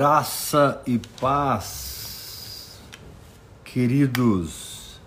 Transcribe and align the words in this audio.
Graça 0.00 0.80
e 0.86 0.98
paz, 1.20 2.80
queridos 3.62 4.98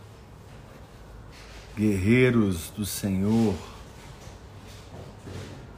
guerreiros 1.75 2.69
do 2.69 2.85
Senhor, 2.85 3.55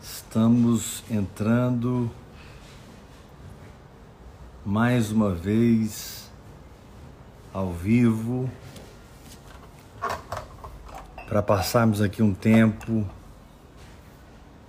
estamos 0.01 1.01
entrando 1.09 2.11
mais 4.65 5.13
uma 5.13 5.33
vez 5.33 6.29
ao 7.53 7.71
vivo 7.71 8.51
para 11.25 11.41
passarmos 11.41 12.01
aqui 12.01 12.21
um 12.21 12.33
tempo 12.33 13.09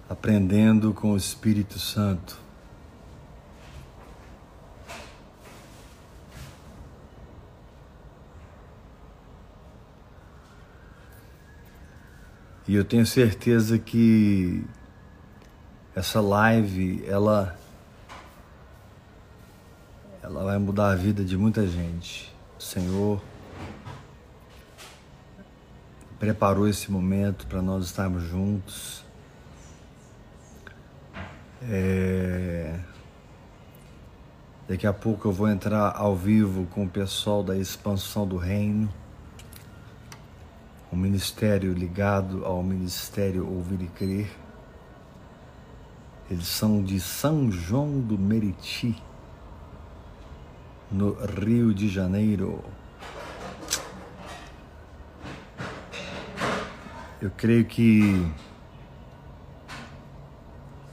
aprendendo 0.09 0.95
com 0.95 1.15
o 1.15 1.17
Espírito 1.17 1.81
Santo. 1.81 2.46
E 12.69 12.75
eu 12.75 12.85
tenho 12.85 13.07
certeza 13.07 13.79
que 13.79 14.65
essa 15.95 16.21
live, 16.21 17.05
ela 17.07 17.57
ela 20.21 20.43
vai 20.43 20.59
mudar 20.59 20.91
a 20.91 20.97
vida 20.97 21.25
de 21.25 21.37
muita 21.37 21.65
gente. 21.65 22.35
O 22.59 22.63
Senhor 22.63 23.23
preparou 26.19 26.67
esse 26.67 26.91
momento 26.91 27.47
para 27.47 27.63
nós 27.63 27.85
estarmos 27.85 28.25
juntos. 28.25 29.05
É... 31.63 32.81
Daqui 34.67 34.89
a 34.89 34.93
pouco 34.93 35.29
eu 35.29 35.33
vou 35.33 35.49
entrar 35.49 35.97
ao 35.97 36.17
vivo 36.17 36.67
com 36.67 36.83
o 36.83 36.89
pessoal 36.89 37.45
da 37.45 37.57
expansão 37.57 38.27
do 38.27 38.37
reino 38.37 38.93
um 40.93 40.97
ministério 40.97 41.73
ligado 41.73 42.45
ao 42.45 42.63
ministério 42.63 43.49
Ouvir 43.49 43.83
e 43.83 43.89
Crer. 43.89 44.31
Eles 46.31 46.47
são 46.47 46.83
de 46.83 47.01
São 47.01 47.51
João 47.51 48.01
do 48.01 48.19
Meriti, 48.19 49.01
no 50.91 51.13
Rio 51.25 51.75
de 51.75 51.89
Janeiro. 51.89 52.65
Eu 57.21 57.31
creio 57.37 57.65
que, 57.65 58.31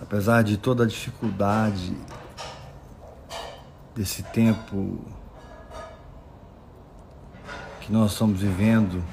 apesar 0.02 0.44
de 0.44 0.58
toda 0.58 0.84
a 0.84 0.88
dificuldade 0.88 1.96
desse 3.96 4.24
tempo 4.24 5.00
que 7.82 7.92
nós 7.92 8.14
estamos 8.14 8.40
vivendo, 8.40 9.04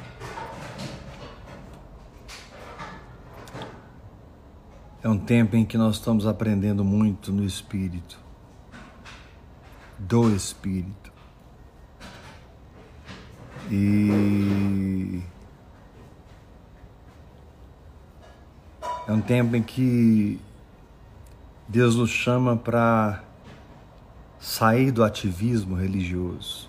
É 5.02 5.08
um 5.08 5.16
tempo 5.16 5.56
em 5.56 5.64
que 5.64 5.78
nós 5.78 5.96
estamos 5.96 6.26
aprendendo 6.26 6.84
muito 6.84 7.32
no 7.32 7.42
Espírito, 7.42 8.18
do 9.98 10.28
Espírito. 10.36 11.10
E 13.70 15.22
é 19.08 19.12
um 19.12 19.22
tempo 19.22 19.56
em 19.56 19.62
que 19.62 20.38
Deus 21.66 21.96
nos 21.96 22.10
chama 22.10 22.54
para 22.54 23.24
sair 24.38 24.90
do 24.90 25.02
ativismo 25.02 25.76
religioso. 25.76 26.68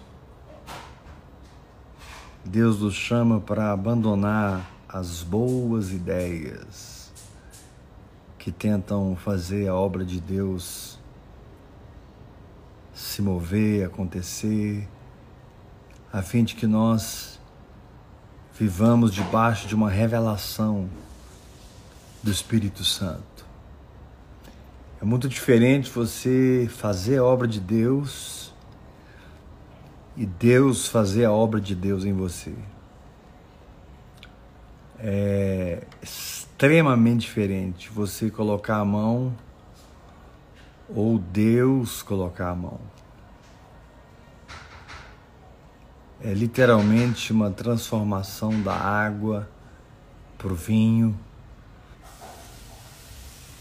Deus 2.45 2.79
nos 2.79 2.95
chama 2.95 3.41
para 3.41 3.73
abandonar 3.73 4.71
as 4.87 5.21
boas 5.21 5.91
ideias 5.91 7.00
que 8.41 8.51
tentam 8.51 9.15
fazer 9.15 9.67
a 9.67 9.75
obra 9.75 10.03
de 10.03 10.19
Deus 10.19 10.97
se 12.91 13.21
mover, 13.21 13.85
acontecer, 13.85 14.89
a 16.11 16.23
fim 16.23 16.43
de 16.43 16.55
que 16.55 16.65
nós 16.65 17.39
vivamos 18.57 19.13
debaixo 19.13 19.67
de 19.67 19.75
uma 19.75 19.91
revelação 19.91 20.89
do 22.23 22.31
Espírito 22.31 22.83
Santo. 22.83 23.45
É 24.99 25.05
muito 25.05 25.29
diferente 25.29 25.91
você 25.91 26.67
fazer 26.67 27.19
a 27.19 27.23
obra 27.23 27.47
de 27.47 27.59
Deus 27.59 28.51
e 30.17 30.25
Deus 30.25 30.87
fazer 30.87 31.25
a 31.25 31.31
obra 31.31 31.61
de 31.61 31.75
Deus 31.75 32.05
em 32.05 32.13
você. 32.13 32.55
É 34.97 35.83
extremamente 36.61 37.21
diferente 37.21 37.89
você 37.89 38.29
colocar 38.29 38.77
a 38.77 38.85
mão 38.85 39.35
ou 40.87 41.17
Deus 41.17 42.03
colocar 42.03 42.49
a 42.51 42.55
mão. 42.55 42.79
É 46.23 46.31
literalmente 46.35 47.33
uma 47.33 47.49
transformação 47.49 48.61
da 48.61 48.75
água 48.75 49.49
para 50.37 50.53
o 50.53 50.55
vinho. 50.55 51.17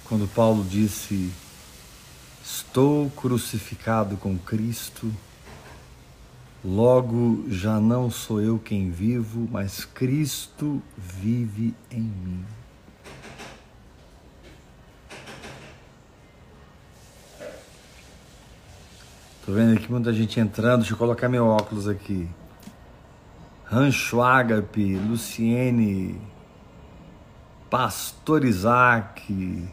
Quando 0.04 0.28
Paulo 0.28 0.62
disse: 0.62 1.32
Estou 2.44 3.08
crucificado 3.08 4.18
com 4.18 4.36
Cristo 4.36 5.10
Logo 6.62 7.46
já 7.48 7.80
não 7.80 8.10
sou 8.10 8.38
eu 8.38 8.58
quem 8.58 8.90
vivo, 8.90 9.48
mas 9.50 9.86
Cristo 9.86 10.82
vive 10.98 11.74
em 11.90 12.02
mim. 12.02 12.44
Tô 19.50 19.56
vendo 19.56 19.76
aqui 19.76 19.90
muita 19.90 20.12
gente 20.12 20.38
entrando. 20.38 20.82
Deixa 20.82 20.94
eu 20.94 20.96
colocar 20.96 21.28
meu 21.28 21.44
óculos 21.44 21.88
aqui. 21.88 22.30
Rancho 23.64 24.22
Ágape, 24.22 24.96
Luciene, 24.96 26.20
Pastor 27.68 28.44
Isaac. 28.44 29.68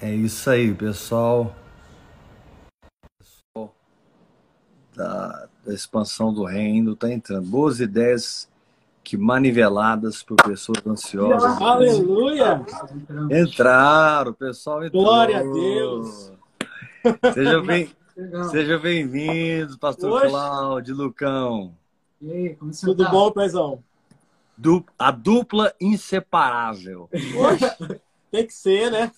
É 0.00 0.14
isso 0.14 0.48
aí, 0.48 0.72
pessoal. 0.72 1.54
da, 4.94 5.46
da 5.62 5.74
expansão 5.74 6.32
do 6.32 6.42
reino 6.42 6.94
está 6.94 7.12
entrando. 7.12 7.46
Boas 7.46 7.80
ideias 7.80 8.48
que 9.04 9.18
maniveladas 9.18 10.22
por 10.22 10.36
pessoas 10.36 10.78
ansiosas. 10.86 11.60
Aleluia! 11.60 12.64
Entraram, 13.30 14.30
o 14.30 14.34
pessoal 14.34 14.82
entrou. 14.82 15.04
Glória 15.04 15.40
a 15.40 15.42
Deus! 15.42 16.35
Seja 17.34 17.60
bem, 17.60 17.90
seja 18.50 18.78
bem-vindo, 18.78 19.78
pastor 19.78 20.12
Oxe. 20.12 20.28
Cláudio, 20.28 20.96
Lucão. 20.96 21.74
E 22.20 22.32
aí, 22.32 22.54
como 22.54 22.72
você 22.72 22.86
Tudo 22.86 23.04
tá? 23.04 23.10
bom, 23.10 23.30
Pezão? 23.30 23.82
Du 24.56 24.84
a 24.98 25.10
dupla 25.10 25.74
inseparável. 25.80 27.08
Oxe, 27.12 28.00
tem 28.30 28.46
que 28.46 28.54
ser, 28.54 28.90
né? 28.90 29.12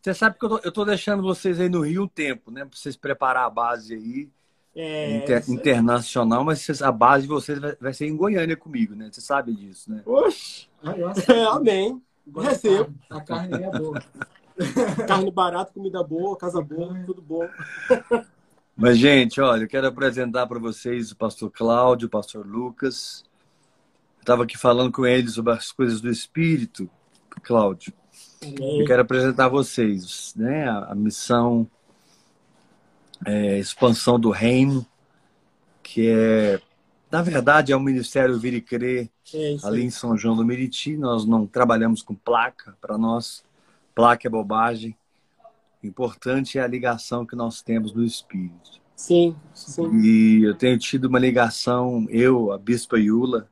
Você 0.00 0.14
sabe 0.14 0.38
que 0.38 0.44
eu 0.44 0.48
tô, 0.48 0.60
eu 0.64 0.72
tô 0.72 0.84
deixando 0.84 1.22
vocês 1.22 1.60
aí 1.60 1.68
no 1.68 1.80
Rio 1.80 2.04
um 2.04 2.08
tempo, 2.08 2.50
né? 2.50 2.64
Para 2.64 2.76
vocês 2.76 2.96
preparar 2.96 3.44
a 3.46 3.50
base 3.50 3.94
aí. 3.94 4.28
É, 4.74 5.18
Inter, 5.18 5.50
internacional, 5.50 6.42
mas 6.42 6.80
a 6.80 6.90
base 6.90 7.22
de 7.24 7.28
vocês 7.28 7.58
vai, 7.58 7.76
vai, 7.78 7.92
ser 7.92 8.06
em 8.06 8.16
Goiânia 8.16 8.56
comigo, 8.56 8.94
né? 8.94 9.10
Você 9.12 9.20
sabe 9.20 9.52
disso, 9.52 9.90
né? 9.92 10.02
Oxe! 10.06 10.66
É, 10.82 11.44
amém. 11.52 12.02
Recebo. 12.34 12.94
A 13.10 13.20
carne 13.20 13.62
é 13.62 13.70
boa. 13.78 14.02
carne 15.06 15.30
barata, 15.30 15.72
comida 15.72 16.02
boa, 16.02 16.36
casa 16.36 16.60
boa, 16.60 16.94
tudo 17.06 17.22
bom. 17.22 17.46
Mas, 18.76 18.98
gente, 18.98 19.40
olha, 19.40 19.64
eu 19.64 19.68
quero 19.68 19.86
apresentar 19.86 20.46
para 20.46 20.58
vocês 20.58 21.12
o 21.12 21.16
pastor 21.16 21.50
Cláudio, 21.50 22.06
o 22.06 22.10
pastor 22.10 22.46
Lucas. 22.46 23.22
Estava 24.18 24.44
aqui 24.44 24.56
falando 24.56 24.90
com 24.90 25.04
eles 25.04 25.34
sobre 25.34 25.52
as 25.52 25.70
coisas 25.70 26.00
do 26.00 26.10
Espírito, 26.10 26.88
Cláudio. 27.42 27.92
Eu 28.40 28.84
quero 28.86 29.02
apresentar 29.02 29.46
a 29.46 29.48
vocês 29.48 30.32
né, 30.34 30.68
a, 30.68 30.94
missão 30.94 31.68
é, 33.24 33.58
expansão 33.58 34.18
do 34.18 34.30
reino, 34.30 34.84
que 35.82 36.08
é, 36.08 36.60
na 37.10 37.22
verdade, 37.22 37.72
é 37.72 37.76
o 37.76 37.80
Ministério 37.80 38.38
Vir 38.38 38.54
e 38.54 38.60
Crer, 38.60 39.10
é 39.34 39.56
ali 39.62 39.84
em 39.84 39.90
São 39.90 40.16
João 40.16 40.34
do 40.34 40.44
Meriti. 40.44 40.96
Nós 40.96 41.24
não 41.24 41.46
trabalhamos 41.46 42.02
com 42.02 42.14
placa, 42.14 42.76
para 42.80 42.96
nós, 42.96 43.44
placa 43.94 44.26
é 44.26 44.30
bobagem. 44.30 44.96
O 45.82 45.86
importante 45.86 46.58
é 46.58 46.62
a 46.62 46.66
ligação 46.66 47.26
que 47.26 47.34
nós 47.34 47.62
temos 47.62 47.92
no 47.92 48.04
Espírito. 48.04 48.80
Sim, 48.94 49.34
sim. 49.54 49.90
E 50.00 50.44
eu 50.44 50.54
tenho 50.54 50.78
tido 50.78 51.06
uma 51.06 51.18
ligação, 51.18 52.06
eu, 52.08 52.52
a 52.52 52.58
Bispa 52.58 52.98
Yula, 52.98 53.48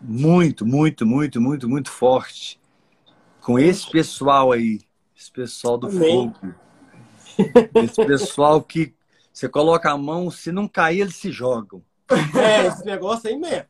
muito, 0.00 0.64
muito, 0.64 1.06
muito, 1.06 1.40
muito, 1.40 1.68
muito 1.68 1.90
forte 1.90 2.60
com 3.40 3.58
esse 3.58 3.90
pessoal 3.90 4.52
aí, 4.52 4.80
esse 5.16 5.30
pessoal 5.30 5.76
do 5.76 5.88
Amém. 5.88 6.32
fogo 6.32 6.54
Esse 7.74 8.04
pessoal 8.04 8.62
que 8.62 8.94
você 9.32 9.48
coloca 9.48 9.90
a 9.90 9.98
mão, 9.98 10.30
se 10.30 10.52
não 10.52 10.68
cair, 10.68 11.00
eles 11.00 11.16
se 11.16 11.30
jogam. 11.30 11.82
É, 12.10 12.66
esse 12.66 12.84
negócio 12.84 13.30
aí 13.30 13.36
mesmo. 13.36 13.66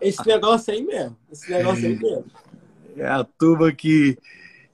Esse 0.00 0.26
negócio 0.26 0.72
aí 0.72 0.82
mesmo. 0.82 1.16
Esse 1.30 1.50
negócio 1.50 1.86
aí 1.86 1.96
mesmo. 1.96 2.24
É 2.96 3.06
a 3.06 3.24
turma 3.24 3.72
que 3.72 4.18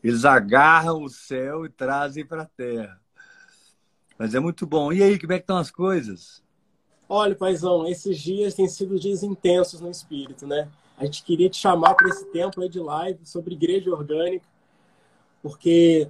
eles 0.03 0.25
agarram 0.25 1.03
o 1.03 1.09
céu 1.09 1.65
e 1.65 1.69
trazem 1.69 2.25
para 2.25 2.43
a 2.43 2.47
terra. 2.47 3.00
Mas 4.19 4.35
é 4.35 4.41
muito 4.41 4.67
bom. 4.67 4.93
E 4.93 5.03
aí, 5.03 5.19
como 5.19 5.32
é 5.32 5.37
que 5.37 5.44
estão 5.44 5.56
as 5.56 5.70
coisas? 5.70 6.43
Olha, 7.09 7.35
paizão, 7.35 7.87
esses 7.87 8.19
dias 8.19 8.55
têm 8.55 8.69
sido 8.69 8.99
dias 8.99 9.23
intensos 9.23 9.81
no 9.81 9.91
espírito, 9.91 10.47
né? 10.47 10.69
A 10.97 11.05
gente 11.05 11.23
queria 11.23 11.49
te 11.49 11.56
chamar 11.56 11.94
para 11.94 12.09
esse 12.09 12.25
tempo 12.26 12.61
aí 12.61 12.69
de 12.69 12.81
live 12.81 13.20
sobre 13.25 13.55
igreja 13.55 13.91
orgânica, 13.91 14.47
porque 15.43 16.09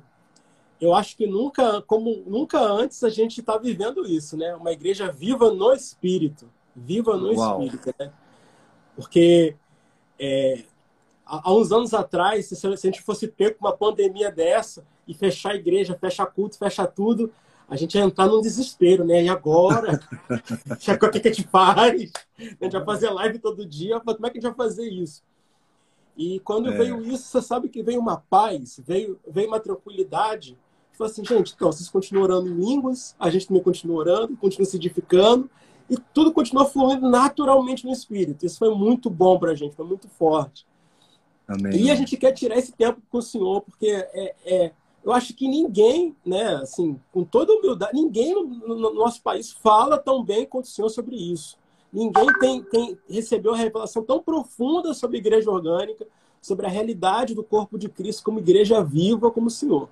eu 0.80 0.94
acho 0.94 1.16
que 1.16 1.26
nunca, 1.26 1.82
como 1.82 2.24
nunca 2.26 2.58
antes, 2.58 3.04
a 3.04 3.10
gente 3.10 3.40
está 3.40 3.58
vivendo 3.58 4.06
isso, 4.06 4.36
né? 4.36 4.54
Uma 4.54 4.72
igreja 4.72 5.12
viva 5.12 5.52
no 5.52 5.72
espírito, 5.72 6.50
viva 6.74 7.16
no 7.16 7.32
Uau. 7.32 7.62
espírito, 7.62 7.94
né? 7.98 8.10
Porque 8.96 9.54
é, 10.18 10.64
há 11.28 11.52
uns 11.52 11.70
anos 11.70 11.92
atrás, 11.92 12.46
se 12.46 12.66
a 12.66 12.74
gente 12.74 13.02
fosse 13.02 13.28
ter 13.28 13.56
uma 13.60 13.76
pandemia 13.76 14.32
dessa 14.32 14.84
e 15.06 15.12
fechar 15.12 15.52
a 15.52 15.56
igreja, 15.56 15.96
fechar 16.00 16.26
culto, 16.26 16.56
fechar 16.56 16.86
tudo, 16.86 17.30
a 17.68 17.76
gente 17.76 17.96
ia 17.96 18.02
entrar 18.02 18.26
num 18.26 18.40
desespero, 18.40 19.04
né? 19.04 19.24
E 19.24 19.28
agora? 19.28 20.00
o 20.70 21.10
que 21.10 21.28
a 21.28 21.32
gente 21.32 21.46
faz? 21.48 22.10
A 22.38 22.64
gente 22.64 22.72
vai 22.72 22.84
fazer 22.84 23.10
live 23.10 23.38
todo 23.38 23.66
dia, 23.66 24.00
como 24.00 24.26
é 24.26 24.30
que 24.30 24.38
a 24.38 24.40
gente 24.40 24.56
vai 24.56 24.66
fazer 24.66 24.88
isso? 24.88 25.22
E 26.16 26.40
quando 26.40 26.70
é. 26.70 26.76
veio 26.76 27.00
isso, 27.04 27.28
você 27.28 27.42
sabe 27.42 27.68
que 27.68 27.82
veio 27.82 28.00
uma 28.00 28.16
paz, 28.16 28.80
veio, 28.84 29.20
veio 29.28 29.46
uma 29.46 29.60
tranquilidade. 29.60 30.58
Falei 30.94 31.12
assim, 31.12 31.24
gente, 31.24 31.52
então, 31.54 31.70
vocês 31.70 31.88
continuam 31.88 32.24
orando 32.24 32.48
em 32.48 32.54
línguas, 32.54 33.14
a 33.20 33.30
gente 33.30 33.46
também 33.46 33.62
continua 33.62 33.98
orando, 33.98 34.36
continua 34.36 34.66
se 34.66 34.76
edificando, 34.76 35.48
e 35.88 35.96
tudo 36.12 36.32
continua 36.32 36.64
fluindo 36.64 37.08
naturalmente 37.08 37.84
no 37.86 37.92
Espírito. 37.92 38.44
Isso 38.44 38.58
foi 38.58 38.74
muito 38.74 39.08
bom 39.08 39.38
para 39.38 39.52
a 39.52 39.54
gente, 39.54 39.76
foi 39.76 39.86
muito 39.86 40.08
forte. 40.08 40.66
Amém. 41.48 41.80
E 41.80 41.90
a 41.90 41.94
gente 41.94 42.16
quer 42.16 42.32
tirar 42.32 42.58
esse 42.58 42.72
tempo 42.72 43.00
com 43.10 43.18
o 43.18 43.22
Senhor, 43.22 43.62
porque 43.62 43.88
é, 43.88 44.34
é 44.44 44.72
eu 45.04 45.12
acho 45.12 45.32
que 45.32 45.48
ninguém, 45.48 46.14
né, 46.24 46.56
assim, 46.56 47.00
com 47.10 47.24
toda 47.24 47.54
humildade, 47.54 47.94
ninguém 47.94 48.34
no, 48.34 48.44
no, 48.44 48.92
nosso 48.92 49.22
país 49.22 49.50
fala 49.50 49.96
tão 49.96 50.22
bem 50.22 50.44
quanto 50.44 50.66
o 50.66 50.68
Senhor 50.68 50.90
sobre 50.90 51.16
isso. 51.16 51.56
Ninguém 51.90 52.26
tem, 52.38 52.62
tem 52.64 52.98
recebeu 53.08 53.54
a 53.54 53.56
revelação 53.56 54.02
tão 54.02 54.22
profunda 54.22 54.92
sobre 54.92 55.16
a 55.16 55.20
igreja 55.20 55.50
orgânica, 55.50 56.06
sobre 56.42 56.66
a 56.66 56.68
realidade 56.68 57.34
do 57.34 57.42
corpo 57.42 57.78
de 57.78 57.88
Cristo 57.88 58.22
como 58.22 58.38
igreja 58.38 58.84
viva 58.84 59.30
como 59.30 59.46
o 59.46 59.50
Senhor. 59.50 59.88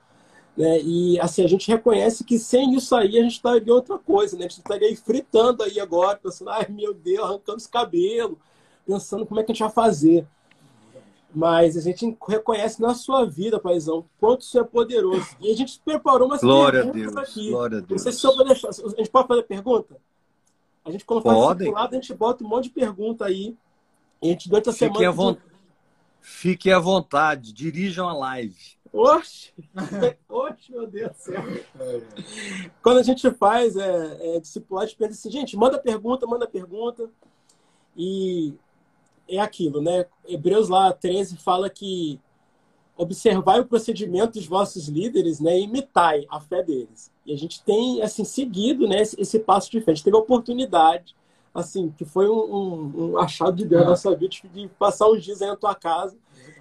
Né? 0.54 0.80
E 0.82 1.20
assim, 1.20 1.42
a 1.42 1.48
gente 1.48 1.68
reconhece 1.68 2.24
que 2.24 2.38
sem 2.38 2.74
isso 2.74 2.94
aí 2.94 3.18
a 3.18 3.22
gente 3.22 3.32
estaria 3.32 3.72
outra 3.72 3.98
coisa, 3.98 4.36
né? 4.36 4.44
A 4.44 4.48
gente 4.48 4.58
estaria 4.58 4.88
aí 4.88 4.96
fritando 4.96 5.62
aí 5.62 5.80
agora, 5.80 6.18
pensando, 6.18 6.50
ai 6.50 6.66
meu 6.68 6.92
Deus, 6.92 7.24
arrancando 7.24 7.58
os 7.58 7.66
cabelos, 7.66 8.36
pensando 8.86 9.24
como 9.24 9.40
é 9.40 9.42
que 9.42 9.52
a 9.52 9.54
gente 9.54 9.62
vai 9.62 9.72
fazer. 9.72 10.26
Mas 11.34 11.76
a 11.76 11.80
gente 11.80 12.16
reconhece 12.26 12.80
na 12.80 12.94
sua 12.94 13.26
vida, 13.26 13.60
paizão, 13.60 14.06
quanto 14.18 14.42
isso 14.42 14.58
é 14.58 14.64
poderoso. 14.64 15.36
E 15.40 15.50
a 15.50 15.54
gente 15.54 15.80
preparou 15.84 16.28
umas 16.28 16.40
glória 16.40 16.84
perguntas 16.84 17.12
a 17.12 17.20
Deus, 17.20 17.30
aqui. 17.30 17.50
Glória 17.50 17.78
a 17.78 17.80
Deus. 17.80 18.04
Não 18.04 18.12
sei 18.12 18.30
se 18.30 18.44
deixar. 18.44 18.68
A 18.68 18.96
gente 18.96 19.10
pode 19.10 19.28
fazer 19.28 19.42
pergunta? 19.42 19.96
A 20.84 20.90
gente, 20.90 21.04
quando 21.04 21.22
faz 21.22 21.36
lado, 21.36 21.92
a 21.92 21.94
gente 21.94 22.14
bota 22.14 22.44
um 22.44 22.48
monte 22.48 22.64
de 22.64 22.70
pergunta 22.70 23.24
aí. 23.24 23.56
E 24.22 24.28
a 24.28 24.30
gente, 24.30 24.48
durante 24.48 24.70
a 24.70 24.72
Fique 24.72 24.84
semana. 24.86 25.08
À 25.08 25.10
vo... 25.10 25.36
Fiquem 26.20 26.72
à 26.72 26.78
vontade, 26.78 27.52
dirijam 27.52 28.08
a 28.08 28.12
live. 28.12 28.56
Oxe! 28.92 29.52
Oxe, 30.28 30.72
meu 30.72 30.86
Deus 30.86 31.12
do 31.12 31.18
céu! 31.18 31.42
Quando 32.82 32.98
a 32.98 33.02
gente 33.02 33.30
faz 33.32 33.76
é, 33.76 34.36
é, 34.36 34.40
discipulado, 34.40 34.86
a 34.86 34.88
gente 34.88 34.98
pensa 34.98 35.12
assim, 35.12 35.30
gente, 35.30 35.56
manda 35.56 35.78
pergunta, 35.78 36.26
manda 36.26 36.46
pergunta. 36.46 37.10
E 37.96 38.54
é 39.28 39.38
aquilo, 39.38 39.80
né? 39.80 40.06
Hebreus 40.26 40.68
lá 40.68 40.92
13 40.92 41.36
fala 41.36 41.68
que 41.68 42.20
observai 42.96 43.60
o 43.60 43.66
procedimento 43.66 44.38
dos 44.38 44.46
vossos 44.46 44.88
líderes, 44.88 45.38
né, 45.38 45.58
e 45.58 45.64
imitai 45.64 46.26
a 46.30 46.40
fé 46.40 46.62
deles. 46.62 47.12
E 47.26 47.32
a 47.32 47.36
gente 47.36 47.62
tem 47.62 48.00
assim 48.02 48.24
seguido, 48.24 48.88
né, 48.88 49.02
esse, 49.02 49.20
esse 49.20 49.38
passo 49.38 49.70
de 49.70 49.80
fé. 49.80 49.92
A 49.92 49.94
gente 49.94 50.04
teve 50.04 50.16
a 50.16 50.20
oportunidade, 50.20 51.14
assim, 51.54 51.92
que 51.96 52.04
foi 52.04 52.28
um, 52.28 52.54
um, 52.54 53.10
um 53.10 53.18
achado 53.18 53.56
de 53.56 53.66
Deus 53.66 53.82
na 53.82 53.90
nossa 53.90 54.14
vida 54.16 54.34
de 54.52 54.68
passar 54.78 55.08
uns 55.08 55.22
dias 55.22 55.42
aí 55.42 55.48
na 55.48 55.56
tua 55.56 55.74
casa. 55.74 56.16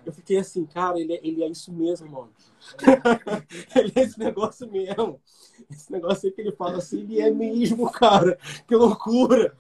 Eu 0.06 0.12
fiquei 0.12 0.38
assim, 0.38 0.66
cara, 0.66 1.00
ele, 1.00 1.14
é, 1.14 1.20
ele 1.24 1.44
é 1.44 1.48
isso 1.48 1.72
mesmo, 1.72 2.10
mano. 2.10 2.30
ele 3.76 3.92
é 3.96 4.02
esse 4.02 4.20
negócio 4.20 4.70
mesmo. 4.70 5.20
Esse 5.70 5.92
negócio 5.92 6.28
aí 6.28 6.34
que 6.34 6.42
ele 6.42 6.52
fala 6.52 6.78
assim, 6.78 7.02
ele 7.02 7.22
é 7.22 7.32
mesmo, 7.32 7.90
cara. 7.90 8.38
Que 8.68 8.76
loucura. 8.76 9.56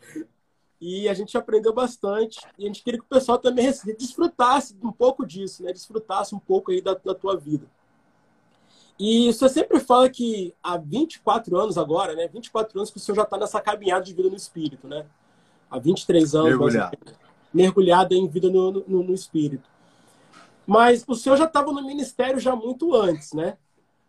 E 0.88 1.10
a 1.10 1.16
gente 1.16 1.36
aprendeu 1.36 1.74
bastante. 1.74 2.40
E 2.60 2.64
a 2.64 2.68
gente 2.68 2.84
queria 2.84 3.00
que 3.00 3.06
o 3.08 3.10
pessoal 3.10 3.40
também 3.40 3.74
desfrutasse 3.98 4.78
um 4.84 4.92
pouco 4.92 5.26
disso, 5.26 5.64
né? 5.64 5.74
Desfrutasse 5.74 6.36
um 6.36 6.40
pouco 6.40 6.72
aí 6.72 6.80
da, 6.80 6.94
da 6.94 7.16
tua 7.16 7.36
vida. 7.36 7.66
E 9.00 9.34
você 9.34 9.50
sempre 9.50 9.80
fala 9.80 10.08
que 10.08 10.54
há 10.62 10.78
24 10.78 11.58
anos 11.58 11.76
agora, 11.76 12.14
né? 12.14 12.28
24 12.28 12.78
anos 12.78 12.92
que 12.92 12.98
o 12.98 13.00
senhor 13.00 13.16
já 13.16 13.24
está 13.24 13.36
nessa 13.36 13.60
caminhada 13.60 14.06
de 14.06 14.14
vida 14.14 14.30
no 14.30 14.36
espírito, 14.36 14.88
né? 14.88 15.08
Há 15.72 15.80
23 15.80 16.36
anos. 16.36 16.50
Mergulhado. 16.50 16.98
mergulhado 17.52 18.14
em 18.14 18.28
vida 18.28 18.52
no, 18.52 18.72
no, 18.72 19.04
no 19.04 19.14
espírito. 19.16 19.68
Mas 20.68 21.04
o 21.08 21.16
senhor 21.16 21.36
já 21.36 21.46
estava 21.46 21.72
no 21.72 21.84
ministério 21.84 22.40
já 22.40 22.56
muito 22.56 22.94
antes, 22.94 23.34
né? 23.34 23.58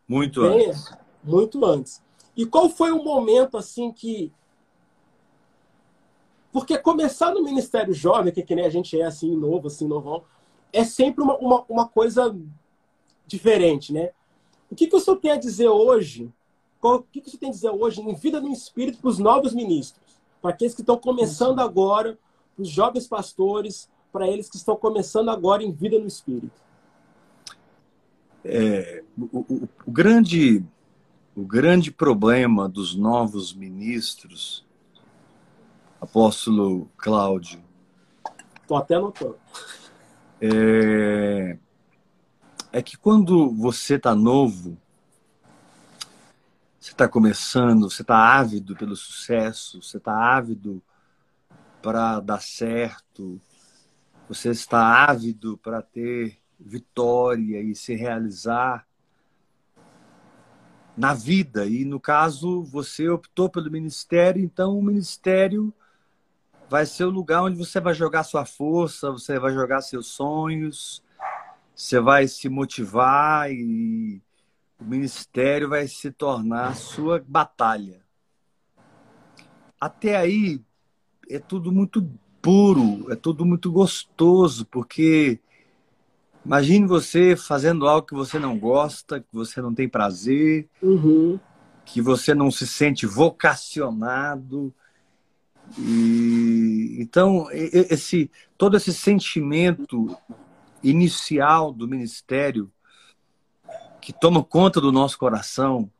Muito 0.07 0.43
Bem, 0.43 0.69
antes. 0.69 0.93
Muito 1.25 1.65
antes. 1.65 2.03
E 2.37 2.45
qual 2.45 2.69
foi 2.69 2.93
o 2.93 3.03
momento, 3.03 3.57
assim, 3.57 3.91
que 3.91 4.31
porque 6.53 6.79
começar 6.79 7.33
no 7.33 7.43
Ministério 7.43 7.93
Jovem, 7.93 8.33
que, 8.33 8.43
que 8.43 8.55
nem 8.55 8.65
a 8.65 8.71
gente 8.71 8.99
é 8.99 9.05
assim, 9.05 9.37
novo, 9.37 9.67
assim, 9.67 9.87
novão, 9.87 10.25
é 10.73 10.85
sempre 10.85 11.23
uma, 11.23 11.37
uma, 11.37 11.65
uma 11.69 11.89
coisa 11.89 12.37
diferente, 13.27 13.93
né? 13.93 14.11
O 14.71 14.75
que, 14.75 14.87
que 14.87 14.97
o 14.97 15.01
senhor 15.01 15.17
tem 15.17 15.33
a 15.33 15.37
dizer 15.37 15.69
hoje? 15.69 16.31
Qual, 16.81 16.97
o 16.97 17.03
que, 17.03 17.21
que 17.21 17.29
o 17.29 17.31
senhor 17.31 17.41
tem 17.41 17.49
a 17.49 17.53
dizer 17.53 17.71
hoje 17.71 18.01
em 18.01 18.15
vida 18.15 18.41
no 18.41 18.53
Espírito 18.53 18.99
para 18.99 19.11
os 19.11 19.19
novos 19.19 19.55
ministros? 19.55 20.21
Para 20.43 20.51
aqueles 20.51 20.75
que 20.75 20.83
estão 20.83 20.99
começando 20.99 21.61
agora, 21.61 22.19
para 22.55 22.63
os 22.63 22.69
jovens 22.69 23.07
pastores, 23.07 23.89
para 24.13 24.29
eles 24.29 24.49
que 24.49 24.57
estão 24.57 24.77
começando 24.77 25.31
agora 25.31 25.63
em 25.63 25.73
vida 25.73 25.99
no 25.99 26.07
Espírito? 26.07 26.61
É, 28.45 29.03
o, 29.19 29.39
o, 29.39 29.69
o, 29.87 29.91
grande, 29.91 30.65
o 31.35 31.43
grande 31.43 31.91
problema 31.91 32.69
dos 32.69 32.95
novos 32.95 33.53
ministros 33.53 34.66
apóstolo 36.07 36.89
Cláudio. 36.97 37.63
Estou 38.63 38.77
até 38.77 38.95
anotando. 38.95 39.39
É... 40.41 41.59
é 42.73 42.83
que 42.83 42.97
quando 42.97 43.53
você 43.53 43.97
está 43.97 44.15
novo, 44.15 44.79
você 46.79 46.93
está 46.93 47.09
começando, 47.09 47.91
você 47.91 48.03
está 48.03 48.39
ávido 48.39 48.77
pelo 48.77 48.95
sucesso, 48.95 49.83
você 49.83 49.97
está 49.97 50.37
ávido 50.37 50.81
para 51.83 52.21
dar 52.21 52.41
certo, 52.41 53.41
você 54.29 54.51
está 54.51 55.05
ávido 55.09 55.59
para 55.59 55.83
ter 55.83 56.39
vitória 56.59 57.61
e 57.61 57.75
se 57.75 57.95
realizar 57.95 58.87
na 60.97 61.13
vida. 61.13 61.67
E 61.67 61.85
no 61.85 61.99
caso, 61.99 62.63
você 62.63 63.09
optou 63.09 63.51
pelo 63.51 63.71
ministério, 63.71 64.43
então 64.43 64.79
o 64.79 64.83
ministério 64.83 65.75
vai 66.69 66.85
ser 66.85 67.05
o 67.05 67.11
lugar 67.11 67.43
onde 67.43 67.57
você 67.57 67.81
vai 67.81 67.95
jogar 67.95 68.25
sua 68.25 68.45
força, 68.45 69.11
você 69.11 69.39
vai 69.39 69.53
jogar 69.53 69.81
seus 69.81 70.09
sonhos, 70.09 71.03
você 71.75 72.01
vai 72.01 72.27
se 72.27 72.49
motivar 72.49 73.51
e 73.51 74.21
o 74.79 74.85
ministério 74.85 75.69
vai 75.69 75.87
se 75.87 76.11
tornar 76.11 76.75
sua 76.75 77.23
batalha. 77.27 78.01
Até 79.81 80.17
aí 80.17 80.61
é 81.29 81.39
tudo 81.39 81.71
muito 81.71 82.09
puro, 82.43 83.11
é 83.11 83.17
tudo 83.17 83.45
muito 83.45 83.71
gostoso, 83.71 84.65
porque 84.67 85.39
imagine 86.45 86.87
você 86.87 87.37
fazendo 87.37 87.87
algo 87.87 88.07
que 88.07 88.15
você 88.15 88.39
não 88.39 88.59
gosta, 88.59 89.21
que 89.21 89.33
você 89.33 89.61
não 89.61 89.75
tem 89.75 89.89
prazer, 89.89 90.69
uhum. 90.83 91.39
que 91.85 92.01
você 92.01 92.35
não 92.35 92.51
se 92.51 92.67
sente 92.67 93.07
vocacionado, 93.07 94.75
e, 95.79 96.97
então, 97.01 97.49
esse, 97.53 98.31
todo 98.57 98.77
esse 98.77 98.93
sentimento 98.93 100.17
inicial 100.83 101.73
do 101.73 101.89
ministério 101.89 102.73
que 104.01 104.13
toma 104.13 104.43
conta 104.45 104.81
do 104.81 104.93
nosso 104.93 105.19
coração, 105.19 105.91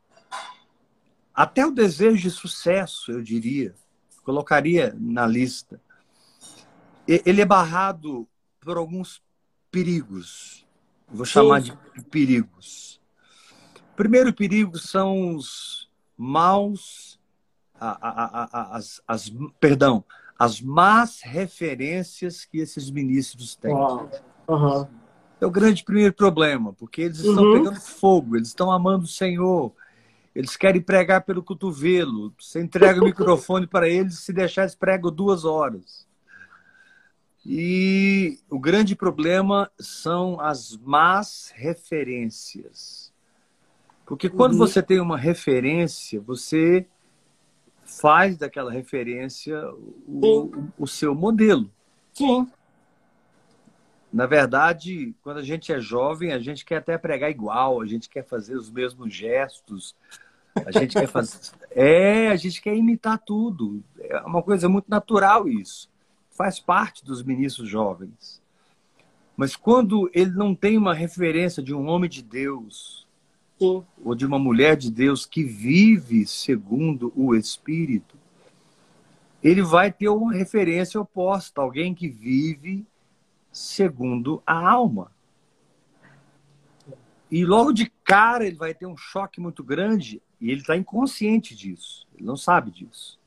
até 1.35 1.67
o 1.67 1.73
desejo 1.73 2.23
de 2.23 2.31
sucesso, 2.31 3.11
eu 3.11 3.21
diria, 3.21 3.75
colocaria 4.23 4.97
na 4.99 5.27
lista. 5.27 5.81
Ele 7.07 7.43
é 7.43 7.45
barrado 7.45 8.27
por 8.61 8.77
alguns 8.77 9.23
perigos, 9.71 10.67
vou 11.09 11.27
chamar 11.27 11.63
Sim. 11.63 11.77
de 11.95 12.05
perigos. 12.05 13.01
primeiro 13.95 14.33
perigo 14.33 14.79
são 14.79 15.35
os 15.35 15.91
maus, 16.17 17.16
a, 17.81 17.99
a, 18.01 18.77
as, 18.77 19.01
as, 19.07 19.33
perdão, 19.61 20.05
as 20.39 20.61
más 20.61 21.21
referências 21.23 22.45
que 22.45 22.59
esses 22.59 22.91
ministros 22.91 23.57
têm. 23.57 23.75
Uhum. 23.75 24.87
É 25.41 25.47
o 25.47 25.51
grande 25.51 25.85
primeiro 25.85 26.15
problema, 26.15 26.73
porque 26.73 27.03
eles 27.03 27.19
estão 27.19 27.45
uhum. 27.45 27.59
pegando 27.59 27.81
fogo, 27.81 28.37
eles 28.37 28.49
estão 28.49 28.71
amando 28.71 29.05
o 29.05 29.09
Senhor, 29.09 29.73
eles 30.35 30.57
querem 30.57 30.81
pregar 30.81 31.25
pelo 31.25 31.43
cotovelo. 31.43 32.33
Você 32.39 32.63
entrega 32.63 33.01
o 33.01 33.05
microfone 33.07 33.67
para 33.67 33.89
eles, 33.89 34.19
se 34.19 34.33
deixar, 34.33 34.63
eles 34.63 34.75
pregam 34.75 35.11
duas 35.11 35.45
horas. 35.45 36.07
E 37.45 38.41
o 38.51 38.59
grande 38.59 38.97
problema 38.97 39.71
são 39.79 40.41
as 40.41 40.77
más 40.79 41.53
referências. 41.55 43.13
Porque 44.05 44.29
quando 44.29 44.53
uhum. 44.53 44.59
você 44.59 44.83
tem 44.83 45.01
uma 45.01 45.17
referência, 45.17 46.21
você 46.21 46.87
faz 47.87 48.37
daquela 48.37 48.71
referência 48.71 49.59
o, 50.07 50.51
o 50.77 50.87
seu 50.87 51.15
modelo. 51.15 51.71
Sim. 52.13 52.47
Na 54.13 54.27
verdade, 54.27 55.15
quando 55.23 55.39
a 55.39 55.43
gente 55.43 55.73
é 55.73 55.81
jovem, 55.81 56.33
a 56.33 56.39
gente 56.39 56.65
quer 56.65 56.79
até 56.79 56.99
pregar 56.99 57.31
igual, 57.31 57.81
a 57.81 57.87
gente 57.87 58.09
quer 58.09 58.25
fazer 58.25 58.57
os 58.57 58.71
mesmos 58.71 59.15
gestos, 59.15 59.95
a 60.55 60.71
gente 60.71 60.95
quer 60.95 61.07
fazer. 61.07 61.39
É, 61.79 62.29
a 62.29 62.37
gente 62.37 62.63
quer 62.63 62.75
imitar 62.75 63.19
tudo. 63.19 63.85
É 64.01 64.19
uma 64.21 64.43
coisa 64.43 64.67
muito 64.67 64.89
natural 64.89 65.47
isso. 65.47 65.91
Faz 66.31 66.59
parte 66.59 67.05
dos 67.05 67.23
ministros 67.23 67.69
jovens. 67.69 68.41
Mas 69.37 69.55
quando 69.55 70.11
ele 70.15 70.31
não 70.31 70.55
tem 70.55 70.79
uma 70.79 70.95
referência 70.95 71.63
de 71.63 71.75
um 71.75 71.87
homem 71.87 72.09
de 72.09 72.23
Deus, 72.23 73.06
Sim. 73.59 73.85
ou 74.05 74.15
de 74.15 74.27
uma 74.27 74.39
mulher 74.39 74.77
de 74.77 74.91
Deus 74.91 75.25
que 75.25 75.43
vive 75.43 76.27
segundo 76.27 77.13
o 77.17 77.35
Espírito, 77.35 78.17
ele 79.43 79.63
vai 79.63 79.93
ter 79.93 80.09
uma 80.09 80.33
referência 80.33 81.01
oposta, 81.01 81.61
alguém 81.61 81.95
que 81.95 82.09
vive 82.09 82.87
segundo 83.53 84.43
a 84.47 84.69
alma. 84.69 85.11
E 87.31 87.45
logo 87.45 87.73
de 87.73 87.91
cara 88.05 88.47
ele 88.47 88.57
vai 88.57 88.75
ter 88.75 88.87
um 88.87 88.97
choque 88.97 89.41
muito 89.41 89.65
grande 89.65 90.23
e 90.41 90.51
ele 90.51 90.61
está 90.61 90.77
inconsciente 90.77 91.55
disso, 91.55 92.07
ele 92.15 92.25
não 92.25 92.37
sabe 92.37 92.71
disso. 92.71 93.19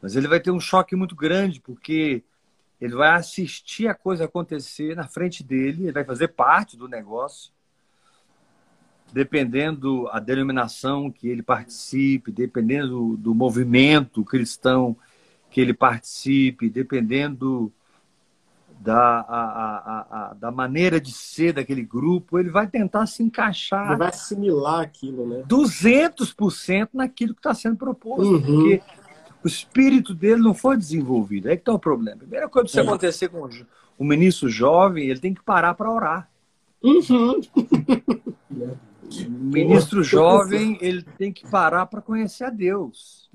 Mas 0.00 0.16
ele 0.16 0.28
vai 0.28 0.40
ter 0.40 0.50
um 0.50 0.60
choque 0.60 0.96
muito 0.96 1.14
grande 1.14 1.60
porque 1.60 2.22
ele 2.80 2.94
vai 2.94 3.10
assistir 3.10 3.88
a 3.88 3.94
coisa 3.94 4.24
acontecer 4.24 4.96
na 4.96 5.06
frente 5.06 5.42
dele, 5.42 5.84
ele 5.84 5.92
vai 5.92 6.04
fazer 6.04 6.28
parte 6.28 6.76
do 6.76 6.88
negócio, 6.88 7.52
dependendo 9.12 10.08
a 10.10 10.20
denominação 10.20 11.10
que 11.10 11.28
ele 11.28 11.42
participe, 11.42 12.30
dependendo 12.30 13.16
do 13.16 13.34
movimento 13.34 14.24
cristão 14.24 14.96
que 15.50 15.60
ele 15.60 15.72
participe, 15.72 16.68
dependendo 16.68 17.72
da, 18.80 19.20
a, 19.20 19.24
a, 19.28 20.06
a, 20.30 20.34
da 20.34 20.50
maneira 20.50 21.00
de 21.00 21.10
ser 21.10 21.52
daquele 21.52 21.82
grupo, 21.82 22.38
ele 22.38 22.50
vai 22.50 22.66
tentar 22.66 23.06
se 23.06 23.22
encaixar. 23.22 23.88
Ele 23.88 23.96
vai 23.96 24.08
assimilar 24.08 24.80
aquilo, 24.80 25.26
né? 25.26 25.42
200% 25.48 26.90
naquilo 26.92 27.34
que 27.34 27.40
está 27.40 27.54
sendo 27.54 27.76
proposto. 27.76 28.34
Uhum. 28.34 28.40
Porque 28.40 28.82
o 29.42 29.48
espírito 29.48 30.14
dele 30.14 30.42
não 30.42 30.54
foi 30.54 30.76
desenvolvido. 30.76 31.48
É 31.48 31.56
que 31.56 31.62
está 31.62 31.72
o 31.72 31.78
problema. 31.78 32.16
A 32.16 32.20
primeira 32.20 32.48
coisa 32.48 32.66
que 32.66 32.70
isso 32.70 32.80
é. 32.80 32.82
acontecer 32.82 33.28
com 33.28 33.48
um 33.98 34.04
ministro 34.04 34.48
jovem, 34.48 35.08
ele 35.08 35.18
tem 35.18 35.34
que 35.34 35.42
parar 35.42 35.74
para 35.74 35.90
orar. 35.90 36.30
Uhum. 36.82 37.40
o 39.26 39.30
ministro 39.30 40.02
jovem, 40.02 40.78
ele 40.80 41.02
tem 41.02 41.32
que 41.32 41.48
parar 41.48 41.86
para 41.86 42.02
conhecer 42.02 42.44
a 42.44 42.50
Deus. 42.50 43.30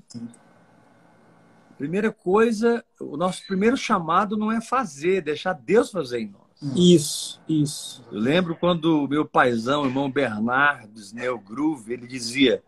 Primeira 1.76 2.12
coisa, 2.12 2.84
o 3.00 3.16
nosso 3.16 3.44
primeiro 3.46 3.76
chamado 3.76 4.36
não 4.36 4.52
é 4.52 4.60
fazer, 4.60 5.22
deixar 5.22 5.52
Deus 5.54 5.90
fazer 5.90 6.20
em 6.20 6.30
nós. 6.30 6.44
Isso, 6.76 7.42
isso. 7.48 8.04
Eu 8.10 8.18
lembro 8.18 8.56
quando 8.56 9.04
o 9.04 9.08
meu 9.08 9.24
paizão, 9.24 9.82
o 9.82 9.86
irmão 9.86 10.10
Bernardo 10.10 10.98
Snell 10.98 11.38
Groove, 11.38 11.92
ele 11.92 12.06
dizia: 12.06 12.62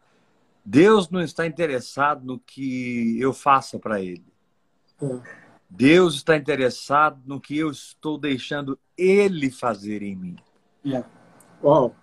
Deus 0.65 1.09
não 1.09 1.21
está 1.23 1.47
interessado 1.47 2.25
no 2.27 2.39
que 2.39 3.17
eu 3.21 3.33
faça 3.33 3.79
para 3.79 4.01
ele. 4.01 4.27
É. 5.01 5.21
Deus 5.71 6.17
está 6.17 6.37
interessado 6.37 7.21
no 7.25 7.41
que 7.41 7.57
eu 7.57 7.71
estou 7.71 8.19
deixando 8.19 8.79
ele 8.97 9.51
fazer 9.51 10.03
em 10.03 10.17
mim. 10.17 10.37
É. 10.85 11.05
Uau. 11.63 11.95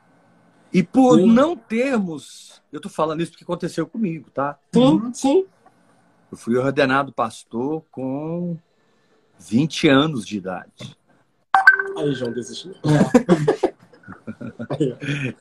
E 0.73 0.81
por 0.81 1.19
sim. 1.19 1.27
não 1.27 1.55
termos, 1.55 2.61
eu 2.71 2.77
estou 2.77 2.91
falando 2.91 3.21
isso 3.21 3.31
porque 3.31 3.43
aconteceu 3.43 3.85
comigo, 3.85 4.31
tá? 4.31 4.57
Sim, 4.73 5.13
sim. 5.13 5.45
Eu 6.31 6.37
fui 6.37 6.57
ordenado 6.57 7.13
pastor 7.13 7.83
com 7.91 8.57
20 9.37 9.87
anos 9.87 10.25
de 10.25 10.37
idade. 10.37 10.97
Aí, 11.95 12.11
João 12.13 12.33
desistiu. 12.33 12.73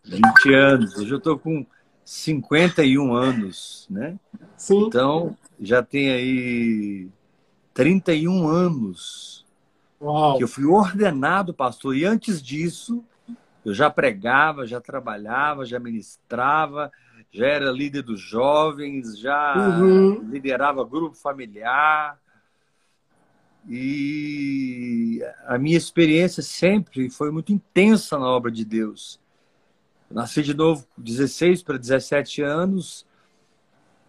20 0.04 0.54
anos. 0.54 0.96
Hoje 0.96 1.10
eu 1.10 1.18
estou 1.18 1.38
com 1.38 1.64
51 2.04 3.14
anos, 3.14 3.86
né? 3.88 4.18
Sim. 4.56 4.84
Então, 4.86 5.34
já 5.58 5.82
tem 5.82 6.10
aí 6.10 7.08
31 7.72 8.46
anos 8.46 9.46
Uau. 10.00 10.36
que 10.36 10.44
eu 10.44 10.48
fui 10.48 10.66
ordenado 10.66 11.54
pastor. 11.54 11.96
E 11.96 12.04
antes 12.04 12.42
disso, 12.42 13.02
eu 13.64 13.72
já 13.72 13.88
pregava, 13.88 14.66
já 14.66 14.80
trabalhava, 14.80 15.64
já 15.64 15.78
ministrava, 15.78 16.90
já 17.30 17.46
era 17.46 17.70
líder 17.70 18.02
dos 18.02 18.20
jovens, 18.20 19.18
já 19.18 19.54
uhum. 19.56 20.28
liderava 20.28 20.84
grupo 20.84 21.16
familiar. 21.16 22.18
E 23.68 25.22
a 25.46 25.56
minha 25.56 25.78
experiência 25.78 26.42
sempre 26.42 27.08
foi 27.08 27.30
muito 27.30 27.52
intensa 27.52 28.18
na 28.18 28.26
obra 28.26 28.50
de 28.50 28.64
Deus. 28.64 29.20
Eu 30.10 30.16
nasci 30.16 30.42
de 30.42 30.52
novo 30.52 30.84
com 30.94 31.00
16 31.00 31.62
para 31.62 31.78
17 31.78 32.42
anos. 32.42 33.06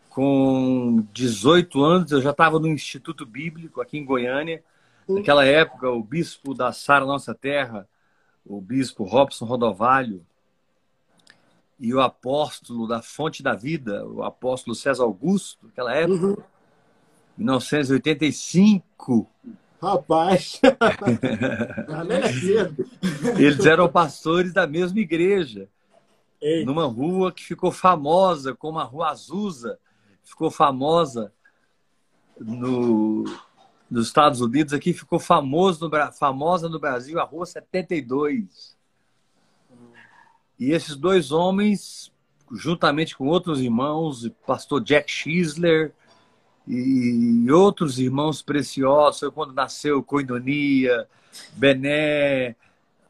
Com 0.09 1.05
18 1.13 1.83
anos, 1.83 2.11
eu 2.11 2.21
já 2.21 2.31
estava 2.31 2.59
no 2.59 2.67
Instituto 2.67 3.25
Bíblico 3.25 3.79
aqui 3.79 3.97
em 3.97 4.05
Goiânia. 4.05 4.63
Naquela 5.07 5.45
época, 5.45 5.89
o 5.89 6.03
bispo 6.03 6.53
da 6.53 6.71
Sara 6.71 7.05
Nossa 7.05 7.33
Terra, 7.33 7.87
o 8.45 8.61
bispo 8.61 9.03
Robson 9.03 9.45
Rodovalho, 9.45 10.25
e 11.79 11.91
o 11.93 11.99
apóstolo 11.99 12.87
da 12.87 13.01
Fonte 13.01 13.43
da 13.43 13.55
Vida, 13.55 14.05
o 14.05 14.23
apóstolo 14.23 14.75
César 14.75 15.03
Augusto, 15.03 15.65
naquela 15.65 15.93
época, 15.93 16.27
uhum. 16.27 16.37
1985. 17.37 19.29
Rapaz! 19.81 20.61
Eles 23.37 23.65
eram 23.65 23.89
pastores 23.89 24.53
da 24.53 24.65
mesma 24.65 24.99
igreja, 24.99 25.67
Ei. 26.41 26.63
numa 26.63 26.85
rua 26.85 27.33
que 27.33 27.43
ficou 27.43 27.69
famosa, 27.71 28.55
como 28.55 28.79
a 28.79 28.83
Rua 28.83 29.09
Azusa, 29.09 29.77
ficou 30.23 30.49
famosa 30.49 31.33
no, 32.39 33.25
nos 33.93 34.07
Estados 34.07 34.41
Unidos, 34.41 34.73
aqui 34.73 34.91
ficou 34.91 35.19
famoso 35.19 35.87
no, 35.87 36.11
famosa 36.13 36.67
no 36.67 36.79
Brasil, 36.79 37.19
a 37.19 37.23
Rua 37.23 37.45
72. 37.45 38.75
E 40.59 40.71
esses 40.71 40.95
dois 40.95 41.31
homens, 41.31 42.11
juntamente 42.51 43.15
com 43.15 43.27
outros 43.27 43.61
irmãos, 43.61 44.27
pastor 44.47 44.83
Jack 44.83 45.11
Schisler 45.11 45.93
e 46.67 47.45
outros 47.51 47.99
irmãos 47.99 48.41
preciosos, 48.41 49.19
foi 49.19 49.29
quando 49.29 49.53
nasceu 49.53 50.01
Coinonia, 50.01 51.07
Bené, 51.53 52.55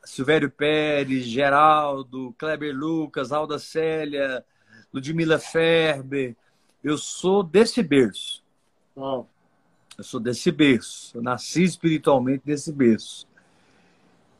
Silvério 0.04 0.52
Pérez, 0.52 1.24
Geraldo, 1.24 2.36
Kleber 2.38 2.76
Lucas, 2.76 3.32
Alda 3.32 3.58
Célia, 3.58 4.44
Ludmila 4.94 5.40
Ferber. 5.40 6.36
Eu 6.84 6.98
sou 6.98 7.42
desse 7.42 7.82
berço. 7.82 8.44
Oh. 8.98 9.26
Eu 9.98 10.04
sou 10.04 10.20
desse 10.20 10.52
berço. 10.52 11.18
Eu 11.18 11.22
nasci 11.22 11.64
espiritualmente 11.64 12.44
desse 12.46 12.72
berço. 12.72 13.28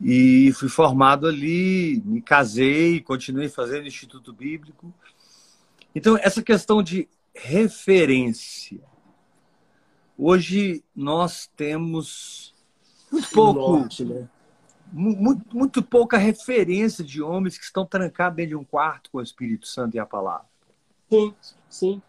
E 0.02 0.52
fui 0.54 0.68
formado 0.68 1.28
ali, 1.28 2.02
me 2.06 2.22
casei, 2.22 3.00
continuei 3.00 3.48
fazendo 3.48 3.88
Instituto 3.88 4.34
Bíblico. 4.34 4.94
Então, 5.96 6.18
essa 6.18 6.42
questão 6.42 6.82
de 6.82 7.08
referência. 7.34 8.80
Hoje 10.18 10.84
nós 10.96 11.50
temos 11.56 12.54
muito 13.12 13.30
pouco, 13.30 13.78
Norte, 13.78 14.06
né? 14.06 14.28
muito, 14.92 15.58
muito 15.58 15.82
pouca 15.82 16.18
referência 16.18 17.04
de 17.04 17.22
homens 17.22 17.58
que 17.58 17.64
estão 17.64 17.86
trancados 17.86 18.36
dentro 18.36 18.50
de 18.50 18.56
um 18.56 18.64
quarto 18.64 19.10
com 19.10 19.18
o 19.18 19.22
Espírito 19.22 19.68
Santo 19.68 19.96
e 19.96 20.00
a 20.00 20.06
palavra. 20.06 20.46
Sim, 21.10 21.34
sim. 21.70 22.02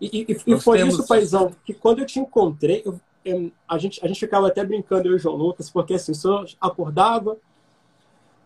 E, 0.00 0.26
e, 0.28 0.52
e 0.54 0.60
foi 0.60 0.78
temos... 0.78 0.94
isso, 0.94 1.06
paizão, 1.06 1.54
que 1.64 1.72
quando 1.72 2.00
eu 2.00 2.06
te 2.06 2.18
encontrei, 2.18 2.82
eu, 2.84 3.00
a 3.66 3.78
gente, 3.78 4.04
a 4.04 4.08
gente 4.08 4.20
ficava 4.20 4.48
até 4.48 4.64
brincando, 4.64 5.08
eu 5.08 5.12
e 5.12 5.16
o 5.16 5.18
João 5.18 5.36
Lucas, 5.36 5.70
porque 5.70 5.94
assim, 5.94 6.12
o 6.12 6.14
senhor 6.14 6.48
acordava 6.60 7.36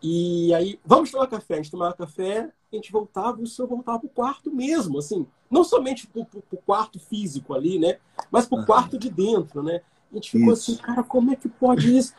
e 0.03 0.53
aí, 0.55 0.81
vamos 0.85 1.11
tomar 1.11 1.27
café. 1.27 1.55
A 1.55 1.57
gente 1.59 1.71
tomava 1.71 1.95
café, 1.95 2.51
a 2.73 2.77
gente 2.77 2.91
voltava, 2.91 3.41
o 3.43 3.47
senhor 3.47 3.69
voltava 3.69 3.99
pro 3.99 4.09
quarto 4.09 4.51
mesmo, 4.51 4.99
assim, 4.99 5.27
não 5.51 5.63
somente 5.63 6.07
pro, 6.07 6.25
pro, 6.25 6.41
pro 6.43 6.59
quarto 6.59 6.99
físico 6.99 7.55
ali, 7.55 7.79
né? 7.79 7.99
Mas 8.31 8.47
pro 8.47 8.59
uhum. 8.59 8.65
quarto 8.65 8.99
de 8.99 9.11
dentro, 9.11 9.63
né? 9.63 9.83
A 10.11 10.15
gente 10.17 10.31
ficou 10.31 10.53
isso. 10.53 10.73
assim, 10.73 10.83
cara, 10.83 11.03
como 11.03 11.33
é 11.33 11.37
que 11.37 11.49
pode 11.49 11.97
isso? 11.97 12.15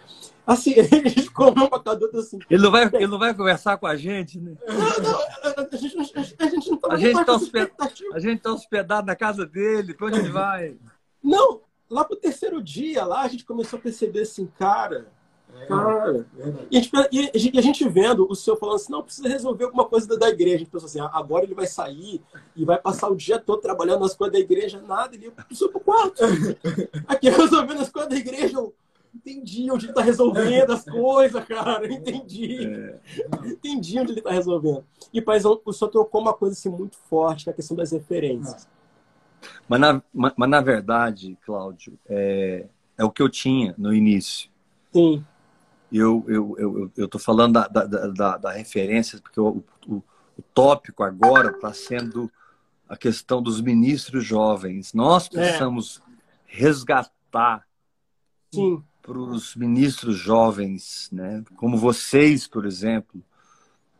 Assim, 0.45 0.73
a 0.79 0.83
gente 0.83 1.23
ficou 1.23 1.51
uma 1.51 1.81
cada 1.81 2.05
assim. 2.17 2.39
Ele 2.49 2.63
não 2.63 2.71
vai, 2.71 2.89
ele 2.93 3.07
não 3.07 3.19
vai 3.19 3.33
conversar 3.33 3.77
com 3.77 3.85
a 3.85 3.95
gente, 3.95 4.39
né? 4.39 4.55
Não, 4.67 4.75
não, 4.75 5.19
a 5.71 5.75
gente, 5.75 5.97
a 6.39 6.45
gente 6.47 6.69
não 6.69 6.77
tá 6.77 6.93
A 6.93 6.97
gente 6.97 7.25
tá, 7.25 7.33
hosped... 7.33 7.71
a 8.13 8.19
gente 8.19 8.41
tá 8.41 8.51
hospedado 8.51 9.07
na 9.07 9.15
casa 9.15 9.45
dele, 9.45 9.93
pra 9.93 10.07
onde 10.07 10.19
ele 10.19 10.29
vai? 10.29 10.77
Não, 11.23 11.61
lá 11.89 12.03
pro 12.05 12.15
terceiro 12.15 12.61
dia, 12.61 13.03
lá 13.03 13.21
a 13.21 13.27
gente 13.27 13.45
começou 13.45 13.77
a 13.77 13.81
perceber 13.81 14.21
assim, 14.21 14.47
cara, 14.57 15.11
Cara, 15.67 16.25
e, 16.69 16.77
a 16.77 16.81
gente, 16.81 16.91
e 17.53 17.57
a 17.57 17.61
gente 17.61 17.87
vendo 17.87 18.25
o 18.29 18.35
senhor 18.35 18.57
falando 18.57 18.75
assim, 18.75 18.91
não, 18.91 19.03
precisa 19.03 19.27
resolver 19.27 19.65
alguma 19.65 19.85
coisa 19.85 20.17
da, 20.17 20.29
igreja. 20.29 20.55
A 20.55 20.59
gente 20.59 20.71
pensou 20.71 20.87
assim, 20.87 20.99
ah, 20.99 21.11
agora 21.13 21.45
ele 21.45 21.53
vai 21.53 21.67
sair 21.67 22.21
e 22.55 22.65
vai 22.65 22.77
passar 22.77 23.09
o 23.09 23.15
dia 23.15 23.39
todo 23.39 23.61
trabalhando 23.61 24.01
nas 24.01 24.15
coisas 24.15 24.33
da 24.33 24.39
igreja. 24.39 24.81
Nada, 24.81 25.15
ele 25.15 25.31
precisou 25.31 25.69
pro 25.69 25.79
quarto. 25.79 26.23
Aqui 27.07 27.29
resolvendo 27.29 27.81
as 27.81 27.89
coisas 27.89 28.09
da 28.09 28.15
igreja, 28.15 28.57
eu 28.57 28.73
entendi 29.13 29.69
onde 29.69 29.87
ele 29.87 29.93
tá 29.93 30.01
resolvendo 30.01 30.71
as 30.71 30.85
coisas, 30.85 31.43
cara. 31.45 31.85
Eu 31.85 31.91
entendi. 31.91 32.65
É. 32.65 32.99
Entendi 33.47 33.99
onde 33.99 34.13
ele 34.13 34.21
tá 34.21 34.31
resolvendo. 34.31 34.83
E, 35.13 35.21
paizão, 35.21 35.59
o 35.63 35.73
senhor 35.73 35.91
trocou 35.91 36.21
uma 36.21 36.33
coisa 36.33 36.53
assim, 36.53 36.69
muito 36.69 36.97
forte, 37.09 37.43
que 37.43 37.49
é 37.49 37.53
a 37.53 37.55
questão 37.55 37.75
das 37.75 37.91
referências. 37.91 38.67
Mas 39.67 39.79
na, 39.79 40.01
mas, 40.13 40.33
mas 40.37 40.49
na 40.49 40.61
verdade, 40.61 41.37
Cláudio, 41.45 41.97
é, 42.07 42.67
é 42.97 43.03
o 43.03 43.11
que 43.11 43.21
eu 43.21 43.29
tinha 43.29 43.73
no 43.77 43.93
início. 43.93 44.49
Sim 44.93 45.23
eu 45.91 46.23
eu 46.27 46.55
eu 46.57 46.91
eu 46.95 47.05
estou 47.05 47.19
falando 47.19 47.53
da, 47.53 47.67
da, 47.67 47.85
da, 47.85 48.37
da, 48.37 48.51
referência 48.51 49.19
porque 49.19 49.39
o, 49.39 49.63
o, 49.87 49.95
o 50.37 50.41
tópico 50.53 51.03
agora 51.03 51.51
está 51.51 51.73
sendo 51.73 52.31
a 52.87 52.97
questão 52.97 53.41
dos 53.41 53.61
ministros 53.61 54.25
jovens. 54.25 54.93
Nós 54.93 55.27
é. 55.27 55.29
precisamos 55.29 55.99
é. 55.99 56.11
resgatar 56.45 57.65
para 59.01 59.17
os 59.17 59.55
ministros 59.55 60.17
jovens, 60.17 61.09
né? 61.11 61.43
Como 61.55 61.77
vocês, 61.77 62.47
por 62.47 62.65
exemplo. 62.65 63.23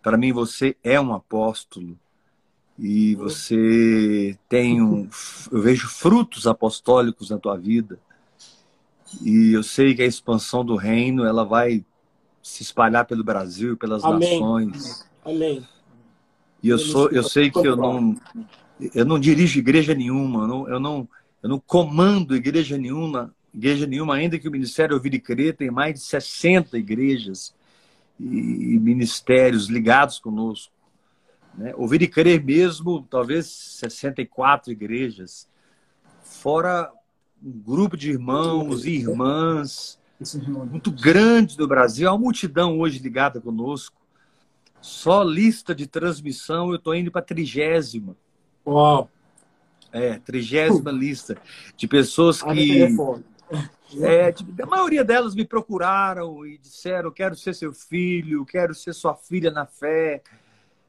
Para 0.02 0.18
mim, 0.18 0.34
você 0.34 0.76
é 0.84 1.00
um 1.00 1.14
apóstolo 1.14 1.98
e 2.78 3.16
você 3.16 4.38
tem 4.50 4.82
um, 4.82 5.08
eu 5.52 5.62
vejo 5.62 5.88
frutos 5.88 6.48
apostólicos 6.48 7.30
na 7.30 7.38
tua 7.38 7.56
vida. 7.56 8.00
E 9.22 9.54
eu 9.54 9.64
sei 9.64 9.94
que 9.94 10.02
a 10.02 10.06
expansão 10.06 10.64
do 10.64 10.76
reino 10.76 11.26
ela 11.26 11.44
vai 11.44 11.84
se 12.42 12.64
espalhar 12.64 13.06
pelo 13.06 13.24
Brasil, 13.24 13.78
pelas 13.78 14.04
Amém. 14.04 14.40
nações. 14.40 15.10
Amém. 15.24 15.68
E 16.64 16.70
eu 16.70 16.78
sou, 16.78 17.10
eu 17.10 17.24
sei 17.24 17.50
que 17.50 17.68
eu 17.68 17.76
não, 17.76 18.16
eu 18.94 19.06
não 19.06 19.20
dirijo 19.20 19.60
igreja 19.60 19.94
nenhuma, 19.94 20.44
eu 20.44 20.48
não, 20.48 20.70
eu 20.70 20.80
não, 20.80 21.10
eu 21.42 21.50
não 21.50 21.60
comando 21.60 22.36
igreja 22.36 22.78
nenhuma, 22.78 23.34
igreja 23.54 23.88
nenhuma, 23.88 24.16
ainda 24.16 24.38
que 24.38 24.48
o 24.48 24.52
Ministério 24.52 24.96
Ouvir 24.96 25.14
e 25.16 25.20
Crer 25.20 25.56
tem 25.56 25.72
mais 25.72 25.96
de 25.96 26.00
60 26.02 26.78
igrejas 26.78 27.54
e 28.20 28.78
ministérios 28.80 29.68
ligados 29.68 30.20
conosco. 30.20 30.72
Né? 31.56 31.74
Ouvir 31.76 32.04
e 32.04 32.08
Crer 32.08 32.44
mesmo, 32.44 33.06
talvez 33.10 33.48
64 33.48 34.72
igrejas, 34.72 35.48
fora 36.22 36.92
um 37.44 37.52
grupo 37.52 37.98
de 37.98 38.12
irmãos 38.12 38.86
e 38.86 38.92
irmãs 38.92 40.00
muito 40.70 40.92
grande 40.92 41.58
do 41.58 41.68
Brasil. 41.68 42.10
Uma 42.10 42.18
multidão 42.18 42.80
hoje 42.80 43.00
ligada 43.00 43.42
conosco. 43.42 44.00
Só 44.80 45.24
lista 45.24 45.74
de 45.74 45.88
transmissão, 45.88 46.70
eu 46.70 46.76
estou 46.76 46.96
indo 46.96 47.12
para 47.12 47.22
a 47.22 47.26
trigésima. 47.26 48.16
Uau! 48.66 49.10
É, 49.92 50.20
trigésima 50.20 50.92
lista 50.92 51.38
de 51.76 51.88
pessoas 51.88 52.42
que. 52.42 52.88
É, 54.00 54.32
tipo, 54.32 54.64
a 54.64 54.66
maioria 54.66 55.04
delas 55.04 55.36
me 55.36 55.46
procuraram 55.46 56.46
e 56.46 56.58
disseram: 56.58 57.12
quero 57.12 57.36
ser 57.36 57.54
seu 57.54 57.74
filho, 57.74 58.46
quero 58.46 58.74
ser 58.74 58.94
sua 58.94 59.16
filha 59.16 59.52
na 59.52 59.66
fé. 59.66 60.24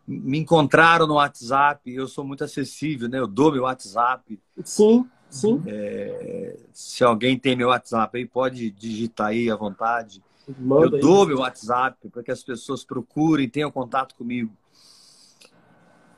Me 0.07 0.39
encontraram 0.39 1.07
no 1.07 1.15
WhatsApp, 1.15 1.93
eu 1.93 2.07
sou 2.07 2.25
muito 2.25 2.45
acessível, 2.45 3.09
né? 3.09 3.19
Eu 3.19 3.27
dou 3.27 3.53
meu 3.53 3.63
WhatsApp. 3.63 4.39
Sim. 4.65 5.09
Sim. 5.33 5.63
É, 5.67 6.59
se 6.75 7.03
alguém 7.03 7.39
tem 7.39 7.57
meu 7.57 7.69
WhatsApp 7.69 8.19
aí, 8.19 8.27
pode 8.27 8.71
digitar 8.71 9.29
aí 9.29 9.51
à 9.51 9.57
vontade. 9.57 10.23
Manda 10.59 10.87
eu 10.87 10.95
aí. 10.97 11.01
dou 11.01 11.27
meu 11.27 11.39
WhatsApp 11.39 12.07
para 12.11 12.23
que 12.23 12.31
as 12.31 12.43
pessoas 12.43 12.85
procurem, 12.85 13.49
tenham 13.49 13.71
contato 13.71 14.15
comigo. 14.15 14.55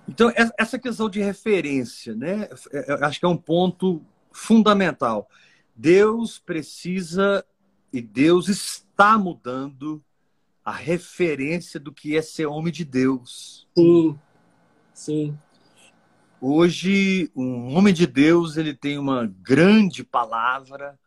Então, 0.09 0.33
essa 0.59 0.79
questão 0.81 1.09
de 1.09 1.22
referência, 1.22 2.12
né? 2.14 2.48
É, 2.72 2.92
eu 2.92 3.05
acho 3.07 3.20
que 3.20 3.24
é 3.24 3.29
um 3.29 3.37
ponto 3.37 4.03
fundamental. 4.33 5.29
Deus 5.77 6.40
precisa 6.40 7.44
e 7.92 8.03
Deus 8.03 8.48
está 8.48 9.16
mudando 9.16 10.03
a 10.64 10.72
referência 10.72 11.79
do 11.79 11.92
que 11.92 12.16
é 12.16 12.22
ser 12.22 12.46
homem 12.46 12.72
de 12.72 12.85
Deus. 12.85 13.68
Sim, 13.79 14.18
sim. 14.92 15.38
Hoje, 16.46 17.30
um 17.35 17.74
homem 17.74 17.94
de 17.94 18.07
Deus, 18.07 18.59
ele 18.59 18.74
tem 18.74 18.98
uma 18.98 19.24
grande 19.40 20.04
palavra, 20.04 21.00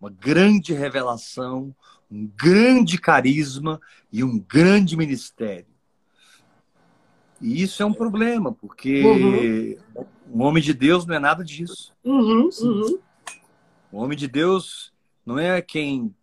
uma 0.00 0.08
grande 0.08 0.72
revelação, 0.72 1.76
um 2.10 2.26
grande 2.26 2.96
carisma 2.96 3.78
e 4.10 4.24
um 4.24 4.38
grande 4.38 4.96
ministério. 4.96 5.66
E 7.38 7.60
isso 7.60 7.82
é 7.82 7.84
um 7.84 7.92
problema, 7.92 8.50
porque 8.50 9.04
uhum. 9.04 10.06
um 10.32 10.42
homem 10.42 10.62
de 10.62 10.72
Deus 10.72 11.04
não 11.04 11.16
é 11.16 11.18
nada 11.18 11.44
disso. 11.44 11.92
Uhum, 12.02 12.48
uhum. 12.58 12.98
O 13.92 13.98
homem 13.98 14.16
de 14.16 14.26
Deus 14.26 14.90
não 15.22 15.38
é 15.38 15.60
quem 15.60 16.14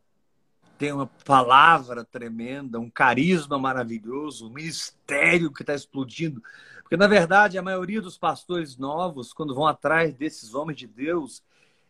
tem 0.77 0.91
uma 0.91 1.07
palavra 1.25 2.03
tremenda, 2.03 2.79
um 2.79 2.89
carisma 2.89 3.57
maravilhoso, 3.57 4.47
um 4.47 4.53
ministério 4.53 5.51
que 5.51 5.63
está 5.63 5.73
explodindo. 5.73 6.41
Porque, 6.81 6.97
na 6.97 7.07
verdade, 7.07 7.57
a 7.57 7.63
maioria 7.63 8.01
dos 8.01 8.17
pastores 8.17 8.77
novos, 8.77 9.33
quando 9.33 9.55
vão 9.55 9.65
atrás 9.65 10.13
desses 10.13 10.53
homens 10.53 10.77
de 10.77 10.87
Deus, 10.87 11.41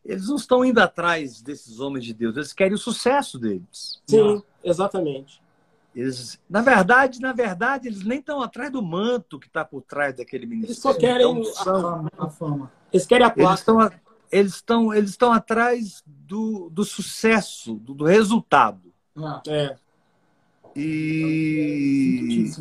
eles 0.06 0.28
não 0.28 0.36
estão 0.36 0.64
indo 0.64 0.80
atrás 0.80 1.42
desses 1.42 1.80
homens 1.80 2.06
de 2.06 2.14
Deus, 2.14 2.38
eles 2.38 2.54
querem 2.54 2.76
o 2.76 2.78
sucesso 2.78 3.40
deles. 3.40 4.02
Sim, 4.08 4.42
exatamente. 4.64 5.42
Eles, 5.96 6.40
na 6.50 6.62
verdade, 6.62 7.22
na 7.22 7.32
verdade, 7.32 7.88
eles 7.88 8.04
nem 8.04 8.20
estão 8.20 8.42
atrás 8.42 8.70
do 8.70 8.82
manto 8.82 9.40
que 9.40 9.48
está 9.48 9.64
por 9.64 9.82
trás 9.82 10.16
daquele 10.16 10.46
ministério. 10.46 10.72
Eles 10.72 10.82
só 10.82 10.94
querem 10.94 11.42
então, 11.42 12.10
a, 12.18 12.26
a, 12.26 12.30
fama. 12.30 12.72
Eles 12.92 13.06
querem 13.06 13.26
a 13.26 13.30
placa. 13.30 13.50
Eles 13.50 13.60
estão, 13.62 14.05
eles 14.32 14.56
estão, 14.56 14.94
eles 14.94 15.12
estão 15.12 15.32
atrás 15.32 16.04
do, 16.06 16.70
do 16.70 16.84
sucesso, 16.84 17.76
do, 17.76 17.94
do 17.94 18.06
resultado. 18.06 18.94
Ah, 19.16 19.42
é. 19.48 19.78
E 20.76 22.52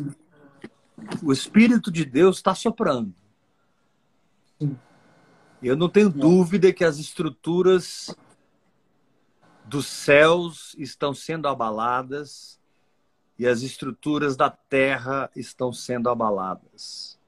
o 1.21 1.33
Espírito 1.33 1.91
de 1.91 2.05
Deus 2.05 2.37
está 2.37 2.55
soprando. 2.55 3.13
Eu 5.61 5.75
não 5.75 5.89
tenho 5.89 6.09
dúvida 6.09 6.71
que 6.71 6.83
as 6.83 6.97
estruturas 6.97 8.15
dos 9.65 9.87
céus 9.87 10.75
estão 10.77 11.13
sendo 11.13 11.47
abaladas 11.47 12.59
e 13.37 13.47
as 13.47 13.63
estruturas 13.63 14.37
da 14.37 14.49
terra 14.49 15.29
estão 15.35 15.73
sendo 15.73 16.09
abaladas. 16.09 17.19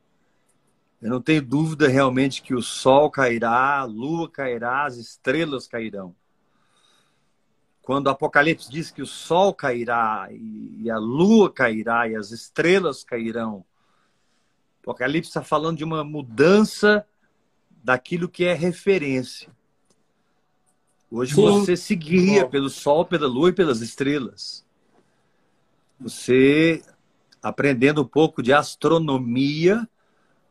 Eu 1.02 1.10
não 1.12 1.22
tenho 1.22 1.42
dúvida 1.42 1.88
realmente 1.88 2.42
que 2.42 2.56
o 2.56 2.62
sol 2.62 3.10
cairá, 3.12 3.80
a 3.80 3.84
lua 3.84 4.30
cairá, 4.30 4.86
as 4.86 4.98
estrelas 4.98 5.68
cairão. 5.68 6.16
Quando 7.82 8.08
o 8.08 8.10
Apocalipse 8.10 8.70
diz 8.70 8.92
que 8.92 9.02
o 9.02 9.06
sol 9.06 9.54
cairá 9.54 10.28
e 10.32 10.90
a 10.90 10.98
lua 10.98 11.52
cairá 11.52 12.08
e 12.08 12.16
as 12.16 12.32
estrelas 12.32 13.04
cairão, 13.04 13.64
o 14.86 14.92
Apocalipse 14.92 15.30
está 15.30 15.44
falando 15.44 15.78
de 15.78 15.84
uma 15.84 16.04
mudança 16.04 17.06
daquilo 17.84 18.28
que 18.28 18.44
é 18.44 18.54
referência. 18.54 19.50
Hoje 21.10 21.36
Sim. 21.36 21.42
você 21.42 21.78
se 21.78 21.96
guia 21.96 22.48
pelo 22.48 22.70
sol, 22.70 23.06
pela 23.06 23.28
lua 23.28 23.50
e 23.50 23.54
pelas 23.54 23.82
estrelas. 23.82 24.66
Você, 26.00 26.84
aprendendo 27.42 28.02
um 28.02 28.08
pouco 28.08 28.44
de 28.44 28.52
astronomia, 28.52 29.88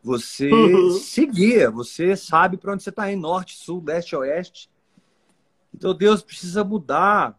você 0.07 0.53
uhum. 0.53 0.93
se 0.93 1.27
guia, 1.27 1.69
você 1.69 2.17
sabe 2.17 2.57
para 2.57 2.73
onde 2.73 2.85
você 2.85 2.91
está 2.91 3.11
indo, 3.11 3.23
norte, 3.23 3.57
sul, 3.57 3.83
leste, 3.85 4.15
oeste. 4.15 4.71
Então 5.75 5.93
Deus 5.93 6.23
precisa 6.23 6.63
mudar. 6.63 7.37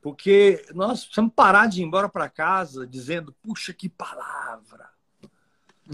Porque 0.00 0.64
nós 0.74 1.04
precisamos 1.04 1.34
parar 1.36 1.66
de 1.66 1.82
ir 1.82 1.84
embora 1.84 2.08
para 2.08 2.30
casa 2.30 2.86
dizendo: 2.86 3.34
puxa, 3.42 3.74
que 3.74 3.86
palavra! 3.86 4.88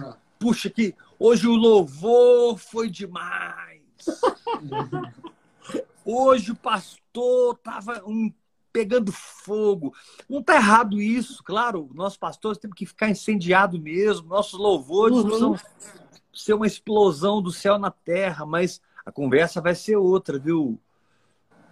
Ah. 0.01 0.17
Puxa, 0.39 0.71
que 0.71 0.95
hoje 1.19 1.49
o 1.49 1.57
louvor 1.57 2.57
foi 2.57 2.89
demais! 2.89 3.83
hoje 6.07 6.53
o 6.53 6.57
pastor 6.57 7.57
estava 7.57 8.01
um 8.07 8.33
pegando 8.79 9.11
fogo. 9.11 9.93
Não 10.29 10.39
está 10.39 10.55
errado 10.55 11.01
isso, 11.01 11.43
claro. 11.43 11.91
Nós 11.93 12.17
pastores 12.17 12.59
temos 12.59 12.77
que 12.77 12.87
ficar 12.87 13.11
incendiado 13.11 13.77
mesmo. 13.81 14.29
Nossos 14.29 14.57
louvores 14.57 15.17
uhum. 15.17 15.25
precisam 15.25 15.57
ser 16.33 16.55
uma 16.55 16.67
explosão 16.67 17.43
do 17.43 17.51
céu 17.51 17.77
na 17.77 17.91
terra, 17.91 18.47
mas 18.47 18.81
a 19.05 19.11
conversa 19.11 19.61
vai 19.61 19.75
ser 19.75 19.97
outra, 19.97 20.39
viu? 20.39 20.79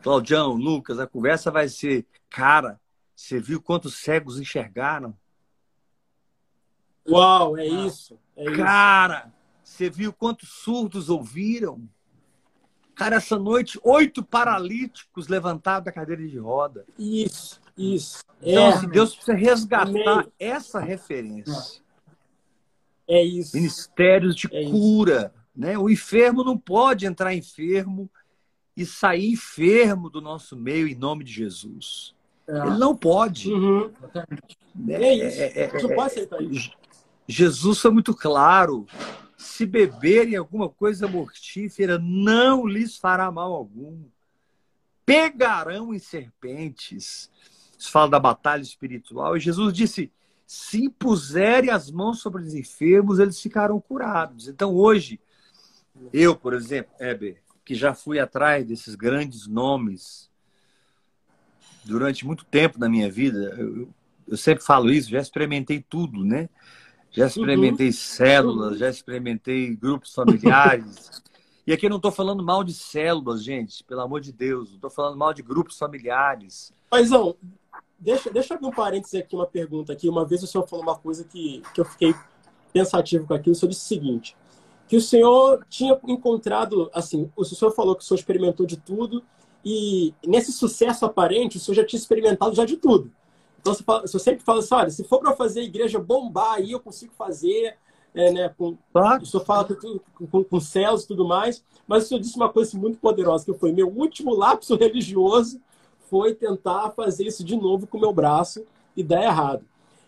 Claudião, 0.03 0.55
Lucas, 0.55 0.99
a 0.99 1.07
conversa 1.07 1.49
vai 1.49 1.69
ser, 1.69 2.05
cara, 2.29 2.81
você 3.15 3.39
viu 3.39 3.63
quantos 3.63 3.95
cegos 3.99 4.41
enxergaram? 4.41 5.17
Uau, 7.09 7.57
é 7.57 7.67
isso. 7.67 8.19
É 8.35 8.51
cara, 8.57 9.27
isso. 9.63 9.77
você 9.77 9.89
viu 9.89 10.13
quantos 10.13 10.49
surdos 10.49 11.09
ouviram? 11.09 11.89
Cara, 12.97 13.17
essa 13.17 13.39
noite, 13.39 13.79
oito 13.85 14.25
paralíticos 14.25 15.29
levantados 15.29 15.85
da 15.85 15.93
cadeira 15.93 16.27
de 16.27 16.39
roda. 16.39 16.87
Isso, 16.99 17.61
isso. 17.77 18.25
Então, 18.41 18.69
é, 18.69 18.69
assim, 18.71 18.89
Deus 18.89 19.15
precisa 19.15 19.37
resgatar 19.37 19.91
Amém. 19.91 20.33
essa 20.41 20.81
referência. 20.81 21.83
É 23.07 23.23
isso. 23.23 23.55
Ministérios 23.55 24.35
de 24.35 24.49
é 24.51 24.65
cura. 24.71 25.31
Isso. 25.35 25.47
Né? 25.55 25.79
O 25.79 25.91
enfermo 25.91 26.43
não 26.43 26.57
pode 26.57 27.05
entrar 27.05 27.35
enfermo 27.35 28.11
e 28.75 28.87
sair 28.87 29.31
enfermo 29.31 30.09
do 30.09 30.23
nosso 30.23 30.57
meio 30.57 30.89
em 30.89 30.95
nome 30.95 31.23
de 31.23 31.33
Jesus. 31.33 32.15
É. 32.49 32.57
Ele 32.57 32.79
não 32.79 32.97
pode. 32.97 33.53
Uhum. 33.53 33.93
É, 34.89 34.95
é 34.95 35.15
isso. 35.15 35.41
É, 35.41 35.63
é, 35.65 35.83
não 35.83 35.95
pode 35.95 36.13
aceitar 36.13 36.43
isso. 36.43 36.71
Jesus 37.29 37.79
foi 37.79 37.91
muito 37.91 38.15
claro 38.15 38.87
se 39.37 39.67
beberem 39.67 40.37
alguma 40.37 40.69
coisa 40.69 41.07
mortífera, 41.07 41.99
não 41.99 42.67
lhes 42.67 42.97
fará 42.97 43.31
mal 43.31 43.53
algum. 43.53 44.05
Pegarão 45.05 45.95
em 45.95 45.99
serpentes. 45.99 47.31
Isso 47.79 47.91
fala 47.91 48.11
da 48.11 48.19
batalha 48.19 48.63
espiritual. 48.63 49.37
E 49.37 49.41
Jesus 49.41 49.73
disse: 49.73 50.11
se 50.47 50.85
impuserem 50.85 51.71
as 51.71 51.91
mãos 51.91 52.21
sobre 52.21 52.43
os 52.43 52.55
enfermos, 52.55 53.19
eles 53.19 53.41
ficarão 53.41 53.81
curados. 53.81 54.49
Então, 54.49 54.75
hoje, 54.75 55.21
eu, 56.13 56.37
por 56.37 56.55
exemplo, 56.55 56.93
Heber, 56.99 57.43
que 57.65 57.75
já 57.75 57.95
fui 57.95 58.19
atrás 58.19 58.65
desses 58.65 58.95
grandes 58.95 59.47
nomes 59.47 60.31
durante 61.85 62.25
muito 62.25 62.45
tempo 62.45 62.79
na 62.79 62.89
minha 62.89 63.11
vida, 63.11 63.55
eu, 63.59 63.89
eu 64.27 64.37
sempre 64.37 64.65
falo 64.65 64.91
isso, 64.91 65.11
já 65.11 65.21
experimentei 65.21 65.85
tudo, 65.89 66.25
né? 66.25 66.49
Já 67.17 67.27
experimentei 67.27 67.87
uhum. 67.87 67.93
células, 67.93 68.79
já 68.79 68.91
experimentei 68.91 69.75
grupos 69.75 70.13
familiares. 70.13 71.23
e 71.67 71.73
aqui 71.73 71.87
eu 71.87 71.91
não 71.91 71.97
estou 71.97 72.13
falando 72.13 72.43
mal 72.45 72.63
de 72.63 72.75
células, 72.75 73.43
gente, 73.43 73.83
pelo 73.85 74.03
amor 74.03 74.21
de 74.21 74.33
Deus. 74.33 74.69
Não 74.69 74.77
estou 74.77 74.91
falando 74.91 75.17
mal 75.17 75.33
de 75.33 75.43
grupos 75.43 75.79
familiares. 75.79 76.73
Paizão, 76.91 77.35
deixa, 77.99 78.31
deixa 78.31 78.53
eu 78.53 78.57
abrir 78.57 78.69
um 78.69 78.73
parênteses 78.73 79.15
aqui, 79.15 79.35
uma 79.35 79.47
pergunta 79.47 79.93
aqui. 79.93 80.09
Uma 80.09 80.27
vez 80.27 80.43
o 80.43 80.47
senhor 80.47 80.67
falou 80.69 80.85
uma 80.85 80.99
coisa 80.99 81.25
que, 81.25 81.63
que 81.73 81.81
eu 81.81 81.85
fiquei 81.87 82.15
pensativo 82.73 83.27
com 83.27 83.33
aquilo. 83.33 83.53
O 83.53 83.59
senhor 83.59 83.71
disse 83.71 83.85
o 83.85 83.89
seguinte, 83.89 84.37
que 84.87 84.97
o 84.97 85.01
senhor 85.01 85.65
tinha 85.71 85.99
encontrado, 86.07 86.91
assim, 86.93 87.31
o 87.35 87.45
senhor 87.45 87.73
falou 87.73 87.97
que 87.97 88.03
o 88.03 88.07
senhor 88.07 88.19
experimentou 88.19 88.67
de 88.67 88.77
tudo 88.77 89.25
e 89.65 90.15
nesse 90.25 90.53
sucesso 90.53 91.05
aparente, 91.05 91.57
o 91.57 91.61
senhor 91.61 91.77
já 91.77 91.85
tinha 91.85 91.99
experimentado 91.99 92.55
já 92.55 92.65
de 92.65 92.77
tudo. 92.77 93.11
Então, 93.67 93.75
você, 93.75 93.83
fala, 93.83 94.01
você 94.03 94.19
sempre 94.21 94.45
fala 94.45 94.61
assim, 94.61 94.75
olha, 94.75 94.91
se 94.91 95.03
for 95.03 95.19
para 95.19 95.35
fazer 95.35 95.61
a 95.61 95.65
igreja 95.65 95.99
bombar, 95.99 96.55
aí 96.55 96.71
eu 96.71 96.79
consigo 96.79 97.13
fazer, 97.19 97.77
é, 98.15 98.31
né, 98.31 98.49
com, 98.57 98.79
claro. 98.93 99.25
o 99.25 99.27
senhor 99.27 99.45
fala 99.45 99.65
com, 99.65 99.99
com, 100.31 100.45
com 100.45 100.61
céus 100.61 101.03
e 101.03 101.09
tudo 101.09 101.27
mais, 101.27 101.65
mas 101.85 102.05
o 102.05 102.09
senhor 102.09 102.21
disse 102.21 102.37
uma 102.37 102.49
coisa 102.49 102.79
muito 102.79 102.99
poderosa, 102.99 103.45
que 103.45 103.59
foi, 103.59 103.73
meu 103.73 103.89
último 103.89 104.33
lapso 104.33 104.77
religioso 104.77 105.61
foi 106.09 106.33
tentar 106.33 106.91
fazer 106.91 107.27
isso 107.27 107.43
de 107.43 107.57
novo 107.57 107.89
com 107.89 107.99
o 107.99 108.01
meu 108.01 108.13
braço 108.13 108.65
e 108.97 109.03
dar 109.03 109.25
errado. 109.25 109.65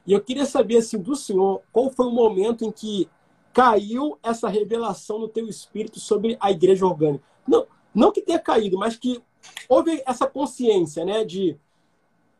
E 0.06 0.12
eu 0.12 0.20
queria 0.20 0.46
saber, 0.46 0.76
assim, 0.76 0.96
do 0.96 1.16
senhor, 1.16 1.60
qual 1.72 1.90
foi 1.90 2.06
o 2.06 2.12
momento 2.12 2.64
em 2.64 2.70
que 2.70 3.08
caiu 3.52 4.16
essa 4.22 4.48
revelação 4.48 5.18
no 5.18 5.28
teu 5.28 5.48
espírito 5.48 5.98
sobre 5.98 6.36
a 6.38 6.52
igreja 6.52 6.86
orgânica? 6.86 7.24
Não, 7.44 7.66
não 7.92 8.12
que 8.12 8.22
tenha 8.22 8.38
caído, 8.38 8.78
mas 8.78 8.96
que 8.96 9.20
houve 9.68 10.00
essa 10.06 10.28
consciência, 10.28 11.04
né, 11.04 11.24
de 11.24 11.58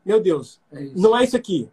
meu 0.08 0.20
Deus, 0.22 0.60
é 0.72 0.84
não 0.96 1.14
é 1.14 1.22
isso 1.22 1.36
aqui. 1.36 1.68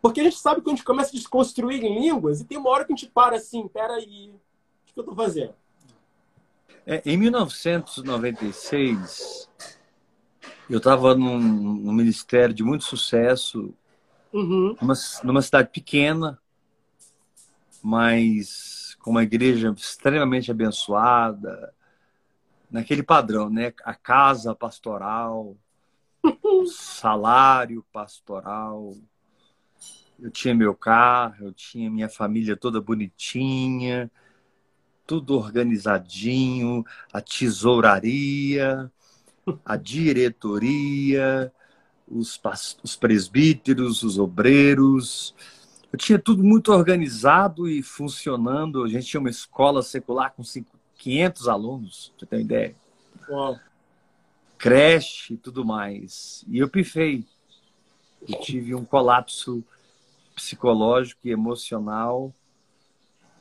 Porque 0.00 0.20
a 0.20 0.24
gente 0.24 0.38
sabe 0.38 0.62
que 0.62 0.70
a 0.70 0.72
gente 0.72 0.84
começa 0.84 1.10
a 1.10 1.14
desconstruir 1.14 1.82
em 1.82 2.00
línguas 2.00 2.40
e 2.40 2.44
tem 2.44 2.56
uma 2.56 2.70
hora 2.70 2.84
que 2.84 2.92
a 2.92 2.96
gente 2.96 3.10
para 3.10 3.34
assim, 3.36 3.66
peraí, 3.66 4.30
o 4.30 4.38
que 4.86 5.00
eu 5.00 5.02
estou 5.02 5.16
fazendo? 5.16 5.52
É, 6.86 7.02
em 7.04 7.16
1996, 7.16 9.50
eu 10.70 10.78
estava 10.78 11.16
num, 11.16 11.40
num, 11.40 11.92
ministério 11.92 12.54
de 12.54 12.62
muito 12.62 12.84
sucesso, 12.84 13.74
uhum. 14.32 14.76
numa, 14.80 14.94
numa 15.24 15.42
cidade 15.42 15.70
pequena, 15.70 16.38
mas 17.82 18.96
com 19.00 19.10
uma 19.10 19.24
igreja 19.24 19.74
extremamente 19.76 20.52
abençoada, 20.52 21.74
naquele 22.70 23.02
padrão, 23.02 23.50
né? 23.50 23.72
A 23.84 23.94
casa 23.94 24.54
pastoral, 24.54 25.56
salário 26.66 27.84
pastoral. 27.92 28.94
Eu 30.18 30.30
tinha 30.30 30.54
meu 30.54 30.74
carro, 30.74 31.46
eu 31.46 31.52
tinha 31.52 31.90
minha 31.90 32.08
família 32.08 32.56
toda 32.56 32.80
bonitinha, 32.80 34.10
tudo 35.06 35.36
organizadinho, 35.36 36.84
a 37.12 37.20
tesouraria, 37.20 38.90
a 39.64 39.76
diretoria, 39.76 41.52
os, 42.06 42.40
os 42.82 42.96
presbíteros, 42.96 44.02
os 44.02 44.18
obreiros. 44.18 45.34
Eu 45.92 45.98
tinha 45.98 46.18
tudo 46.18 46.44
muito 46.44 46.72
organizado 46.72 47.68
e 47.68 47.82
funcionando. 47.82 48.84
A 48.84 48.88
gente 48.88 49.06
tinha 49.06 49.20
uma 49.20 49.30
escola 49.30 49.82
secular 49.82 50.32
com 50.32 50.42
500 50.96 51.48
alunos, 51.48 52.12
você 52.16 52.26
tem 52.26 52.38
uma 52.38 52.44
ideia? 52.44 52.76
Uau 53.28 53.58
creche 54.62 55.34
e 55.34 55.36
tudo 55.36 55.64
mais. 55.64 56.44
E 56.46 56.60
eu 56.60 56.68
pifei. 56.68 57.24
Eu 58.28 58.38
tive 58.38 58.76
um 58.76 58.84
colapso 58.84 59.64
psicológico 60.36 61.20
e 61.24 61.32
emocional 61.32 62.32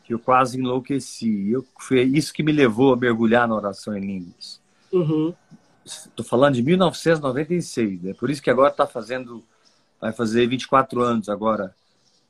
que 0.03 0.15
eu 0.15 0.19
quase 0.19 0.57
enlouqueci. 0.57 1.51
Eu, 1.51 1.63
foi 1.79 2.01
isso 2.01 2.33
que 2.33 2.41
me 2.41 2.51
levou 2.51 2.91
a 2.91 2.97
mergulhar 2.97 3.47
na 3.47 3.53
oração 3.53 3.95
em 3.95 4.01
línguas. 4.01 4.59
Uhum. 4.91 5.31
Estou 5.85 6.25
falando 6.25 6.55
de 6.55 6.63
1996, 6.63 8.01
né? 8.01 8.13
Por 8.15 8.31
isso 8.31 8.41
que 8.41 8.49
agora 8.49 8.71
está 8.71 8.87
fazendo, 8.87 9.43
vai 9.99 10.11
fazer 10.11 10.47
24 10.47 11.03
anos 11.03 11.29
agora, 11.29 11.75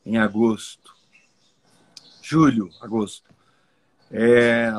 em 0.06 0.18
agosto. 0.18 0.94
Julho, 2.22 2.70
agosto. 2.82 3.30
É, 4.12 4.70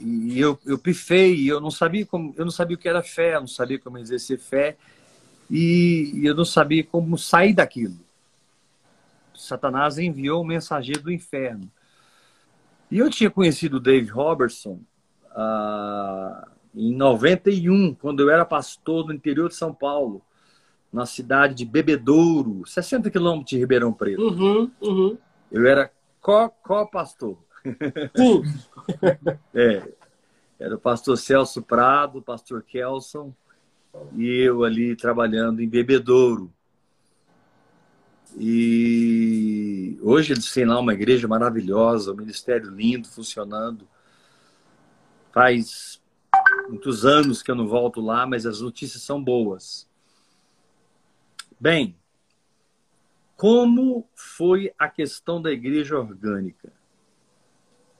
e 0.00 0.38
eu, 0.38 0.58
eu 0.64 0.78
pifei, 0.78 1.50
eu 1.50 1.60
não 1.60 1.70
sabia 1.70 2.06
como, 2.06 2.34
eu 2.36 2.44
não 2.44 2.52
sabia 2.52 2.76
o 2.76 2.78
que 2.78 2.88
era 2.88 3.02
fé, 3.02 3.34
eu 3.34 3.40
não 3.40 3.46
sabia 3.46 3.78
como 3.78 3.98
exercer 3.98 4.38
fé 4.38 4.76
e, 5.50 6.20
eu 6.22 6.34
não 6.34 6.44
sabia 6.44 6.84
como 6.84 7.16
sair 7.16 7.54
daquilo. 7.54 7.96
Satanás 9.34 9.98
enviou 9.98 10.42
um 10.42 10.46
mensageiro 10.46 11.02
do 11.02 11.12
inferno. 11.12 11.70
E 12.90 12.98
eu 12.98 13.08
tinha 13.10 13.30
conhecido 13.30 13.76
o 13.76 13.80
Dave 13.80 14.08
Robertson 14.08 14.80
ah, 15.30 16.48
em 16.74 16.92
91, 16.94 17.94
quando 17.94 18.20
eu 18.20 18.30
era 18.30 18.44
pastor 18.44 19.06
no 19.06 19.12
interior 19.12 19.48
de 19.48 19.54
São 19.54 19.72
Paulo, 19.72 20.22
na 20.92 21.06
cidade 21.06 21.54
de 21.54 21.64
Bebedouro, 21.64 22.66
60 22.66 23.10
quilômetros 23.10 23.50
de 23.50 23.58
Ribeirão 23.58 23.92
Preto. 23.92 24.22
Uhum, 24.22 24.70
uhum. 24.80 25.18
Eu 25.50 25.66
era 25.66 25.90
co-pastor. 26.20 27.38
Sim. 28.16 28.42
é, 29.54 29.92
era 30.58 30.74
o 30.74 30.78
pastor 30.78 31.16
Celso 31.16 31.62
Prado, 31.62 32.18
o 32.18 32.22
pastor 32.22 32.62
Kelson 32.62 33.34
e 34.14 34.28
eu 34.28 34.64
ali 34.64 34.94
trabalhando 34.96 35.60
em 35.60 35.68
Bebedouro. 35.68 36.52
E 38.36 39.98
hoje 40.02 40.32
eles 40.32 40.52
têm 40.52 40.64
lá 40.64 40.78
uma 40.78 40.92
igreja 40.92 41.26
maravilhosa, 41.26 42.12
um 42.12 42.16
ministério 42.16 42.70
lindo, 42.70 43.08
funcionando. 43.08 43.88
Faz 45.32 46.00
muitos 46.68 47.04
anos 47.04 47.42
que 47.42 47.50
eu 47.50 47.54
não 47.54 47.66
volto 47.66 48.00
lá, 48.00 48.26
mas 48.26 48.46
as 48.46 48.60
notícias 48.60 49.02
são 49.02 49.22
boas. 49.22 49.88
Bem, 51.58 51.96
como 53.36 54.08
foi 54.14 54.72
a 54.78 54.88
questão 54.88 55.40
da 55.40 55.50
igreja 55.50 55.98
orgânica? 55.98 56.72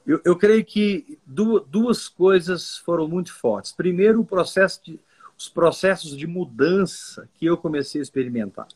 Eu, 0.09 0.19
eu 0.25 0.35
creio 0.35 0.65
que 0.65 1.19
duas, 1.23 1.63
duas 1.67 2.07
coisas 2.07 2.79
foram 2.79 3.07
muito 3.07 3.31
fortes. 3.31 3.71
Primeiro, 3.71 4.21
o 4.21 4.25
processo 4.25 4.83
de, 4.83 4.99
os 5.37 5.47
processos 5.47 6.17
de 6.17 6.25
mudança 6.25 7.29
que 7.35 7.45
eu 7.45 7.55
comecei 7.55 8.01
a 8.01 8.01
experimentar. 8.01 8.67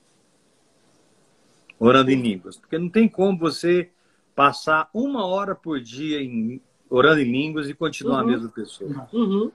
Orando 1.79 2.11
em 2.11 2.21
línguas. 2.21 2.55
Porque 2.57 2.77
não 2.77 2.87
tem 2.87 3.09
como 3.09 3.39
você 3.39 3.89
passar 4.35 4.87
uma 4.93 5.25
hora 5.25 5.55
por 5.55 5.81
dia 5.81 6.21
em, 6.21 6.61
orando 6.87 7.21
em 7.21 7.31
línguas 7.31 7.67
e 7.67 7.73
continuar 7.73 8.17
uhum. 8.17 8.29
a 8.29 8.31
mesma 8.31 8.49
pessoa. 8.49 9.09
Uhum. 9.11 9.51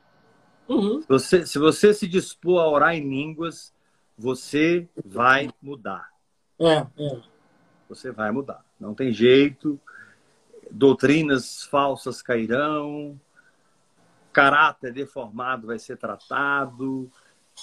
Uhum. 0.69 1.01
Você, 1.09 1.47
se 1.47 1.61
você 1.61 1.95
se 1.95 2.09
dispor 2.09 2.61
a 2.61 2.69
orar 2.69 2.97
em 2.97 3.09
línguas, 3.09 3.73
você 4.19 4.88
vai 5.05 5.49
mudar. 5.62 6.09
É, 6.59 6.79
é. 6.99 7.23
Você 7.88 8.11
vai 8.11 8.33
mudar. 8.33 8.64
Não 8.81 8.95
tem 8.95 9.12
jeito. 9.12 9.79
Doutrinas 10.70 11.64
falsas 11.64 12.20
cairão, 12.20 13.18
caráter 14.33 14.92
deformado 14.92 15.66
vai 15.66 15.78
ser 15.78 15.96
tratado, 15.96 17.11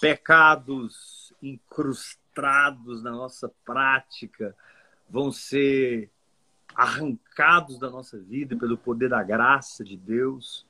pecados 0.01 1.33
incrustados 1.41 3.03
na 3.03 3.11
nossa 3.11 3.51
prática 3.63 4.55
vão 5.09 5.31
ser 5.31 6.09
arrancados 6.75 7.79
da 7.79 7.89
nossa 7.89 8.19
vida 8.19 8.57
pelo 8.57 8.77
poder 8.77 9.09
da 9.09 9.23
graça 9.23 9.83
de 9.83 9.95
Deus. 9.95 10.65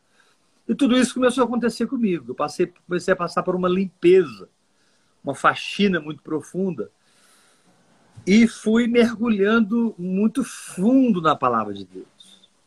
E 0.67 0.75
tudo 0.75 0.97
isso 0.97 1.13
começou 1.13 1.43
a 1.43 1.47
acontecer 1.47 1.87
comigo. 1.87 2.31
Eu 2.31 2.35
passei, 2.35 2.71
comecei 2.87 3.13
a 3.13 3.17
passar 3.17 3.43
por 3.43 3.55
uma 3.55 3.69
limpeza, 3.69 4.49
uma 5.23 5.33
faxina 5.33 5.99
muito 5.99 6.21
profunda. 6.21 6.91
E 8.25 8.47
fui 8.47 8.87
mergulhando 8.87 9.95
muito 9.97 10.43
fundo 10.43 11.21
na 11.21 11.35
palavra 11.35 11.73
de 11.73 11.85
Deus. 11.85 12.14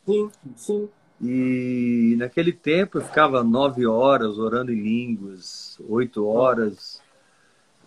Sim, 0.09 0.31
sim. 0.55 0.89
E 1.21 2.15
naquele 2.17 2.51
tempo 2.51 2.97
eu 2.97 3.01
ficava 3.01 3.43
nove 3.43 3.85
horas 3.85 4.39
orando 4.39 4.71
em 4.71 4.81
línguas, 4.81 5.77
oito 5.87 6.25
horas 6.25 7.01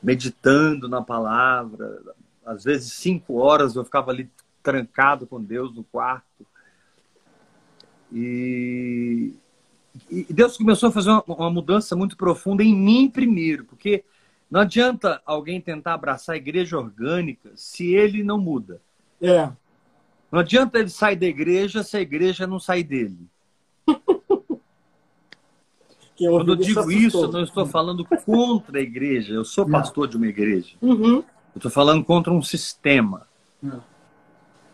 meditando 0.00 0.88
na 0.88 1.02
palavra. 1.02 2.00
Às 2.44 2.62
vezes 2.62 2.92
cinco 2.92 3.34
horas 3.38 3.74
eu 3.74 3.84
ficava 3.84 4.12
ali 4.12 4.30
trancado 4.62 5.26
com 5.26 5.42
Deus 5.42 5.74
no 5.74 5.82
quarto. 5.82 6.46
E, 8.12 9.34
e 10.10 10.26
Deus 10.32 10.56
começou 10.56 10.90
a 10.90 10.92
fazer 10.92 11.10
uma, 11.10 11.24
uma 11.26 11.50
mudança 11.50 11.96
muito 11.96 12.16
profunda 12.16 12.62
em 12.62 12.74
mim 12.74 13.10
primeiro, 13.10 13.64
porque 13.64 14.04
não 14.50 14.60
adianta 14.60 15.22
alguém 15.24 15.60
tentar 15.60 15.94
abraçar 15.94 16.34
a 16.34 16.38
igreja 16.38 16.78
orgânica 16.78 17.50
se 17.56 17.94
ele 17.94 18.22
não 18.22 18.38
muda. 18.38 18.80
É. 19.20 19.50
Não 20.32 20.40
adianta 20.40 20.78
ele 20.78 20.88
sair 20.88 21.16
da 21.16 21.26
igreja 21.26 21.82
se 21.82 21.94
a 21.94 22.00
igreja 22.00 22.46
não 22.46 22.58
sair 22.58 22.84
dele. 22.84 23.28
Quando 26.16 26.52
eu 26.52 26.56
digo 26.56 26.90
isso, 26.90 27.24
eu 27.24 27.32
não 27.32 27.42
estou 27.42 27.66
falando 27.66 28.02
contra 28.24 28.78
a 28.78 28.82
igreja. 28.82 29.34
Eu 29.34 29.44
sou 29.44 29.68
pastor 29.68 30.08
de 30.08 30.16
uma 30.16 30.26
igreja. 30.26 30.76
Uhum. 30.80 31.16
Eu 31.16 31.24
estou 31.56 31.70
falando 31.70 32.02
contra 32.02 32.32
um 32.32 32.40
sistema. 32.40 33.26
Não. 33.60 33.84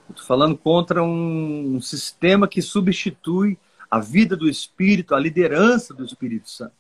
Eu 0.09 0.11
estou 0.11 0.27
falando 0.27 0.57
contra 0.57 1.03
um, 1.03 1.77
um 1.77 1.81
sistema 1.81 2.47
que 2.47 2.63
substitui 2.63 3.59
a 3.91 3.99
vida 3.99 4.37
do 4.37 4.49
Espírito, 4.49 5.15
a 5.15 5.19
liderança 5.19 5.93
do 5.93 6.05
Espírito 6.05 6.49
Santo. 6.51 6.73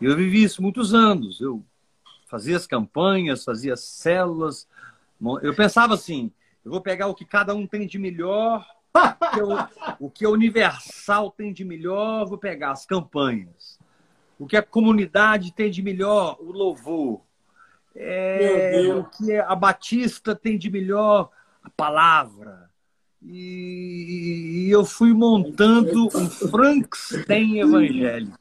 Eu 0.00 0.14
vivi 0.16 0.42
isso 0.42 0.60
muitos 0.60 0.92
anos. 0.92 1.40
Eu 1.40 1.64
fazia 2.26 2.56
as 2.56 2.66
campanhas, 2.66 3.44
fazia 3.44 3.76
células. 3.76 4.66
Eu 5.40 5.54
pensava 5.54 5.94
assim: 5.94 6.32
eu 6.64 6.70
vou 6.70 6.80
pegar 6.80 7.08
o 7.08 7.14
que 7.14 7.24
cada 7.24 7.54
um 7.54 7.66
tem 7.66 7.86
de 7.86 7.98
melhor, 7.98 8.66
o 8.94 9.30
que, 9.30 9.40
eu, 9.40 9.48
o 10.00 10.10
que 10.10 10.24
a 10.24 10.30
Universal 10.30 11.30
tem 11.30 11.52
de 11.52 11.64
melhor, 11.64 12.26
vou 12.26 12.38
pegar 12.38 12.70
as 12.70 12.86
campanhas. 12.86 13.78
O 14.38 14.46
que 14.46 14.56
a 14.56 14.62
comunidade 14.62 15.52
tem 15.52 15.70
de 15.70 15.82
melhor, 15.82 16.36
o 16.40 16.50
louvor. 16.50 17.20
É, 17.94 18.92
o 18.96 19.04
que 19.04 19.36
a 19.36 19.54
Batista 19.54 20.34
tem 20.34 20.58
de 20.58 20.70
melhor, 20.70 21.30
a 21.62 21.70
palavra. 21.70 22.70
E, 23.22 24.66
e 24.66 24.70
eu 24.70 24.84
fui 24.84 25.12
montando 25.12 26.08
um 26.08 26.28
Frankenstein 26.28 27.60
evangélico. 27.60 28.38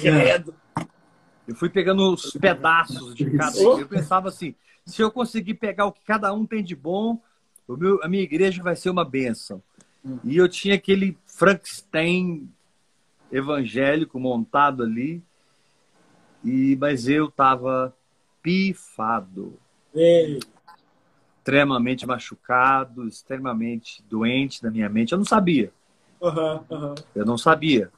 Credo. 0.00 0.54
Eu 1.46 1.54
fui 1.54 1.68
pegando 1.68 2.12
os 2.12 2.32
pedaços 2.32 3.14
de 3.14 3.30
cada. 3.36 3.58
Eu 3.58 3.88
pensava 3.88 4.28
assim: 4.28 4.54
se 4.86 5.02
eu 5.02 5.10
conseguir 5.10 5.54
pegar 5.54 5.86
o 5.86 5.92
que 5.92 6.02
cada 6.04 6.32
um 6.32 6.46
tem 6.46 6.62
de 6.62 6.74
bom, 6.74 7.20
meu, 7.76 8.02
a 8.02 8.08
minha 8.08 8.22
igreja 8.22 8.62
vai 8.62 8.76
ser 8.76 8.90
uma 8.90 9.04
bênção. 9.04 9.62
Hum. 10.04 10.18
E 10.24 10.36
eu 10.36 10.48
tinha 10.48 10.74
aquele 10.74 11.16
Frankenstein 11.26 12.48
evangélico 13.30 14.18
montado 14.18 14.82
ali, 14.82 15.22
e 16.44 16.76
mas 16.76 17.06
eu 17.08 17.26
estava 17.26 17.94
pifado. 18.42 19.58
Ei. 19.94 20.40
Extremamente 21.38 22.06
machucado, 22.06 23.08
extremamente 23.08 24.02
doente 24.08 24.62
na 24.62 24.70
minha 24.70 24.88
mente. 24.88 25.12
Eu 25.12 25.18
não 25.18 25.24
sabia. 25.24 25.72
Uhum, 26.20 26.64
uhum. 26.70 26.94
Eu 27.14 27.24
não 27.24 27.38
sabia 27.38 27.90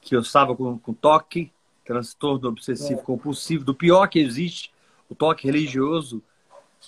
que 0.00 0.16
eu 0.16 0.20
estava 0.20 0.56
com, 0.56 0.78
com 0.78 0.94
toque, 0.94 1.52
transtorno 1.84 2.48
obsessivo 2.48 3.00
é. 3.00 3.02
compulsivo, 3.02 3.64
do 3.64 3.74
pior 3.74 4.06
que 4.08 4.18
existe, 4.18 4.72
o 5.08 5.14
toque 5.14 5.46
religioso. 5.46 6.22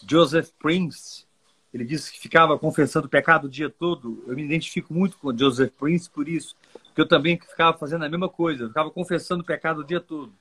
Joseph 0.07 0.51
Prince, 0.59 1.27
ele 1.73 1.85
disse 1.85 2.13
que 2.13 2.19
ficava 2.19 2.59
confessando 2.59 3.09
pecado 3.09 3.45
o 3.45 3.51
dia 3.51 3.71
todo. 3.71 4.25
Eu 4.27 4.35
me 4.35 4.43
identifico 4.43 4.93
muito 4.93 5.17
com 5.19 5.37
Joseph 5.37 5.73
Prince 5.79 6.11
por 6.11 6.29
isso, 6.29 6.57
porque 6.85 7.01
eu 7.01 7.09
também 7.09 7.39
ficava 7.39 7.77
fazendo 7.79 8.05
a 8.05 8.09
mesma 8.09 8.29
coisa, 8.29 8.65
eu 8.65 8.69
ficava 8.69 8.91
confessando 8.91 9.45
pecado 9.45 9.81
o 9.81 9.85
dia 9.85 10.01
todo. 10.01 10.33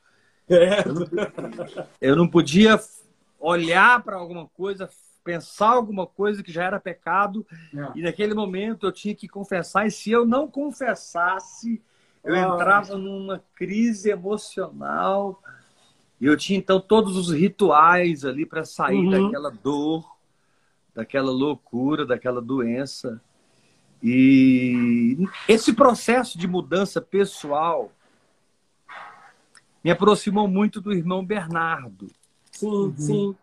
É. 0.50 0.88
Eu, 0.88 0.94
não, 0.94 1.08
eu 2.02 2.16
não 2.16 2.28
podia 2.28 2.80
olhar 3.40 4.02
para 4.04 4.16
alguma 4.18 4.48
coisa, 4.48 4.90
pensar 5.24 5.70
alguma 5.70 6.08
coisa 6.08 6.42
que 6.42 6.52
já 6.52 6.64
era 6.64 6.80
pecado, 6.80 7.46
é. 7.76 7.92
e 7.96 8.02
naquele 8.02 8.34
momento 8.34 8.88
eu 8.88 8.92
tinha 8.92 9.14
que 9.14 9.28
confessar, 9.28 9.86
e 9.86 9.92
se 9.92 10.10
eu 10.12 10.26
não 10.26 10.48
confessasse, 10.48 11.82
eu 12.24 12.34
Ah. 12.34 12.56
entrava 12.56 12.98
numa 12.98 13.44
crise 13.56 14.10
emocional. 14.10 15.42
E 16.20 16.26
eu 16.26 16.36
tinha 16.36 16.60
então 16.60 16.82
todos 16.82 17.16
os 17.16 17.32
rituais 17.32 18.26
ali 18.26 18.46
para 18.46 18.66
sair 18.66 18.98
Uhum. 18.98 19.10
daquela 19.10 19.50
dor, 19.52 20.04
daquela 21.00 21.32
loucura, 21.32 22.06
daquela 22.06 22.42
doença. 22.42 23.22
E 24.04 25.18
esse 25.48 25.72
processo 25.74 26.38
de 26.38 26.46
mudança 26.46 27.02
pessoal 27.02 27.90
me 29.82 29.90
aproximou 29.90 30.46
muito 30.46 30.82
do 30.82 30.92
irmão 30.92 31.24
Bernardo, 31.26 32.08
Sim, 32.52 32.94
sim. 32.98 33.36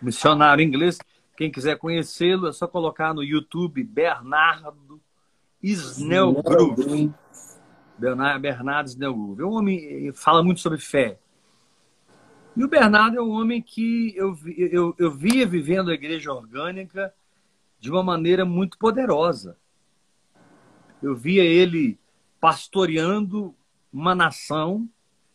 missionário 0.00 0.62
inglês. 0.64 0.98
Quem 1.36 1.50
quiser 1.50 1.76
conhecê-lo 1.78 2.46
é 2.46 2.52
só 2.52 2.68
colocar 2.68 3.12
no 3.12 3.24
YouTube 3.24 3.82
Bernardo 3.82 5.00
Snellgrove. 5.60 7.12
Bernardo, 7.98 8.88
Snellgrove. 8.88 9.42
É 9.42 9.44
um 9.44 9.52
homem 9.52 9.78
que 9.78 10.12
fala 10.12 10.44
muito 10.44 10.60
sobre 10.60 10.78
fé. 10.78 11.18
E 12.56 12.64
o 12.64 12.68
Bernardo 12.68 13.16
é 13.16 13.22
um 13.22 13.30
homem 13.30 13.62
que 13.62 14.14
eu, 14.16 14.36
eu, 14.56 14.94
eu 14.98 15.10
via 15.10 15.46
vivendo 15.46 15.90
a 15.90 15.94
igreja 15.94 16.32
orgânica 16.32 17.14
de 17.78 17.90
uma 17.90 18.02
maneira 18.02 18.44
muito 18.44 18.76
poderosa. 18.76 19.56
Eu 21.02 21.16
via 21.16 21.44
ele 21.44 21.98
pastoreando 22.40 23.54
uma 23.92 24.14
nação, 24.14 24.88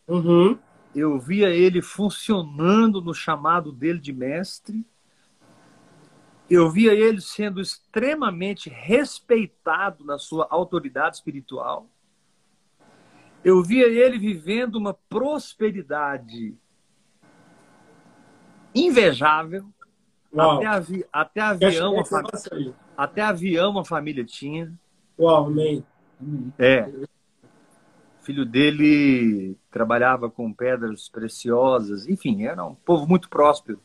Uhum. 0.08 0.56
eu 0.94 1.18
via 1.18 1.50
ele 1.50 1.82
funcionando 1.82 3.00
no 3.00 3.12
chamado 3.12 3.72
dele 3.72 3.98
de 3.98 4.12
mestre, 4.12 4.84
eu 6.48 6.70
via 6.70 6.94
ele 6.94 7.20
sendo 7.20 7.60
extremamente 7.60 8.70
respeitado 8.70 10.04
na 10.04 10.16
sua 10.16 10.46
autoridade 10.48 11.16
espiritual, 11.16 11.88
eu 13.44 13.62
via 13.62 13.86
ele 13.86 14.18
vivendo 14.18 14.76
uma 14.76 14.94
prosperidade 14.94 16.56
invejável. 18.76 19.64
Uau. 20.34 20.56
Até, 20.58 20.66
avi- 20.66 21.06
até 21.12 21.40
avião, 21.40 21.94
até 22.96 23.22
avião 23.22 23.78
a 23.78 23.84
família 23.84 24.24
tinha. 24.24 24.72
Uau, 25.18 25.46
amém. 25.46 25.84
É. 26.58 26.82
O 26.82 28.24
filho 28.26 28.44
dele 28.44 29.56
trabalhava 29.70 30.28
com 30.30 30.52
pedras 30.52 31.08
preciosas, 31.08 32.06
enfim, 32.08 32.44
era 32.44 32.64
um 32.64 32.74
povo 32.74 33.06
muito 33.06 33.28
próspero. 33.28 33.80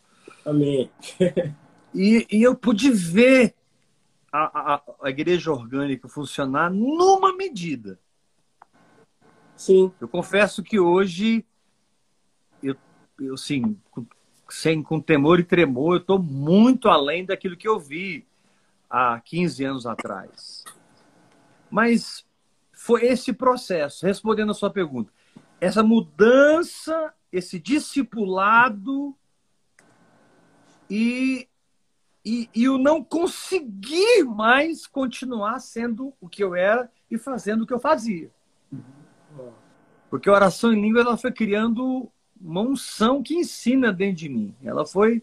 Amém. 0.45 0.89
E, 1.93 2.25
e 2.31 2.41
eu 2.41 2.55
pude 2.55 2.89
ver 2.89 3.53
a, 4.31 4.75
a, 4.75 4.81
a 5.03 5.09
igreja 5.09 5.51
orgânica 5.51 6.07
funcionar 6.07 6.71
numa 6.71 7.35
medida. 7.35 7.99
Sim. 9.57 9.91
Eu 9.99 10.07
confesso 10.07 10.63
que 10.63 10.79
hoje, 10.79 11.45
eu, 12.63 12.75
eu 13.19 13.33
assim, 13.33 13.77
com, 13.91 14.05
sem, 14.51 14.83
com 14.83 14.99
temor 14.99 15.39
e 15.39 15.43
tremor, 15.43 15.95
eu 15.95 16.01
estou 16.01 16.19
muito 16.19 16.89
além 16.89 17.25
daquilo 17.25 17.55
que 17.55 17.67
eu 17.67 17.79
vi 17.79 18.25
há 18.89 19.19
15 19.19 19.63
anos 19.63 19.85
atrás. 19.85 20.65
Mas 21.69 22.25
foi 22.73 23.05
esse 23.05 23.31
processo, 23.31 24.05
respondendo 24.05 24.51
a 24.51 24.55
sua 24.55 24.69
pergunta, 24.69 25.11
essa 25.59 25.81
mudança, 25.81 27.13
esse 27.31 27.59
discipulado 27.59 29.15
e, 30.89 31.47
e, 32.25 32.49
e 32.53 32.67
o 32.67 32.77
não 32.77 33.01
conseguir 33.01 34.25
mais 34.25 34.85
continuar 34.85 35.59
sendo 35.59 36.13
o 36.19 36.27
que 36.27 36.43
eu 36.43 36.53
era 36.53 36.91
e 37.09 37.17
fazendo 37.17 37.61
o 37.61 37.67
que 37.67 37.73
eu 37.73 37.79
fazia. 37.79 38.29
Porque 40.09 40.27
a 40.27 40.33
oração 40.33 40.73
em 40.73 40.81
língua 40.81 41.01
ela 41.01 41.15
foi 41.15 41.31
criando 41.31 42.11
uma 42.43 42.61
unção 42.61 43.21
que 43.21 43.35
ensina 43.35 43.91
dentro 43.91 44.17
de 44.17 44.29
mim. 44.29 44.53
Ela 44.63 44.85
foi, 44.85 45.21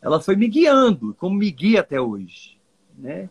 ela 0.00 0.20
foi 0.20 0.36
me 0.36 0.48
guiando, 0.48 1.14
como 1.14 1.36
me 1.36 1.50
guia 1.50 1.80
até 1.80 2.00
hoje, 2.00 2.58
né? 2.96 3.28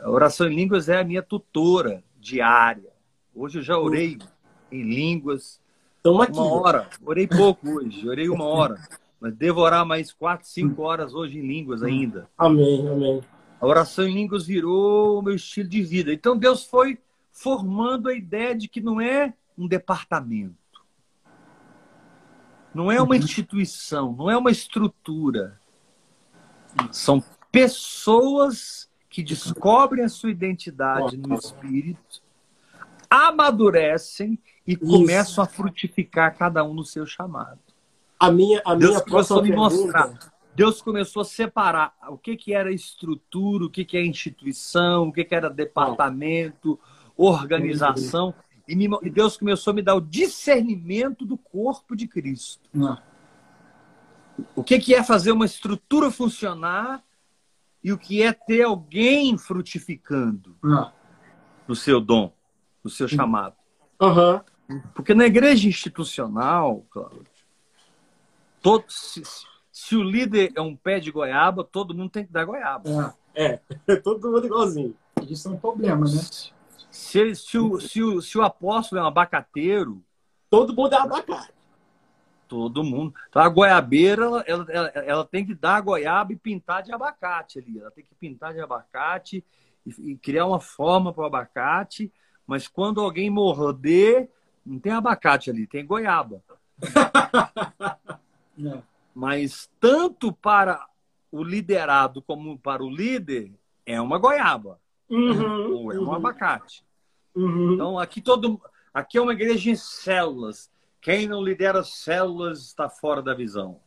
A 0.00 0.10
oração 0.10 0.48
em 0.48 0.56
línguas 0.56 0.88
é 0.88 0.98
a 0.98 1.04
minha 1.04 1.22
tutora 1.22 2.02
diária. 2.18 2.90
Hoje 3.34 3.58
eu 3.58 3.62
já 3.62 3.78
orei 3.78 4.18
em 4.70 4.82
línguas 4.82 5.60
Estamos 6.02 6.22
aqui. 6.22 6.32
uma 6.32 6.52
hora. 6.52 6.88
Orei 7.04 7.28
pouco 7.28 7.76
hoje, 7.76 8.08
orei 8.08 8.28
uma 8.28 8.44
hora. 8.44 8.76
Mas 9.20 9.36
devo 9.36 9.60
orar 9.60 9.86
mais 9.86 10.12
quatro, 10.12 10.48
cinco 10.48 10.82
horas 10.82 11.14
hoje 11.14 11.38
em 11.38 11.46
línguas 11.46 11.80
ainda. 11.80 12.28
Amém, 12.36 12.88
amém. 12.88 13.20
A 13.60 13.66
oração 13.66 14.04
em 14.08 14.12
línguas 14.12 14.44
virou 14.44 15.20
o 15.20 15.22
meu 15.22 15.36
estilo 15.36 15.68
de 15.68 15.80
vida. 15.80 16.12
Então 16.12 16.36
Deus 16.36 16.64
foi 16.64 16.98
formando 17.30 18.08
a 18.08 18.14
ideia 18.14 18.52
de 18.52 18.66
que 18.66 18.80
não 18.80 19.00
é 19.00 19.32
um 19.56 19.68
departamento, 19.68 20.56
não 22.74 22.90
é 22.90 23.00
uma 23.00 23.16
instituição, 23.16 24.12
não 24.12 24.30
é 24.30 24.36
uma 24.36 24.50
estrutura. 24.50 25.60
São 26.90 27.22
pessoas 27.50 28.88
que 29.10 29.22
descobrem 29.22 30.04
a 30.04 30.08
sua 30.08 30.30
identidade 30.30 31.16
no 31.18 31.34
espírito, 31.34 32.22
amadurecem 33.10 34.38
e 34.66 34.74
começam 34.76 35.44
a 35.44 35.46
frutificar 35.46 36.36
cada 36.36 36.64
um 36.64 36.72
no 36.72 36.84
seu 36.84 37.04
chamado. 37.04 37.58
A 38.18 38.30
minha, 38.30 38.62
a 38.64 38.74
Deus 38.74 38.92
minha 38.92 39.04
começou 39.04 39.38
a 39.38 39.42
me 39.42 39.52
mostrar. 39.52 40.02
pergunta- 40.04 40.32
Deus 40.54 40.82
começou 40.82 41.22
a 41.22 41.24
separar 41.24 41.94
o 42.08 42.16
que, 42.18 42.36
que 42.36 42.52
era 42.54 42.70
estrutura, 42.70 43.64
o 43.64 43.70
que, 43.70 43.84
que 43.86 43.96
é 43.96 44.04
instituição, 44.04 45.08
o 45.08 45.12
que, 45.12 45.24
que 45.24 45.34
era 45.34 45.48
departamento, 45.48 46.78
organização. 47.16 48.34
E, 48.68 48.74
me- 48.76 48.98
e 49.02 49.10
Deus 49.10 49.36
começou 49.36 49.70
a 49.72 49.74
me 49.74 49.82
dar 49.82 49.94
o 49.94 50.00
discernimento 50.00 51.24
do 51.26 51.36
corpo 51.36 51.96
de 51.96 52.06
Cristo. 52.06 52.68
Ah, 52.80 53.02
O 54.54 54.62
que, 54.62 54.78
que 54.78 54.94
é 54.94 55.02
fazer 55.02 55.32
uma 55.32 55.44
estrutura 55.44 56.10
funcionar 56.10 57.02
e 57.82 57.92
o 57.92 57.98
que 57.98 58.22
é 58.22 58.32
ter 58.32 58.62
alguém 58.62 59.36
frutificando 59.36 60.56
ah, 60.64 60.92
no 61.66 61.74
seu 61.74 62.00
dom, 62.00 62.32
no 62.82 62.88
seu 62.90 63.08
chamado. 63.08 63.56
Aham. 64.00 64.42
Porque 64.94 65.12
na 65.12 65.26
igreja 65.26 65.68
institucional, 65.68 66.84
Cláudio, 66.90 67.26
todo, 68.62 68.84
se, 68.88 69.22
se 69.70 69.96
o 69.96 70.02
líder 70.02 70.52
é 70.54 70.60
um 70.62 70.74
pé 70.76 70.98
de 71.00 71.10
goiaba, 71.10 71.62
todo 71.64 71.94
mundo 71.94 72.10
tem 72.10 72.24
que 72.24 72.32
dar 72.32 72.44
goiaba. 72.44 72.88
é. 73.34 73.60
É, 73.88 73.96
todo 74.04 74.30
mundo 74.30 74.46
igualzinho. 74.46 74.94
Isso 75.28 75.48
é 75.48 75.52
um 75.52 75.56
problema, 75.56 76.04
né? 76.06 76.20
Se, 76.92 77.18
ele- 77.18 77.34
se, 77.34 77.58
o, 77.58 77.80
se, 77.80 78.02
o, 78.02 78.20
se 78.20 78.36
o 78.36 78.42
apóstolo 78.42 79.00
é 79.00 79.04
um 79.04 79.06
abacateiro, 79.08 80.04
Todo 80.50 80.76
mundo 80.76 80.92
é 80.94 80.98
abacate. 80.98 81.50
todo 82.46 82.84
mundo. 82.84 83.14
Então 83.30 83.40
a 83.40 83.48
goiabeira, 83.48 84.24
ela, 84.24 84.44
ela, 84.68 84.88
ela, 84.90 85.24
tem 85.24 85.46
que 85.46 85.54
dar 85.54 85.76
a 85.76 85.80
goiaba 85.80 86.34
e 86.34 86.36
pintar 86.36 86.82
de 86.82 86.92
abacate 86.92 87.58
ali. 87.58 87.78
Ela 87.80 87.90
tem 87.90 88.04
que 88.04 88.14
pintar 88.14 88.52
de 88.52 88.60
abacate 88.60 89.42
e, 89.86 90.12
e 90.12 90.16
criar 90.18 90.44
uma 90.44 90.60
forma 90.60 91.10
para 91.10 91.22
o 91.22 91.26
abacate. 91.26 92.12
Mas 92.46 92.68
quando 92.68 93.00
alguém 93.00 93.30
morder, 93.30 94.30
não 94.66 94.78
tem 94.78 94.92
abacate 94.92 95.48
ali, 95.48 95.66
tem 95.66 95.84
goiaba. 95.86 96.42
É. 98.64 98.82
Mas 99.14 99.68
tanto 99.80 100.30
para 100.30 100.86
o 101.32 101.42
liderado 101.42 102.20
como 102.20 102.58
para 102.58 102.84
o 102.84 102.90
líder, 102.90 103.50
é 103.86 103.98
uma 103.98 104.18
goiaba 104.18 104.78
Uhum, 105.12 105.74
ou 105.74 105.92
é 105.92 106.00
um 106.00 106.12
abacate. 106.12 106.82
uhum. 107.34 107.74
Então, 107.74 107.98
aqui 107.98 108.22
todo 108.22 108.58
aqui 108.94 109.18
é 109.18 109.20
uma 109.20 109.34
igreja 109.34 109.70
em 109.70 109.76
células. 109.76 110.70
Quem 111.02 111.28
não 111.28 111.42
lidera 111.42 111.84
células 111.84 112.60
está 112.60 112.88
fora 112.88 113.20
da 113.20 113.34
visão. 113.34 113.78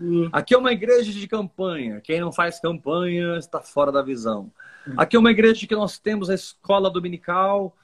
Uhum. 0.00 0.30
Aqui 0.32 0.54
é 0.54 0.58
uma 0.58 0.72
igreja 0.72 1.12
de 1.12 1.28
campanha. 1.28 2.00
Quem 2.00 2.18
não 2.20 2.32
faz 2.32 2.58
campanha 2.58 3.36
está 3.36 3.60
fora 3.60 3.92
da 3.92 4.00
visão. 4.00 4.50
Aqui 4.96 5.16
é 5.16 5.18
uma 5.18 5.30
igreja 5.30 5.66
que 5.66 5.74
nós 5.74 5.98
temos 5.98 6.30
a 6.30 6.34
escola 6.34 6.90
dominical 6.90 7.76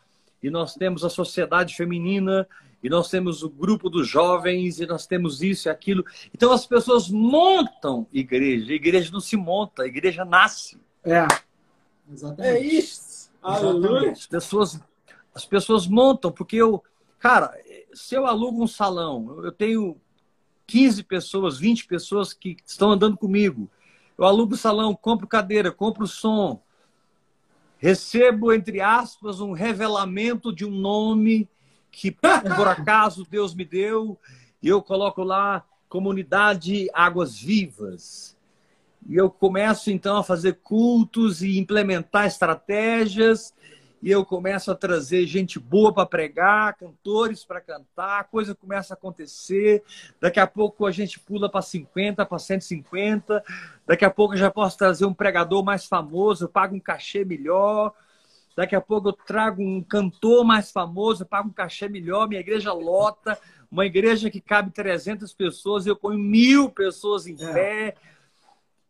e 0.42 0.48
nós 0.48 0.74
temos 0.74 1.04
a 1.04 1.10
sociedade 1.10 1.74
feminina 1.74 2.48
e 2.82 2.88
nós 2.88 3.10
temos 3.10 3.42
o 3.42 3.50
grupo 3.50 3.90
dos 3.90 4.08
jovens 4.08 4.80
e 4.80 4.86
nós 4.86 5.06
temos 5.06 5.42
isso 5.42 5.68
e 5.68 5.70
aquilo. 5.70 6.04
Então 6.34 6.52
as 6.52 6.66
pessoas 6.66 7.10
montam 7.10 8.06
igreja. 8.10 8.72
A 8.72 8.76
igreja 8.76 9.10
não 9.12 9.20
se 9.20 9.36
monta, 9.36 9.82
a 9.82 9.86
igreja 9.86 10.24
nasce. 10.24 10.78
É. 11.04 11.26
Exatamente. 12.10 12.56
É 12.56 12.60
isso. 12.60 13.30
Aleluia. 13.42 14.12
As 14.12 14.26
pessoas, 14.26 14.80
as 15.34 15.44
pessoas 15.44 15.86
montam, 15.86 16.32
porque 16.32 16.56
eu, 16.56 16.82
cara, 17.18 17.52
se 17.94 18.14
eu 18.14 18.26
alugo 18.26 18.62
um 18.62 18.66
salão, 18.66 19.40
eu 19.44 19.52
tenho 19.52 19.96
15 20.66 21.02
pessoas, 21.04 21.58
20 21.58 21.86
pessoas 21.86 22.32
que 22.32 22.56
estão 22.66 22.90
andando 22.90 23.16
comigo. 23.16 23.70
Eu 24.18 24.24
alugo 24.24 24.54
o 24.54 24.58
salão, 24.58 24.94
compro 24.94 25.26
cadeira, 25.26 25.70
compro 25.70 26.06
som, 26.06 26.60
recebo, 27.78 28.52
entre 28.52 28.80
aspas, 28.80 29.40
um 29.40 29.52
revelamento 29.52 30.52
de 30.52 30.64
um 30.64 30.70
nome 30.70 31.48
que 31.90 32.10
por 32.56 32.68
acaso 32.68 33.26
Deus 33.28 33.54
me 33.54 33.64
deu, 33.64 34.18
e 34.62 34.68
eu 34.68 34.82
coloco 34.82 35.22
lá 35.22 35.64
comunidade 35.88 36.88
Águas 36.92 37.38
Vivas. 37.38 38.35
E 39.08 39.16
eu 39.16 39.30
começo 39.30 39.90
então 39.90 40.16
a 40.16 40.24
fazer 40.24 40.54
cultos 40.62 41.42
e 41.42 41.58
implementar 41.58 42.26
estratégias, 42.26 43.54
e 44.02 44.10
eu 44.10 44.24
começo 44.24 44.70
a 44.70 44.74
trazer 44.74 45.26
gente 45.26 45.58
boa 45.58 45.92
para 45.92 46.06
pregar, 46.06 46.76
cantores 46.76 47.44
para 47.44 47.60
cantar, 47.60 48.20
a 48.20 48.24
coisa 48.24 48.54
começa 48.54 48.94
a 48.94 48.96
acontecer. 48.96 49.82
Daqui 50.20 50.38
a 50.38 50.46
pouco 50.46 50.86
a 50.86 50.90
gente 50.90 51.18
pula 51.18 51.50
para 51.50 51.62
50, 51.62 52.26
para 52.26 52.38
150. 52.38 53.42
Daqui 53.86 54.04
a 54.04 54.10
pouco 54.10 54.34
eu 54.34 54.38
já 54.38 54.50
posso 54.50 54.76
trazer 54.76 55.06
um 55.06 55.14
pregador 55.14 55.64
mais 55.64 55.86
famoso, 55.86 56.44
eu 56.44 56.48
pago 56.48 56.76
um 56.76 56.80
cachê 56.80 57.24
melhor. 57.24 57.92
Daqui 58.56 58.74
a 58.74 58.80
pouco 58.80 59.08
eu 59.08 59.12
trago 59.12 59.62
um 59.62 59.82
cantor 59.82 60.44
mais 60.44 60.70
famoso, 60.70 61.22
eu 61.22 61.26
pago 61.26 61.48
um 61.48 61.52
cachê 61.52 61.88
melhor, 61.88 62.28
minha 62.28 62.40
igreja 62.40 62.72
lota, 62.72 63.38
uma 63.70 63.86
igreja 63.86 64.30
que 64.30 64.40
cabe 64.40 64.70
300 64.70 65.32
pessoas, 65.32 65.86
eu 65.86 65.96
ponho 65.96 66.18
mil 66.18 66.70
pessoas 66.70 67.26
em 67.26 67.34
É. 67.92 68.15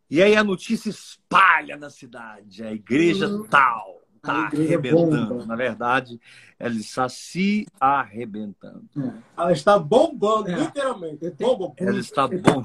E 0.09 0.21
aí 0.21 0.35
a 0.35 0.43
notícia 0.43 0.89
espalha 0.89 1.75
na 1.77 1.89
cidade, 1.89 2.63
a 2.63 2.71
igreja 2.71 3.27
Hum. 3.27 3.45
tal 3.49 3.97
está 4.15 4.43
A 4.45 4.47
igreja 4.47 4.63
arrebentando. 4.77 5.27
bomba. 5.35 5.45
Na 5.45 5.55
verdade, 5.55 6.19
ela 6.59 6.73
está 6.75 7.07
se 7.09 7.65
arrebentando. 7.79 8.83
É. 8.97 9.11
Ela 9.37 9.51
está 9.51 9.77
bombando, 9.79 10.49
É. 10.49 10.55
literalmente. 10.59 11.29
Tenho- 11.31 11.55
Bomba. 11.57 11.73
Ela 11.77 11.99
está 11.99 12.27
bom. 12.27 12.63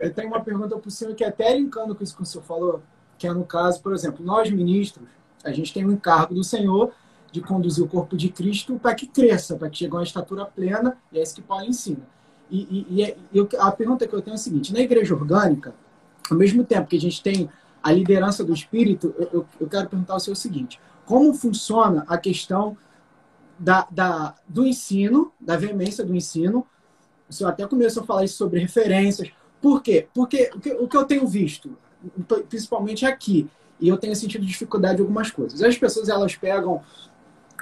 É. 0.00 0.06
Eu 0.06 0.14
tenho 0.14 0.28
uma 0.28 0.40
pergunta 0.40 0.78
para 0.78 0.88
o 0.88 0.90
senhor 0.90 1.14
que 1.14 1.24
é 1.24 1.28
até 1.28 1.56
linkando 1.56 1.94
com 1.94 2.02
isso 2.02 2.16
que 2.16 2.22
o 2.22 2.26
senhor 2.26 2.44
falou, 2.44 2.82
que 3.18 3.26
é 3.26 3.32
no 3.32 3.44
caso, 3.44 3.80
por 3.82 3.92
exemplo, 3.92 4.24
nós 4.24 4.50
ministros, 4.50 5.06
a 5.44 5.52
gente 5.52 5.72
tem 5.72 5.84
o 5.84 5.92
encargo 5.92 6.34
do 6.34 6.44
Senhor 6.44 6.92
de 7.30 7.40
conduzir 7.40 7.84
o 7.84 7.88
corpo 7.88 8.16
de 8.16 8.28
Cristo 8.28 8.78
para 8.78 8.94
que 8.94 9.06
cresça, 9.06 9.56
para 9.56 9.68
que 9.70 9.78
chegue 9.78 9.92
a 9.92 9.96
uma 9.98 10.02
estatura 10.02 10.44
plena, 10.44 10.96
e 11.10 11.18
é 11.18 11.22
isso 11.22 11.34
que 11.34 11.42
Paulo 11.42 11.64
ensina. 11.64 12.06
E, 12.52 12.58
e- 12.70 12.86
e 12.90 13.02
é- 13.02 13.16
eu- 13.32 13.48
a 13.58 13.72
pergunta 13.72 14.06
que 14.06 14.14
eu 14.14 14.20
tenho 14.20 14.34
é 14.34 14.36
a 14.36 14.38
seguinte: 14.38 14.72
na 14.74 14.80
igreja 14.80 15.14
orgânica, 15.14 15.74
ao 16.30 16.36
mesmo 16.36 16.62
tempo 16.64 16.86
que 16.86 16.96
a 16.96 17.00
gente 17.00 17.22
tem 17.22 17.48
a 17.82 17.90
liderança 17.90 18.44
do 18.44 18.52
Espírito, 18.52 19.14
eu, 19.18 19.46
eu- 19.58 19.66
quero 19.68 19.88
perguntar 19.88 20.12
ao 20.12 20.20
senhor 20.20 20.34
o 20.34 20.36
seguinte: 20.36 20.78
como 21.06 21.32
funciona 21.32 22.04
a 22.06 22.18
questão 22.18 22.76
da, 23.58 23.88
da- 23.90 24.34
do 24.46 24.66
ensino, 24.66 25.32
da 25.40 25.56
veemência 25.56 26.04
do 26.04 26.14
ensino? 26.14 26.66
O 27.28 27.32
senhor 27.32 27.48
até 27.48 27.66
começou 27.66 28.02
a 28.02 28.06
falar 28.06 28.24
isso 28.24 28.36
sobre 28.36 28.60
referências. 28.60 29.30
Por 29.60 29.82
quê? 29.82 30.06
Porque 30.12 30.50
o 30.54 30.60
que, 30.60 30.72
o 30.72 30.86
que 30.86 30.96
eu 30.96 31.04
tenho 31.04 31.26
visto, 31.26 31.76
principalmente 32.50 33.06
aqui, 33.06 33.48
e 33.80 33.88
eu 33.88 33.96
tenho 33.96 34.14
sentido 34.14 34.44
dificuldade 34.44 34.98
em 34.98 35.00
algumas 35.02 35.30
coisas. 35.30 35.62
As 35.62 35.78
pessoas 35.78 36.08
elas 36.08 36.36
pegam 36.36 36.82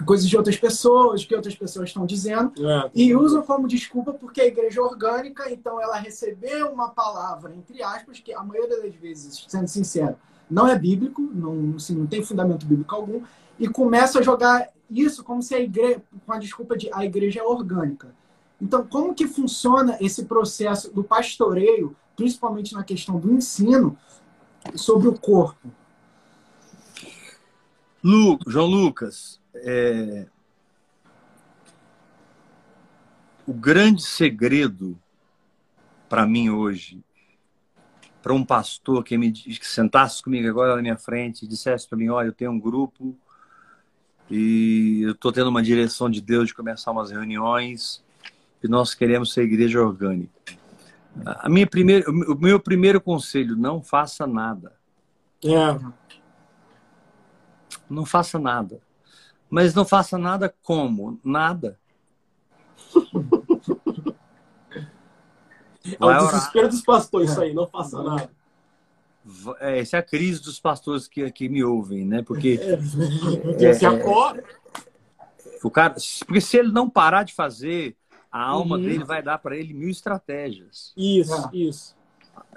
coisas 0.05 0.29
de 0.29 0.37
outras 0.37 0.57
pessoas, 0.57 1.25
que 1.25 1.35
outras 1.35 1.55
pessoas 1.55 1.89
estão 1.89 2.07
dizendo, 2.07 2.53
É. 2.67 2.91
e 2.95 3.15
usam 3.15 3.43
como 3.43 3.69
desculpa 3.69 4.13
porque 4.13 4.41
a 4.41 4.47
igreja 4.47 4.81
é 4.81 4.83
orgânica, 4.83 5.51
então 5.51 5.81
ela 5.81 5.97
recebeu 5.97 6.69
uma 6.73 6.89
palavra, 6.91 7.55
entre 7.55 7.83
aspas, 7.83 8.21
que 8.21 8.33
a 8.33 8.43
maioria 8.43 8.81
das 8.83 8.95
vezes, 8.95 9.45
sendo 9.49 9.69
sincero, 9.69 10.17
não 10.51 10.67
é 10.67 10.79
bíblico, 10.79 11.23
não, 11.23 11.75
assim, 11.77 11.95
não 11.95 12.07
tem 12.07 12.23
fundamento 12.23 12.67
bíblico 12.67 12.95
algum, 12.95 13.23
e 13.59 13.69
começa 13.69 14.19
a 14.19 14.23
jogar 14.23 14.69
isso 14.91 15.23
como 15.23 15.43
se 15.43 15.55
a 15.55 15.61
igreja, 15.61 16.03
com 16.27 16.33
a 16.33 16.39
desculpa 16.39 16.77
de 16.77 16.91
a 16.93 17.05
igreja 17.05 17.41
é 17.41 17.43
orgânica. 17.43 18.15
Então, 18.61 18.87
como 18.87 19.15
que 19.15 19.27
funciona 19.27 19.97
esse 20.01 20.25
processo 20.25 20.93
do 20.93 21.03
pastoreio, 21.03 21.97
principalmente 22.17 22.75
na 22.75 22.83
questão 22.85 23.19
do 23.19 23.33
ensino, 23.33 23.97
sobre 24.75 25.09
o 25.09 25.19
corpo? 25.19 25.69
Lu, 28.03 28.39
João 28.47 28.67
Lucas, 28.67 29.40
é, 29.63 30.27
o 33.47 33.53
grande 33.53 34.03
segredo 34.03 34.99
para 36.09 36.27
mim 36.27 36.51
hoje, 36.51 37.03
para 38.23 38.35
um 38.35 38.45
pastor 38.45 39.03
que 39.03 39.17
me 39.17 39.33
que 39.33 39.67
sentasse 39.67 40.23
comigo 40.23 40.49
agora 40.49 40.77
na 40.77 40.83
minha 40.83 40.97
frente 40.97 41.45
e 41.45 41.49
dissesse 41.49 41.89
para 41.89 41.99
mim, 41.99 42.09
olha, 42.09 42.29
eu 42.29 42.33
tenho 42.33 42.51
um 42.51 42.61
grupo 42.61 43.17
e 44.31 45.03
eu 45.03 45.13
estou 45.13 45.33
tendo 45.33 45.49
uma 45.49 45.63
direção 45.63 46.09
de 46.11 46.21
Deus 46.21 46.49
de 46.49 46.55
começar 46.55 46.91
umas 46.91 47.11
reuniões 47.11 48.03
e 48.63 48.69
nós 48.69 48.95
queremos 48.95 49.33
ser 49.33 49.43
igreja 49.43 49.81
orgânica. 49.81 50.33
A 51.25 51.49
minha 51.49 51.67
primeira, 51.67 52.09
o 52.11 52.39
meu 52.39 52.61
primeiro 52.61 53.01
conselho, 53.01 53.57
não 53.57 53.83
faça 53.83 54.27
nada. 54.27 54.73
É. 55.45 55.79
Não 57.89 58.07
faça 58.07 58.39
nada. 58.39 58.81
Mas 59.51 59.75
não 59.75 59.85
faça 59.85 60.17
nada 60.17 60.55
como? 60.63 61.19
Nada. 61.25 61.79
É 66.01 66.05
o 66.05 66.27
desespero 66.27 66.69
dos 66.69 66.83
pastores 66.83 67.31
isso 67.31 67.41
aí, 67.41 67.53
não 67.53 67.67
faça 67.67 68.03
nada. 68.03 68.31
É, 69.61 69.81
essa 69.81 69.97
é 69.97 70.01
a 70.01 70.03
crise 70.03 70.41
dos 70.41 70.61
pastores 70.61 71.07
que, 71.09 71.31
que 71.31 71.49
me 71.49 71.63
ouvem, 71.65 72.07
né? 72.07 72.23
Porque. 72.23 72.59
É, 73.59 73.65
é, 73.65 73.87
acorda. 73.87 74.45
O 75.63 75.71
cara, 75.71 75.95
porque 76.27 76.41
se 76.41 76.57
ele 76.57 76.73
não 76.73 76.89
parar 76.89 77.23
de 77.23 77.35
fazer, 77.35 77.97
a 78.33 78.43
alma 78.43 78.77
uhum. 78.77 78.83
dele 78.83 79.05
vai 79.05 79.23
dar 79.23 79.39
para 79.39 79.57
ele 79.57 79.75
mil 79.75 79.91
estratégias. 79.91 80.93
Isso, 80.97 81.35
ah. 81.35 81.51
isso. 81.53 81.97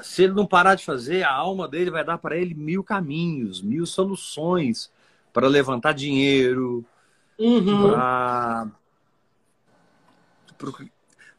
Se 0.01 0.23
ele 0.23 0.33
não 0.33 0.45
parar 0.45 0.75
de 0.75 0.85
fazer, 0.85 1.23
a 1.23 1.33
alma 1.33 1.67
dele 1.67 1.91
vai 1.91 2.03
dar 2.03 2.17
para 2.17 2.37
ele 2.37 2.53
mil 2.53 2.83
caminhos, 2.83 3.61
mil 3.61 3.85
soluções 3.85 4.89
para 5.33 5.47
levantar 5.47 5.93
dinheiro, 5.93 6.85
uhum. 7.37 7.91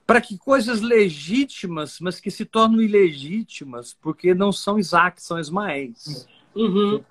para 0.04 0.20
que 0.20 0.36
coisas 0.36 0.80
legítimas, 0.80 2.00
mas 2.00 2.20
que 2.20 2.30
se 2.30 2.44
tornam 2.44 2.82
ilegítimas, 2.82 3.94
porque 3.94 4.34
não 4.34 4.52
são 4.52 4.78
Isaac, 4.78 5.22
são 5.22 5.38
Ismaéis. 5.38 6.26
Uhum. 6.54 7.02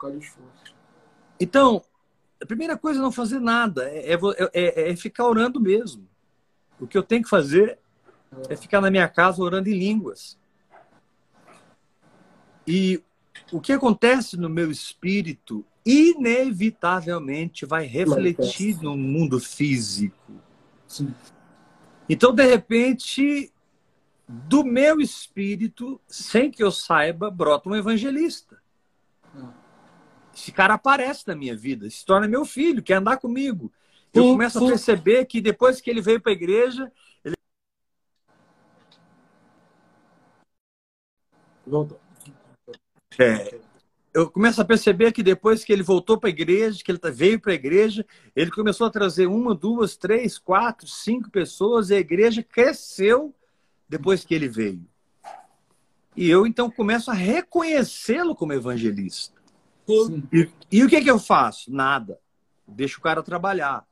Então, 1.40 1.82
a 2.42 2.46
primeira 2.46 2.78
coisa 2.78 3.00
é 3.00 3.02
não 3.02 3.12
fazer 3.12 3.40
nada, 3.40 3.90
é, 3.90 4.14
é, 4.14 4.20
é, 4.54 4.92
é, 4.92 4.96
ficar 4.96 5.26
orando 5.26 5.60
mesmo. 5.60 6.08
O 6.80 6.86
que 6.86 6.98
eu 6.98 7.04
tenho 7.04 7.24
que 7.24 7.30
fazer 7.30 7.80
é 8.50 8.56
ficar 8.56 8.82
na 8.82 8.92
minha 8.92 9.08
casa 9.08 9.42
orando 9.42 9.70
em 9.70 9.78
línguas. 9.78 10.38
E 12.68 13.02
o 13.52 13.62
que 13.62 13.72
acontece 13.72 14.38
no 14.38 14.50
meu 14.50 14.72
espírito, 14.72 15.66
inevitavelmente, 15.86 17.66
vai 17.66 17.86
refletir 17.86 18.82
no 18.82 18.96
mundo 18.96 19.40
físico. 19.40 20.34
Sim. 20.88 21.14
Então, 22.08 22.34
de 22.34 22.46
repente, 22.46 23.52
do 24.28 24.64
meu 24.64 25.00
espírito, 25.00 26.00
sem 26.08 26.50
que 26.50 26.64
eu 26.64 26.72
saiba, 26.72 27.30
brota 27.30 27.70
um 27.70 27.76
evangelista. 27.76 28.62
Esse 30.36 30.52
cara 30.52 30.74
aparece 30.74 31.28
na 31.28 31.36
minha 31.36 31.56
vida, 31.56 31.90
se 31.90 32.06
torna 32.06 32.28
meu 32.28 32.44
filho, 32.46 32.82
quer 32.82 32.96
andar 32.96 33.18
comigo. 33.18 33.72
Eu 34.14 34.24
começo 34.24 34.64
a 34.64 34.68
perceber 34.68 35.26
que 35.26 35.42
depois 35.42 35.82
que 35.82 35.90
ele 35.90 36.02
veio 36.02 36.22
para 36.22 36.32
a 36.32 36.36
igreja, 36.36 36.92
ele. 37.24 37.36
Voltou. 41.66 42.00
É, 43.18 43.60
eu 44.14 44.30
começo 44.30 44.62
a 44.62 44.66
perceber 44.66 45.12
que 45.12 45.24
depois 45.24 45.64
que 45.64 45.74
ele 45.74 45.82
voltou 45.82 46.20
para 46.20 46.30
a 46.30 46.32
igreja, 46.32 46.84
que 46.84 46.92
ele 46.92 47.00
tá, 47.00 47.10
veio 47.10 47.40
para 47.40 47.52
a 47.52 47.56
igreja, 47.56 48.06
ele 48.36 48.52
começou 48.52 48.86
a 48.86 48.92
trazer 48.92 49.26
uma, 49.26 49.56
duas, 49.56 49.96
três, 49.96 50.38
quatro, 50.38 50.88
cinco 50.88 51.32
pessoas 51.32 51.90
e 51.90 51.96
a 51.96 52.00
igreja 52.00 52.44
cresceu 52.44 53.34
depois 53.90 54.24
que 54.24 54.36
ele 54.36 54.48
veio. 54.48 54.86
E 56.16 56.30
eu 56.30 56.46
então 56.46 56.70
começo 56.70 57.10
a 57.10 57.14
reconhecê-lo 57.14 58.36
como 58.36 58.54
evangelista. 58.54 59.42
E, 60.32 60.50
e, 60.72 60.84
o 60.84 60.88
que, 60.88 61.02
que 61.02 61.10
eu 61.10 61.20
faço? 61.20 61.74
Nada. 61.74 62.20
Deixo 62.68 63.00
o 63.00 63.04
cara 63.04 63.24
trabalhar. 63.24 63.84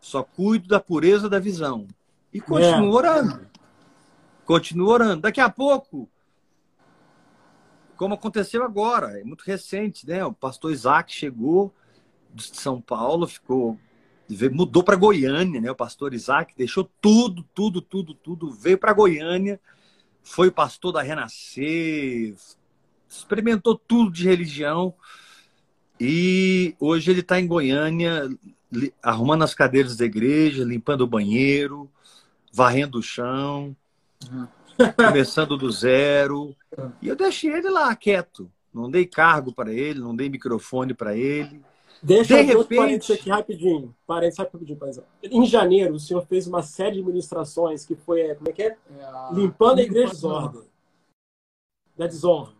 Só 0.00 0.22
cuido 0.22 0.68
da 0.68 0.80
pureza 0.80 1.28
da 1.28 1.38
visão. 1.38 1.86
E 2.32 2.40
continuo 2.40 2.92
é. 2.92 2.96
orando. 2.96 3.46
Continuo 4.44 4.88
orando. 4.88 5.22
Daqui 5.22 5.40
a 5.40 5.48
pouco, 5.48 6.08
como 7.98 8.14
aconteceu 8.14 8.62
agora, 8.62 9.20
é 9.20 9.24
muito 9.24 9.42
recente, 9.42 10.06
né? 10.06 10.24
O 10.24 10.32
pastor 10.32 10.72
Isaac 10.72 11.12
chegou 11.12 11.74
de 12.32 12.44
São 12.56 12.80
Paulo, 12.80 13.26
ficou 13.26 13.78
mudou 14.52 14.84
para 14.84 14.94
Goiânia, 14.94 15.60
né? 15.60 15.70
O 15.70 15.74
pastor 15.74 16.14
Isaac 16.14 16.54
deixou 16.56 16.88
tudo, 17.00 17.44
tudo, 17.52 17.82
tudo, 17.82 18.14
tudo, 18.14 18.52
veio 18.52 18.78
para 18.78 18.92
Goiânia, 18.92 19.58
foi 20.22 20.50
pastor 20.50 20.92
da 20.92 21.02
Renascer, 21.02 22.36
experimentou 23.08 23.74
tudo 23.74 24.12
de 24.12 24.24
religião 24.24 24.94
e 25.98 26.76
hoje 26.78 27.10
ele 27.10 27.20
está 27.20 27.40
em 27.40 27.46
Goiânia, 27.46 28.28
arrumando 29.02 29.42
as 29.42 29.54
cadeiras 29.54 29.96
da 29.96 30.04
igreja, 30.04 30.62
limpando 30.62 31.00
o 31.00 31.06
banheiro, 31.06 31.90
varrendo 32.52 32.98
o 32.98 33.02
chão, 33.02 33.74
uhum. 34.30 34.46
Começando 34.96 35.56
do 35.56 35.70
zero. 35.70 36.54
E 37.02 37.08
eu 37.08 37.16
deixei 37.16 37.52
ele 37.52 37.68
lá 37.68 37.94
quieto. 37.96 38.50
Não 38.72 38.90
dei 38.90 39.06
cargo 39.06 39.52
para 39.52 39.72
ele, 39.72 39.98
não 39.98 40.14
dei 40.14 40.28
microfone 40.28 40.94
para 40.94 41.16
ele. 41.16 41.60
Deixa 42.02 42.42
de 42.44 42.52
eu 42.52 42.60
repente... 42.60 42.78
parênteses 42.78 43.16
aqui 43.16 43.30
rapidinho. 43.30 43.94
Parênteses 44.06 44.38
rapidinho, 44.38 44.78
paizão. 44.78 45.04
Em 45.22 45.44
janeiro, 45.44 45.94
o 45.94 45.98
senhor 45.98 46.24
fez 46.26 46.46
uma 46.46 46.62
série 46.62 46.96
de 46.96 47.02
ministrações 47.02 47.84
que 47.84 47.96
foi, 47.96 48.34
como 48.36 48.48
é 48.48 48.52
que 48.52 48.62
é? 48.62 48.76
é 48.98 49.04
a... 49.04 49.30
Limpando 49.32 49.80
a 49.80 49.82
igreja 49.82 50.12
desordem. 50.12 50.62
Da 51.96 52.06
desonra. 52.06 52.52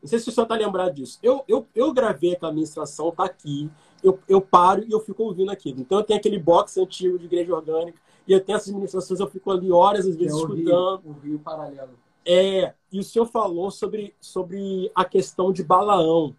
Não 0.00 0.08
sei 0.08 0.18
se 0.18 0.28
o 0.28 0.32
senhor 0.32 0.44
está 0.44 0.56
lembrado 0.56 0.94
disso. 0.94 1.18
Eu, 1.22 1.44
eu, 1.46 1.66
eu 1.74 1.92
gravei 1.92 2.32
aquela 2.32 2.52
ministração, 2.52 3.12
tá 3.12 3.24
aqui. 3.24 3.70
Eu, 4.02 4.18
eu 4.26 4.40
paro 4.40 4.82
e 4.84 4.90
eu 4.90 4.98
fico 5.00 5.22
ouvindo 5.22 5.50
aquilo. 5.50 5.80
Então 5.80 5.98
eu 5.98 6.04
tenho 6.04 6.18
aquele 6.18 6.38
box 6.38 6.76
antigo 6.78 7.18
de 7.18 7.26
igreja 7.26 7.54
orgânica 7.54 8.00
e 8.26 8.32
eu 8.32 8.40
tenho 8.40 8.56
essas 8.56 8.72
ministrações, 8.72 9.20
eu 9.20 9.28
fico 9.28 9.50
ali 9.50 9.70
horas, 9.70 10.06
às 10.06 10.16
vezes, 10.16 10.34
é 10.34 10.36
escutando. 10.36 11.02
O 11.06 11.12
Rio 11.12 11.38
Paralelo. 11.38 11.98
É, 12.24 12.74
e 12.90 13.00
o 13.00 13.02
senhor 13.02 13.26
falou 13.26 13.70
sobre, 13.70 14.14
sobre 14.20 14.90
a 14.94 15.04
questão 15.04 15.52
de 15.52 15.64
Balaão. 15.64 16.36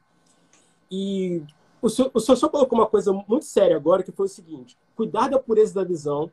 E 0.90 1.44
o 1.82 1.90
senhor, 1.90 2.10
o 2.14 2.20
senhor 2.20 2.38
só 2.38 2.48
colocou 2.48 2.80
uma 2.80 2.88
coisa 2.88 3.12
muito 3.12 3.44
séria 3.44 3.76
agora, 3.76 4.04
que 4.04 4.12
foi 4.12 4.28
o 4.28 4.30
seguinte: 4.30 4.78
cuidar 4.96 5.30
da 5.30 5.40
pureza 5.40 5.74
da 5.74 5.84
visão 5.84 6.32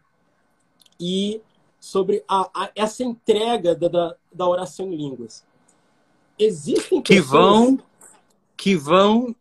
e 0.99 1.41
sobre 1.81 2.23
a, 2.29 2.49
a, 2.55 2.71
essa 2.77 3.03
entrega 3.03 3.75
da, 3.75 3.89
da, 3.89 4.17
da 4.33 4.47
oração 4.47 4.87
em 4.93 4.97
línguas 4.97 5.45
existem 6.39 7.03
que 7.03 7.21
vão 7.21 7.79
que 8.57 8.77
vão 8.77 9.35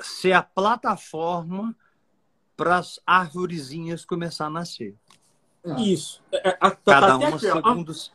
ser 0.00 0.32
a 0.32 0.42
plataforma 0.42 1.76
para 2.56 2.78
as 2.78 3.00
árvorezinhas 3.06 4.04
começar 4.04 4.46
a 4.46 4.50
nascer. 4.50 4.94
Isso. 5.78 6.22
É, 6.30 6.50
é, 6.50 6.58
a, 6.60 6.70
tá 6.70 7.00
Cada 7.00 7.16
uma 7.16 7.28
aqui, 7.28 7.38
segundo. 7.40 7.92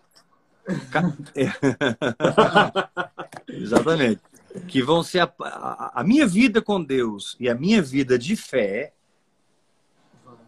Exatamente. 3.47 4.22
Que 4.68 4.84
vão 4.84 5.02
ser 5.02 5.20
a, 5.20 5.34
a, 5.39 6.02
a 6.02 6.04
minha 6.04 6.28
vida 6.28 6.62
com 6.62 6.84
Deus 6.84 7.36
e 7.39 7.50
a 7.50 7.56
minha 7.56 7.82
vida 7.82 8.20
de 8.20 8.36
fé, 8.36 8.93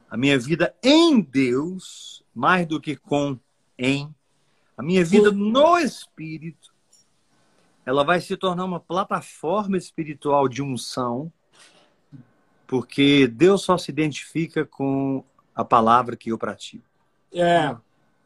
a 0.10 0.18
minha 0.18 0.38
vida 0.38 0.76
em 0.84 1.22
Deus, 1.22 2.24
mais 2.36 2.68
do 2.68 2.80
que 2.80 2.96
com 2.96 3.40
em, 3.78 4.14
a 4.78 4.84
minha 4.84 5.04
vida 5.04 5.32
no 5.32 5.78
Espírito, 5.78 6.72
ela 7.86 8.04
vai 8.04 8.22
se 8.22 8.38
tornar 8.38 8.66
uma 8.66 8.80
plataforma 8.80 9.78
espiritual 9.78 10.48
de 10.48 10.62
unção, 10.62 11.32
porque 12.68 13.28
Deus 13.28 13.64
só 13.64 13.78
se 13.78 13.92
identifica 13.92 14.66
com 14.66 15.24
a 15.54 15.66
palavra 15.66 16.16
que 16.16 16.32
eu 16.32 16.38
pratico. 16.38 16.91
É, 17.34 17.76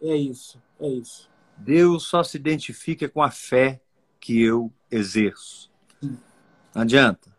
é 0.01 0.15
isso, 0.15 0.61
é 0.79 0.87
isso. 0.87 1.29
Deus 1.57 2.03
só 2.03 2.23
se 2.23 2.37
identifica 2.37 3.07
com 3.07 3.21
a 3.21 3.31
fé 3.31 3.81
que 4.19 4.41
eu 4.41 4.71
exerço. 4.91 5.71
Não 6.01 6.81
adianta. 6.81 7.33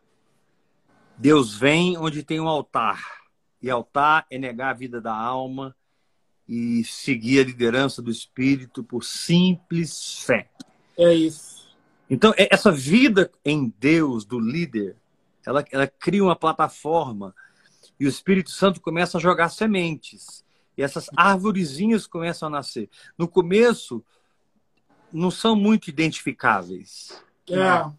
Deus 1.18 1.54
vem 1.54 1.96
onde 1.98 2.22
tem 2.22 2.40
um 2.40 2.48
altar. 2.48 3.24
E 3.60 3.70
altar 3.70 4.26
é 4.30 4.38
negar 4.38 4.70
a 4.70 4.74
vida 4.74 5.00
da 5.00 5.14
alma 5.14 5.74
e 6.48 6.84
seguir 6.84 7.40
a 7.40 7.44
liderança 7.44 8.00
do 8.00 8.10
Espírito 8.10 8.84
por 8.84 9.02
simples 9.02 10.22
fé. 10.22 10.48
É 10.96 11.12
isso. 11.12 11.66
Então, 12.08 12.32
é, 12.36 12.48
essa 12.50 12.70
vida 12.70 13.30
em 13.44 13.74
Deus 13.78 14.24
do 14.24 14.38
líder, 14.38 14.96
ela, 15.44 15.64
ela 15.72 15.86
cria 15.86 16.22
uma 16.22 16.36
plataforma 16.36 17.34
e 17.98 18.06
o 18.06 18.08
Espírito 18.08 18.50
Santo 18.50 18.80
começa 18.80 19.18
a 19.18 19.20
jogar 19.20 19.48
sementes. 19.48 20.44
E 20.76 20.82
essas 20.82 21.08
árvorezinhas 21.16 22.06
começam 22.06 22.48
a 22.48 22.50
nascer. 22.50 22.90
No 23.16 23.26
começo, 23.26 24.04
não 25.12 25.30
são 25.30 25.56
muito 25.56 25.88
identificáveis. 25.88 27.22
É. 27.48 27.90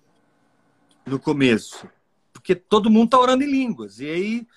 No 1.06 1.20
começo. 1.20 1.90
Porque 2.32 2.54
todo 2.54 2.90
mundo 2.90 3.06
está 3.06 3.20
orando 3.20 3.44
em 3.44 3.50
línguas. 3.50 4.00
E 4.00 4.10
aí, 4.10 4.48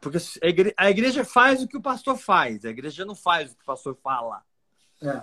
porque 0.00 0.18
a 0.42 0.48
igreja, 0.48 0.74
a 0.76 0.90
igreja, 0.90 1.24
faz 1.24 1.62
o 1.62 1.68
que 1.68 1.76
o 1.76 1.82
pastor 1.82 2.16
faz. 2.16 2.64
A 2.64 2.70
igreja 2.70 3.04
não 3.04 3.14
faz 3.14 3.52
o 3.52 3.56
que 3.56 3.62
o 3.62 3.66
pastor 3.66 3.96
fala. 4.02 4.42
É. 5.00 5.22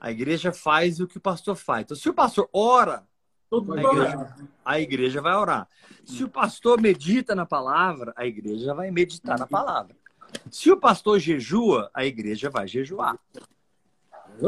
A 0.00 0.10
igreja 0.10 0.52
faz 0.52 1.00
o 1.00 1.06
que 1.06 1.18
o 1.18 1.20
pastor 1.20 1.56
faz. 1.56 1.82
Então, 1.82 1.96
se 1.96 2.08
o 2.08 2.14
pastor 2.14 2.48
ora, 2.52 3.06
a 3.52 3.80
igreja, 3.80 4.36
a 4.64 4.80
igreja 4.80 5.20
vai 5.20 5.34
orar. 5.34 5.68
Se 6.04 6.22
o 6.22 6.28
pastor 6.28 6.80
medita 6.80 7.34
na 7.34 7.44
palavra, 7.44 8.12
a 8.16 8.24
igreja 8.26 8.72
vai 8.74 8.90
meditar 8.90 9.38
na 9.38 9.46
palavra. 9.46 9.96
Se 10.50 10.70
o 10.70 10.76
pastor 10.76 11.18
jejua, 11.18 11.90
a 11.94 12.04
igreja 12.04 12.50
vai 12.50 12.66
jejuar. 12.66 13.18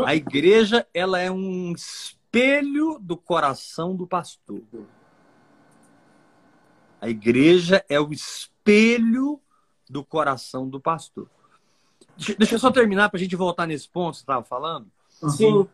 A 0.06 0.14
igreja, 0.14 0.86
ela 0.94 1.18
é 1.20 1.30
um 1.30 1.72
espelho 1.72 2.98
do 3.00 3.16
coração 3.16 3.94
do 3.94 4.06
pastor. 4.06 4.62
A 7.00 7.08
igreja 7.08 7.84
é 7.88 8.00
o 8.00 8.12
espelho 8.12 9.40
do 9.90 10.04
coração 10.04 10.68
do 10.68 10.80
pastor. 10.80 11.28
Deixa 12.38 12.54
eu 12.54 12.58
só 12.58 12.70
terminar 12.70 13.08
para 13.08 13.18
a 13.18 13.22
gente 13.22 13.36
voltar 13.36 13.66
nesse 13.66 13.88
ponto 13.88 14.12
que 14.12 14.18
você 14.18 14.22
estava 14.22 14.44
falando. 14.44 14.90
Sim. 15.10 15.66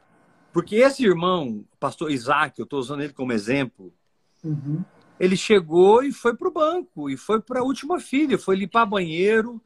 Porque 0.52 0.76
esse 0.76 1.04
irmão, 1.04 1.64
pastor 1.78 2.10
Isaac, 2.10 2.58
eu 2.58 2.64
estou 2.64 2.80
usando 2.80 3.02
ele 3.02 3.12
como 3.12 3.32
exemplo, 3.32 3.92
Uhum. 4.42 4.84
ele 5.18 5.36
chegou 5.36 6.02
e 6.02 6.12
foi 6.12 6.34
para 6.34 6.46
o 6.46 6.52
banco, 6.52 7.10
e 7.10 7.16
foi 7.16 7.40
para 7.40 7.58
a 7.58 7.64
última 7.64 7.98
filha, 7.98 8.38
foi 8.38 8.54
limpar 8.54 8.86
banheiro, 8.86 9.60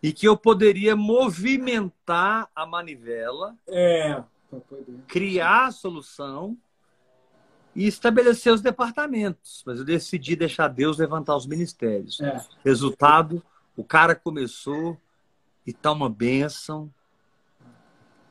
e 0.03 0.13
que 0.13 0.29
eu 0.29 0.37
poderia 0.37 0.95
movimentar 0.95 2.49
a 2.55 2.65
manivela, 2.67 3.57
É. 3.69 4.23
Criar 5.09 5.67
a 5.67 5.73
solução 5.73 6.57
e 7.77 7.87
estabelecer 7.87 8.53
os 8.53 8.63
departamentos. 8.63 9.63
Mas 9.67 9.79
eu 9.79 9.85
decidi 9.85 10.35
deixar 10.35 10.67
Deus 10.69 10.97
levantar 10.97 11.37
os 11.37 11.47
ministérios. 11.47 12.19
É. 12.23 12.43
Resultado, 12.65 13.43
o 13.77 13.85
cara 13.85 14.15
começou 14.15 14.99
e 15.67 15.75
tá 15.75 15.93
uma 15.93 16.09
bênção. 16.09 16.91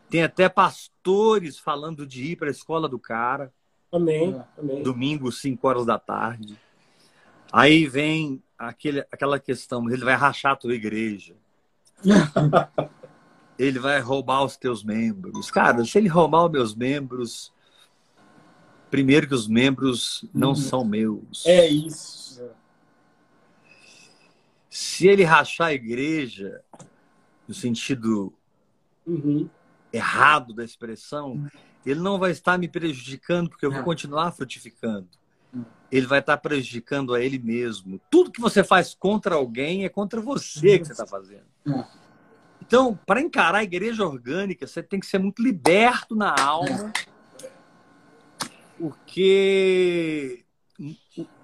Tem 0.10 0.24
até 0.24 0.50
pastores 0.50 1.60
falando 1.60 2.08
de 2.08 2.32
ir 2.32 2.38
para 2.38 2.48
a 2.48 2.52
escola 2.52 2.90
do 2.90 2.98
cara. 2.98 3.54
Amém. 3.92 4.42
Amém. 4.58 4.82
domingo, 4.82 5.32
5 5.32 5.68
horas 5.68 5.86
da 5.86 6.00
tarde. 6.00 6.60
Aí 7.52 7.88
vem 7.88 8.42
aquele, 8.58 9.02
aquela 9.12 9.40
questão, 9.40 9.88
ele 9.90 10.04
vai 10.04 10.16
rachar 10.16 10.54
a 10.54 10.58
tua 10.58 10.74
igreja. 10.74 11.36
Ele 13.58 13.80
vai 13.80 14.02
roubar 14.02 14.44
os 14.44 14.58
teus 14.58 14.84
membros. 14.84 15.50
Cara, 15.50 15.86
se 15.86 15.98
ele 15.98 16.10
roubar 16.10 16.44
os 16.44 16.52
meus 16.52 16.76
membros, 16.76 17.54
primeiro 18.90 19.28
que 19.28 19.34
os 19.34 19.48
membros 19.48 20.26
não 20.34 20.50
Uhum. 20.50 20.56
são 20.56 20.86
meus. 20.86 21.46
É 21.46 21.68
isso. 21.68 22.50
Se 24.70 25.08
ele 25.08 25.24
rachar 25.24 25.68
a 25.68 25.74
igreja, 25.74 26.62
no 27.48 27.54
sentido 27.54 28.34
Uhum. 29.06 29.50
errado 29.94 30.54
da 30.54 30.64
expressão, 30.64 31.50
ele 31.86 32.00
não 32.00 32.18
vai 32.20 32.32
estar 32.32 32.58
me 32.58 32.68
prejudicando, 32.68 33.50
porque 33.50 33.66
eu 33.66 33.72
vou 33.72 33.82
É. 33.82 33.84
continuar 33.84 34.32
frutificando. 34.32 35.08
Hum. 35.54 35.64
Ele 35.92 36.06
vai 36.08 36.20
estar 36.20 36.36
prejudicando 36.38 37.14
a 37.14 37.22
ele 37.22 37.40
mesmo. 37.40 38.02
Tudo 38.10 38.32
que 38.32 38.42
você 38.42 38.64
faz 38.64 38.94
contra 38.94 39.36
alguém 39.36 39.86
é 39.86 39.90
contra 39.90 40.20
você 40.20 40.80
que 40.80 40.86
você 40.86 40.92
está 40.92 41.06
fazendo. 41.08 41.46
É. 41.68 41.86
Então, 42.62 43.00
para 43.06 43.22
encarar 43.22 43.60
a 43.60 43.64
igreja 43.64 44.04
orgânica, 44.06 44.66
você 44.68 44.82
tem 44.84 45.00
que 45.00 45.06
ser 45.06 45.20
muito 45.20 45.42
liberto 45.42 46.16
na 46.16 46.34
alma, 46.38 46.92
porque 48.78 50.46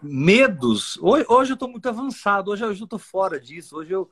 medos. 0.01 0.97
Hoje, 0.97 1.25
hoje 1.29 1.51
eu 1.51 1.55
estou 1.55 1.69
muito 1.69 1.87
avançado, 1.87 2.51
hoje, 2.51 2.63
hoje 2.63 2.81
eu 2.81 2.85
estou 2.85 2.99
fora 2.99 3.39
disso. 3.39 3.77
Hoje 3.77 3.91
eu, 3.91 4.09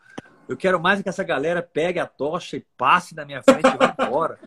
eu 0.48 0.56
quero 0.56 0.80
mais 0.80 1.02
que 1.02 1.10
essa 1.10 1.24
galera 1.24 1.62
pegue 1.62 2.00
a 2.00 2.08
tocha 2.08 2.58
e 2.58 2.66
passe 2.78 3.16
na 3.16 3.26
minha 3.26 3.44
frente 3.44 3.68
e 3.68 3.78
vá 3.78 3.96
embora. 4.00 4.40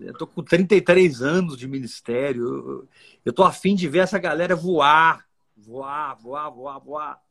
Eu 0.00 0.14
tô 0.16 0.26
com 0.26 0.42
33 0.42 1.22
anos 1.22 1.58
de 1.58 1.66
ministério. 1.66 2.88
Eu, 3.24 3.32
tô 3.32 3.42
afim 3.42 3.74
de 3.74 3.88
ver 3.88 3.98
essa 3.98 4.18
galera 4.18 4.54
voar. 4.54 5.26
Voar, 5.56 6.14
voar, 6.14 6.50
voar, 6.50 6.78
voar. 6.78 7.22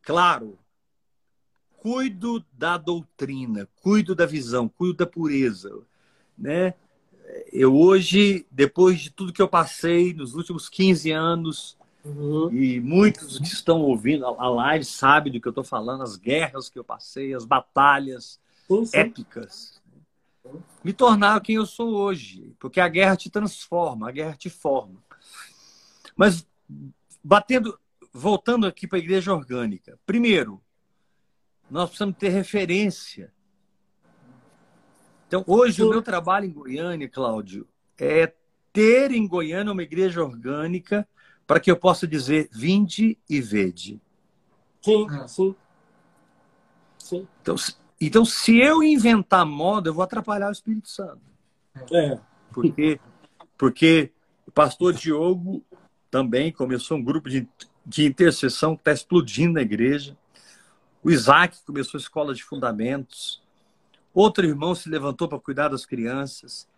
Claro, 0.00 0.58
cuido 1.76 2.44
da 2.50 2.78
doutrina, 2.78 3.68
cuido 3.82 4.14
da 4.14 4.24
visão, 4.24 4.68
cuido 4.68 4.94
da 4.94 5.06
pureza. 5.06 5.70
Né? 6.36 6.74
Eu 7.52 7.74
hoje, 7.76 8.46
depois 8.50 9.00
de 9.00 9.10
tudo 9.10 9.32
que 9.32 9.40
eu 9.42 9.48
passei 9.48 10.12
nos 10.12 10.34
últimos 10.34 10.68
15 10.68 11.10
anos, 11.10 11.76
Uhum. 12.04 12.52
e 12.52 12.78
muitos 12.80 13.38
que 13.38 13.46
estão 13.46 13.80
ouvindo 13.80 14.26
a 14.26 14.48
live 14.50 14.84
sabem 14.84 15.32
do 15.32 15.40
que 15.40 15.48
eu 15.48 15.50
estou 15.52 15.64
falando, 15.64 16.02
as 16.02 16.16
guerras 16.16 16.68
que 16.68 16.78
eu 16.78 16.84
passei, 16.84 17.32
as 17.32 17.46
batalhas, 17.46 18.38
Sim, 18.68 18.84
sim. 18.84 18.96
épicas. 18.98 19.82
Me 20.84 20.92
tornar 20.92 21.40
quem 21.40 21.56
eu 21.56 21.64
sou 21.64 21.94
hoje. 21.94 22.54
Porque 22.58 22.78
a 22.78 22.88
guerra 22.88 23.16
te 23.16 23.30
transforma, 23.30 24.08
a 24.08 24.12
guerra 24.12 24.34
te 24.36 24.50
forma. 24.50 25.02
Mas, 26.14 26.46
batendo, 27.22 27.78
voltando 28.12 28.66
aqui 28.66 28.86
para 28.86 28.98
a 28.98 29.00
igreja 29.00 29.32
orgânica. 29.32 29.98
Primeiro, 30.04 30.60
nós 31.70 31.88
precisamos 31.88 32.16
ter 32.18 32.28
referência. 32.28 33.32
Então, 35.40 35.44
hoje, 35.54 35.82
o 35.82 35.90
meu 35.90 36.00
trabalho 36.02 36.46
em 36.46 36.52
Goiânia, 36.52 37.08
Cláudio, 37.08 37.66
é 37.98 38.32
ter 38.72 39.10
em 39.10 39.26
Goiânia 39.26 39.72
uma 39.72 39.82
igreja 39.82 40.22
orgânica 40.22 41.06
para 41.46 41.58
que 41.58 41.70
eu 41.70 41.76
possa 41.76 42.06
dizer: 42.06 42.48
vinde 42.52 43.18
e 43.28 43.40
vede. 43.40 44.00
Sim, 44.80 45.06
É. 45.10 45.26
sim. 45.26 45.54
Sim. 46.98 47.28
Então, 47.42 47.56
se- 47.56 47.76
então, 48.00 48.24
se 48.24 48.58
eu 48.58 48.82
inventar 48.82 49.44
moda, 49.44 49.88
eu 49.88 49.94
vou 49.94 50.02
atrapalhar 50.04 50.48
o 50.48 50.52
Espírito 50.52 50.88
Santo. 50.88 51.20
É. 51.92 52.18
Porque, 52.52 53.00
porque 53.58 54.12
o 54.46 54.50
pastor 54.52 54.92
Diogo 54.94 55.64
também 56.10 56.52
começou 56.52 56.96
um 56.96 57.02
grupo 57.02 57.28
de, 57.28 57.48
de 57.84 58.06
intercessão 58.06 58.74
que 58.76 58.82
está 58.82 58.92
explodindo 58.92 59.54
na 59.54 59.62
igreja. 59.62 60.16
O 61.02 61.10
Isaac 61.10 61.58
começou 61.66 61.98
a 61.98 62.00
escola 62.00 62.34
de 62.34 62.42
fundamentos. 62.42 63.43
Outro 64.14 64.46
irmão 64.46 64.74
se 64.74 64.88
levantou 64.88 65.28
para 65.28 65.40
cuidar 65.40 65.68
das 65.68 65.84
crianças. 65.84 66.68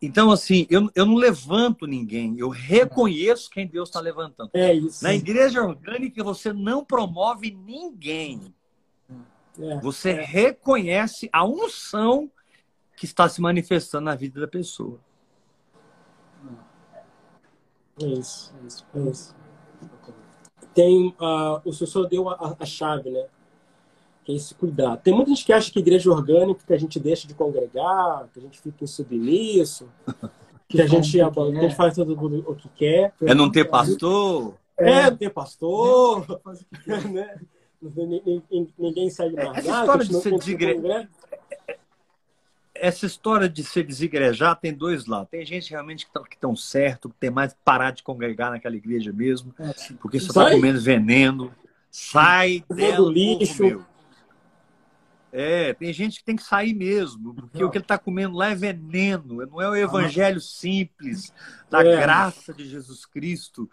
Então, 0.00 0.30
assim, 0.30 0.66
eu, 0.68 0.90
eu 0.94 1.06
não 1.06 1.14
levanto 1.14 1.86
ninguém, 1.86 2.38
eu 2.38 2.50
reconheço 2.50 3.48
quem 3.48 3.66
Deus 3.66 3.88
está 3.88 3.98
levantando. 3.98 4.50
É 4.52 4.74
isso. 4.74 5.02
Na 5.02 5.14
igreja 5.14 5.62
orgânica, 5.62 6.22
você 6.22 6.52
não 6.52 6.84
promove 6.84 7.50
ninguém. 7.50 8.54
É, 9.58 9.80
você 9.80 10.10
é. 10.10 10.22
reconhece 10.22 11.30
a 11.32 11.46
unção 11.46 12.30
que 12.94 13.06
está 13.06 13.26
se 13.28 13.40
manifestando 13.40 14.04
na 14.04 14.14
vida 14.14 14.40
da 14.40 14.46
pessoa. 14.46 15.00
É 18.00 18.06
isso, 18.06 18.54
é 18.62 18.66
isso, 18.66 18.86
é 18.94 19.10
isso. 19.10 19.36
Tem, 20.74 21.08
uh, 21.08 21.62
o 21.64 21.72
senhor 21.72 22.06
deu 22.06 22.28
a, 22.28 22.54
a, 22.60 22.66
chave, 22.66 23.08
né? 23.08 23.26
Que 24.26 24.32
é 24.32 24.34
esse 24.34 24.54
cuidado. 24.56 25.00
Tem 25.00 25.14
muita 25.14 25.30
gente 25.30 25.44
que 25.44 25.52
acha 25.52 25.70
que 25.70 25.78
igreja 25.78 26.10
orgânica 26.10 26.60
que 26.66 26.74
a 26.74 26.78
gente 26.78 26.98
deixa 26.98 27.28
de 27.28 27.34
congregar, 27.34 28.28
que 28.34 28.40
a 28.40 28.42
gente 28.42 28.60
fica 28.60 28.82
insubmisso, 28.82 29.88
que 30.68 30.82
a 30.82 30.86
gente, 30.86 31.20
a, 31.20 31.28
a 31.28 31.60
gente 31.62 31.76
faz 31.76 31.94
todo 31.94 32.16
mundo 32.16 32.44
o 32.44 32.56
que 32.56 32.68
quer. 32.70 33.14
É 33.22 33.32
não 33.32 33.48
ter 33.48 33.64
pastor? 33.66 34.54
É, 34.76 35.10
não 35.10 35.16
ter 35.16 35.30
pastor, 35.30 36.26
né? 37.10 37.38
Ninguém 38.76 39.08
sai 39.10 39.30
de 39.30 39.36
mais 39.36 39.58
Essa 39.58 39.80
história 39.80 40.04
de 40.04 40.14
ser 40.20 40.36
desigre 40.36 41.08
essa 42.80 43.06
história 43.06 43.48
de 43.48 43.64
ser 43.64 43.84
desigrejado 43.84 44.60
tem 44.60 44.72
dois 44.72 45.06
lados. 45.06 45.30
Tem 45.30 45.44
gente 45.44 45.70
realmente 45.70 46.06
que 46.06 46.34
estão 46.34 46.54
tá, 46.54 46.60
certo, 46.60 47.08
que 47.08 47.16
tem 47.18 47.30
mais 47.30 47.52
que 47.52 47.58
parar 47.64 47.90
de 47.90 48.02
congregar 48.02 48.50
naquela 48.50 48.76
igreja 48.76 49.12
mesmo, 49.12 49.54
é, 49.58 49.72
porque 50.00 50.20
só 50.20 50.28
está 50.28 50.50
comendo 50.50 50.80
veneno. 50.80 51.52
Sai 51.90 52.64
dela, 52.68 52.96
do 52.96 53.10
lixo. 53.10 53.84
É, 55.38 55.74
tem 55.74 55.92
gente 55.92 56.20
que 56.20 56.24
tem 56.24 56.34
que 56.34 56.42
sair 56.42 56.72
mesmo, 56.72 57.34
porque 57.34 57.58
não. 57.58 57.68
o 57.68 57.70
que 57.70 57.76
ele 57.76 57.84
está 57.84 57.98
comendo 57.98 58.34
lá 58.34 58.48
é 58.48 58.54
veneno, 58.54 59.44
não 59.46 59.60
é 59.60 59.68
o 59.68 59.76
evangelho 59.76 60.40
simples 60.40 61.30
da 61.68 61.84
é. 61.84 62.00
graça 62.00 62.54
de 62.54 62.66
Jesus 62.66 63.04
Cristo, 63.04 63.70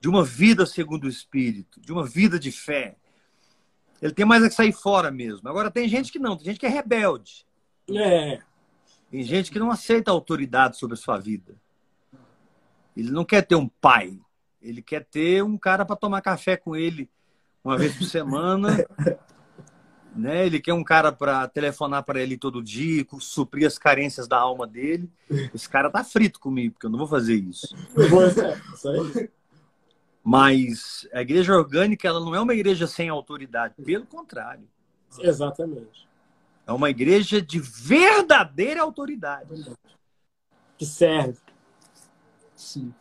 de 0.00 0.08
uma 0.08 0.24
vida 0.24 0.66
segundo 0.66 1.04
o 1.04 1.08
Espírito, 1.08 1.80
de 1.80 1.92
uma 1.92 2.04
vida 2.04 2.36
de 2.36 2.50
fé. 2.50 2.96
Ele 4.02 4.12
tem 4.12 4.26
mais 4.26 4.42
é 4.42 4.48
que 4.48 4.56
sair 4.56 4.72
fora 4.72 5.08
mesmo. 5.12 5.48
Agora, 5.48 5.70
tem 5.70 5.88
gente 5.88 6.10
que 6.10 6.18
não, 6.18 6.36
tem 6.36 6.46
gente 6.46 6.58
que 6.58 6.66
é 6.66 6.68
rebelde. 6.68 7.46
É. 7.88 8.40
Tem 9.08 9.22
gente 9.22 9.52
que 9.52 9.58
não 9.60 9.70
aceita 9.70 10.10
autoridade 10.10 10.76
sobre 10.76 10.94
a 10.94 10.96
sua 10.96 11.16
vida. 11.16 11.54
Ele 12.96 13.12
não 13.12 13.24
quer 13.24 13.42
ter 13.42 13.54
um 13.54 13.68
pai. 13.68 14.18
Ele 14.60 14.82
quer 14.82 15.04
ter 15.04 15.44
um 15.44 15.56
cara 15.56 15.84
para 15.84 15.94
tomar 15.94 16.22
café 16.22 16.56
com 16.56 16.74
ele 16.74 17.08
uma 17.62 17.78
vez 17.78 17.96
por 17.96 18.02
semana. 18.10 18.84
Né? 20.14 20.46
Ele 20.46 20.60
quer 20.60 20.72
um 20.72 20.84
cara 20.84 21.10
para 21.12 21.46
telefonar 21.48 22.04
para 22.04 22.20
ele 22.20 22.36
todo 22.36 22.62
dia, 22.62 23.06
suprir 23.20 23.66
as 23.66 23.78
carências 23.78 24.28
da 24.28 24.38
alma 24.38 24.66
dele. 24.66 25.10
Esse 25.54 25.68
cara 25.68 25.90
tá 25.90 26.04
frito 26.04 26.38
comigo, 26.40 26.74
porque 26.74 26.86
eu 26.86 26.90
não 26.90 26.98
vou 26.98 27.08
fazer 27.08 27.34
isso. 27.34 27.74
Mas 30.22 31.06
a 31.12 31.20
igreja 31.20 31.54
orgânica 31.54 32.08
ela 32.08 32.20
não 32.20 32.34
é 32.34 32.40
uma 32.40 32.54
igreja 32.54 32.86
sem 32.86 33.08
autoridade, 33.08 33.74
pelo 33.84 34.06
contrário. 34.06 34.66
Exatamente. 35.20 36.08
É 36.66 36.72
uma 36.72 36.88
igreja 36.88 37.42
de 37.42 37.60
verdadeira 37.60 38.82
autoridade. 38.82 39.70
Que 40.78 40.86
serve. 40.86 41.38
Sim. 42.56 42.92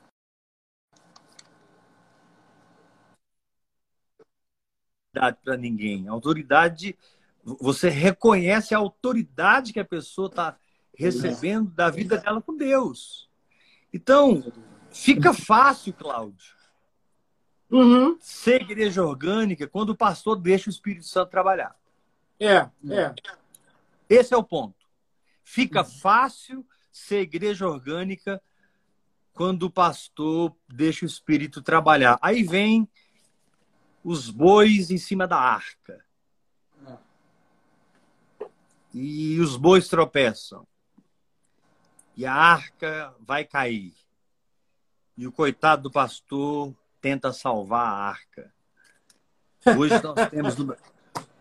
Para 5.14 5.58
ninguém. 5.58 6.08
autoridade, 6.08 6.98
você 7.44 7.90
reconhece 7.90 8.74
a 8.74 8.80
autoridade 8.80 9.72
que 9.72 9.80
a 9.80 9.86
pessoa 9.86 10.28
está 10.28 10.58
recebendo 10.98 11.70
da 11.72 11.90
vida 11.90 12.18
dela 12.18 12.42
com 12.42 12.56
Deus. 12.56 13.30
Então, 13.94 14.52
fica 14.90 15.34
fácil, 15.34 15.94
Cláudio. 15.94 16.56
Uhum. 17.70 18.18
Ser 18.20 18.62
igreja 18.62 19.04
orgânica 19.04 19.68
quando 19.68 19.92
o 19.92 19.98
pastor 19.98 20.36
deixa 20.36 20.70
o 20.70 20.74
Espírito 20.74 21.06
Santo 21.06 21.30
trabalhar. 21.30 21.76
É, 22.40 22.70
é. 22.90 23.14
Esse 24.10 24.34
é 24.34 24.38
o 24.38 24.44
ponto. 24.44 24.76
Fica 25.44 25.80
uhum. 25.80 25.86
fácil 25.86 26.66
ser 26.92 27.22
igreja 27.22 27.68
orgânica 27.68 28.42
quando 29.34 29.64
o 29.64 29.72
pastor 29.72 30.56
deixa 30.70 31.06
o 31.06 31.08
espírito 31.08 31.62
trabalhar. 31.62 32.20
Aí 32.22 32.44
vem 32.44 32.88
os 34.04 34.30
bois 34.30 34.92
em 34.92 34.98
cima 34.98 35.28
da 35.28 35.38
arca. 35.38 36.04
E 38.94 39.40
os 39.40 39.56
bois 39.58 39.88
tropeçam. 39.88 40.68
E 42.16 42.26
a 42.26 42.34
arca 42.34 43.14
vai 43.20 43.44
cair. 43.44 43.94
E 45.18 45.26
o 45.26 45.32
coitado 45.32 45.84
do 45.84 45.92
pastor 45.92 46.76
tenta 47.02 47.34
salvar 47.34 47.88
a 47.88 48.10
arca. 48.10 48.54
Hoje 49.78 50.02
nós 50.04 50.16
temos 50.30 50.56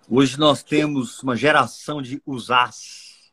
Hoje 0.08 0.38
nós 0.38 0.62
temos 0.62 1.22
uma 1.22 1.36
geração 1.36 2.02
de 2.02 2.22
usás. 2.26 3.32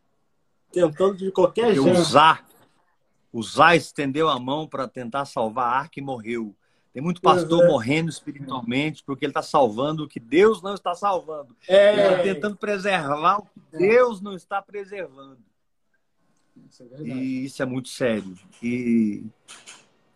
Tentando 0.71 1.17
de 1.17 1.31
qualquer 1.31 1.73
jeito. 1.73 1.89
Usar. 1.89 2.47
Usar 3.33 3.75
estendeu 3.75 4.29
a 4.29 4.39
mão 4.39 4.67
para 4.67 4.87
tentar 4.87 5.25
salvar 5.25 5.73
a 5.73 5.77
arca 5.77 5.99
e 5.99 6.03
morreu. 6.03 6.55
Tem 6.93 7.03
muito 7.03 7.21
pastor 7.21 7.63
é. 7.63 7.67
morrendo 7.67 8.09
espiritualmente 8.09 9.03
porque 9.03 9.23
ele 9.23 9.31
está 9.31 9.43
salvando 9.43 10.03
o 10.03 10.07
que 10.07 10.19
Deus 10.19 10.61
não 10.61 10.73
está 10.73 10.95
salvando. 10.95 11.55
É. 11.67 11.93
Ele 11.93 12.01
está 12.01 12.23
tentando 12.23 12.55
preservar 12.57 13.37
o 13.37 13.43
que 13.43 13.75
é. 13.75 13.77
Deus 13.77 14.21
não 14.21 14.35
está 14.35 14.61
preservando. 14.61 15.37
Isso 16.69 16.83
é 16.83 17.01
e 17.01 17.45
isso 17.45 17.61
é 17.61 17.65
muito 17.65 17.89
sério. 17.89 18.35
E 18.61 19.23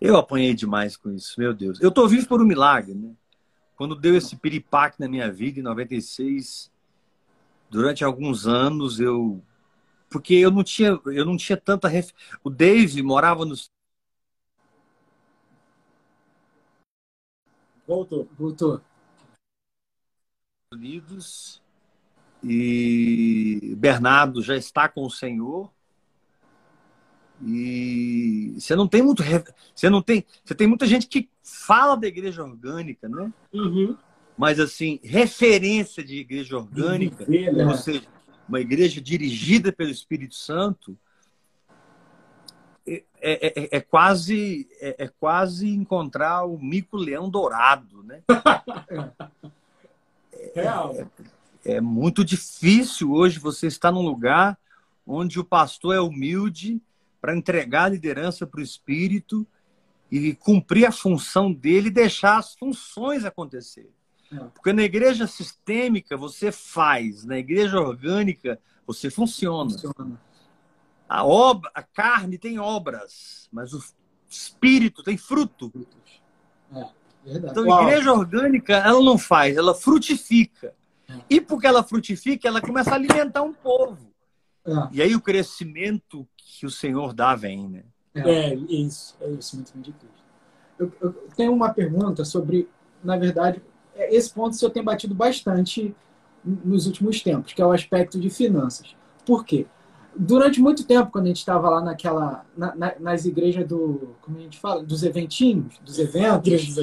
eu 0.01 0.17
apanhei 0.17 0.53
demais 0.53 0.97
com 0.97 1.11
isso, 1.11 1.39
meu 1.39 1.53
Deus. 1.53 1.79
Eu 1.79 1.89
estou 1.89 2.07
vivo 2.07 2.27
por 2.27 2.41
um 2.41 2.45
milagre, 2.45 2.93
né? 2.93 3.11
Quando 3.75 3.95
deu 3.95 4.15
esse 4.15 4.35
piripaque 4.35 4.99
na 4.99 5.07
minha 5.07 5.31
vida, 5.31 5.59
em 5.59 5.63
96, 5.63 6.71
durante 7.69 8.03
alguns 8.03 8.45
anos 8.47 8.99
eu. 8.99 9.41
Porque 10.09 10.35
eu 10.35 10.51
não 10.51 10.63
tinha, 10.63 10.99
eu 11.05 11.25
não 11.25 11.35
tinha 11.35 11.57
tanta. 11.57 11.87
Ref... 11.87 12.11
O 12.43 12.49
Dave 12.49 13.01
morava 13.01 13.45
nos. 13.45 13.71
Voltou, 17.93 18.27
voltou. 18.35 18.81
Unidos 20.73 21.61
e 22.43 23.75
Bernardo 23.77 24.41
já 24.41 24.57
está 24.57 24.89
com 24.89 25.05
o 25.05 25.11
Senhor. 25.11 25.71
E 27.39 28.55
você 28.57 28.75
não 28.75 28.87
tem 28.87 29.03
muito. 29.03 29.21
Você 29.75 29.91
não 29.91 30.01
tem. 30.01 30.25
Você 30.43 30.55
tem 30.55 30.65
muita 30.65 30.87
gente 30.87 31.05
que 31.05 31.29
fala 31.43 31.95
da 31.95 32.07
igreja 32.07 32.43
orgânica, 32.43 33.07
né? 33.07 33.31
Uhum. 33.53 33.95
Mas 34.35 34.59
assim, 34.59 34.99
referência 35.03 36.03
de 36.03 36.17
igreja 36.17 36.57
orgânica, 36.57 37.27
uhum. 37.29 37.69
ou 37.69 37.77
seja, 37.77 38.07
uma 38.49 38.59
igreja 38.59 38.99
dirigida 38.99 39.71
pelo 39.71 39.91
Espírito 39.91 40.33
Santo, 40.33 40.97
é, 43.23 43.47
é, 43.47 43.53
é, 43.55 43.69
é 43.77 43.79
quase 43.79 44.67
é, 44.81 45.05
é, 45.05 45.07
quase 45.07 45.69
encontrar 45.69 46.43
o 46.43 46.59
mico 46.59 46.97
leão 46.97 47.29
dourado, 47.29 48.03
né? 48.03 48.21
Real. 50.53 50.93
É, 51.65 51.75
é 51.75 51.81
muito 51.81 52.25
difícil 52.25 53.13
hoje 53.13 53.39
você 53.39 53.67
estar 53.67 53.93
num 53.93 54.01
lugar 54.01 54.59
onde 55.07 55.39
o 55.39 55.45
pastor 55.45 55.95
é 55.95 56.01
humilde 56.01 56.81
para 57.21 57.35
entregar 57.35 57.85
a 57.85 57.89
liderança 57.89 58.45
para 58.45 58.59
o 58.59 58.63
Espírito 58.63 59.47
e 60.11 60.35
cumprir 60.35 60.85
a 60.85 60.91
função 60.91 61.51
dele 61.51 61.87
e 61.87 61.91
deixar 61.91 62.37
as 62.37 62.53
funções 62.53 63.23
acontecer. 63.23 63.89
Porque 64.53 64.73
na 64.73 64.83
igreja 64.83 65.27
sistêmica 65.27 66.17
você 66.17 66.51
faz, 66.51 67.23
na 67.23 67.37
igreja 67.37 67.79
orgânica 67.79 68.59
você 68.85 69.09
funciona. 69.09 69.71
funciona. 69.71 70.19
A, 71.07 71.25
obra, 71.25 71.69
a 71.73 71.83
carne 71.83 72.37
tem 72.37 72.59
obras, 72.59 73.47
mas 73.51 73.73
o 73.73 73.83
espírito 74.29 75.03
tem 75.03 75.17
fruto. 75.17 75.71
É, 76.73 76.85
então, 77.25 77.71
a 77.73 77.83
igreja 77.83 78.11
orgânica, 78.11 78.73
ela 78.73 79.01
não 79.01 79.17
faz, 79.17 79.55
ela 79.55 79.73
frutifica. 79.73 80.73
É. 81.07 81.13
E 81.29 81.41
porque 81.41 81.67
ela 81.67 81.83
frutifica, 81.83 82.47
ela 82.47 82.61
começa 82.61 82.91
a 82.91 82.95
alimentar 82.95 83.43
um 83.43 83.53
povo. 83.53 84.11
É. 84.65 84.71
E 84.91 85.01
aí 85.01 85.15
o 85.15 85.21
crescimento 85.21 86.27
que 86.37 86.65
o 86.65 86.71
Senhor 86.71 87.13
dá 87.13 87.35
vem, 87.35 87.69
né? 87.69 87.83
É, 88.15 88.51
é 88.51 88.55
isso. 88.55 89.15
É 89.21 89.29
isso, 89.29 89.55
muito 89.55 89.73
bem 89.73 89.81
difícil. 89.81 90.23
Eu, 90.77 90.91
eu 91.01 91.13
tenho 91.35 91.53
uma 91.53 91.73
pergunta 91.73 92.25
sobre, 92.25 92.67
na 93.03 93.17
verdade, 93.17 93.61
esse 93.95 94.33
ponto 94.33 94.65
o 94.65 94.69
tem 94.69 94.83
batido 94.83 95.13
bastante 95.13 95.95
nos 96.43 96.87
últimos 96.87 97.21
tempos, 97.21 97.53
que 97.53 97.61
é 97.61 97.65
o 97.65 97.71
aspecto 97.71 98.19
de 98.19 98.29
finanças. 98.29 98.95
Por 99.25 99.45
quê? 99.45 99.65
Durante 100.15 100.61
muito 100.61 100.85
tempo, 100.85 101.11
quando 101.11 101.25
a 101.25 101.27
gente 101.29 101.39
estava 101.39 101.69
lá 101.69 101.81
naquela, 101.81 102.45
na, 102.55 102.75
na, 102.75 102.93
nas 102.99 103.25
igrejas 103.25 103.67
do, 103.67 104.15
como 104.21 104.37
a 104.37 104.41
gente 104.41 104.59
fala, 104.59 104.83
dos 104.83 105.03
eventinhos, 105.03 105.79
dos 105.79 105.97
eventos, 105.97 106.75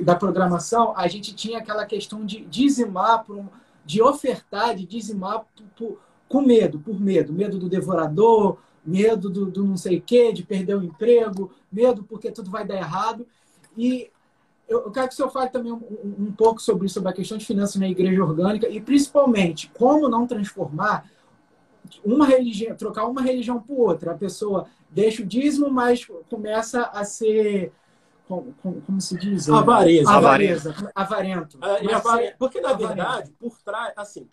da 0.00 0.16
programação, 0.16 0.92
a 0.96 1.06
gente 1.06 1.34
tinha 1.34 1.58
aquela 1.58 1.86
questão 1.86 2.24
de 2.24 2.44
dizimar, 2.46 3.24
um, 3.30 3.46
de 3.84 4.02
ofertar, 4.02 4.74
de 4.74 4.84
dizimar 4.86 5.44
por, 5.54 5.66
por, 5.76 5.98
com 6.28 6.42
medo, 6.42 6.80
por 6.80 7.00
medo, 7.00 7.32
medo 7.32 7.58
do 7.58 7.68
devorador, 7.68 8.58
medo 8.84 9.30
do, 9.30 9.46
do 9.46 9.64
não 9.64 9.76
sei 9.76 9.98
o 9.98 10.02
quê, 10.02 10.32
de 10.32 10.42
perder 10.42 10.76
o 10.76 10.82
emprego, 10.82 11.52
medo 11.70 12.02
porque 12.02 12.30
tudo 12.30 12.50
vai 12.50 12.66
dar 12.66 12.76
errado. 12.76 13.26
E 13.76 14.10
eu, 14.68 14.90
quero 14.90 15.08
que 15.08 15.14
o 15.14 15.16
senhor 15.16 15.30
fale 15.30 15.50
também 15.50 15.72
um, 15.72 15.76
um, 15.76 16.24
um 16.26 16.32
pouco 16.32 16.60
sobre, 16.60 16.88
sobre 16.88 17.10
a 17.10 17.12
questão 17.12 17.38
de 17.38 17.44
finanças 17.44 17.76
na 17.76 17.88
igreja 17.88 18.22
orgânica 18.22 18.68
e, 18.68 18.80
principalmente, 18.80 19.70
como 19.74 20.08
não 20.08 20.26
transformar 20.26 21.08
uma 22.04 22.26
religião, 22.26 22.76
trocar 22.76 23.06
uma 23.06 23.22
religião 23.22 23.60
por 23.60 23.88
outra. 23.90 24.12
A 24.12 24.16
pessoa 24.16 24.66
deixa 24.90 25.22
o 25.22 25.26
dízimo, 25.26 25.70
mas 25.70 26.06
começa 26.28 26.82
a 26.84 27.04
ser. 27.04 27.72
Como, 28.26 28.54
como, 28.62 29.00
se 29.00 29.18
diz? 29.18 29.50
Avareza. 29.50 30.10
Avareza. 30.10 30.92
Avarento. 30.94 31.58
É, 31.62 32.30
porque, 32.38 32.60
na 32.60 32.72
verdade, 32.72 33.30
por 33.38 33.58
trás, 33.62 33.92
assim, 33.96 34.26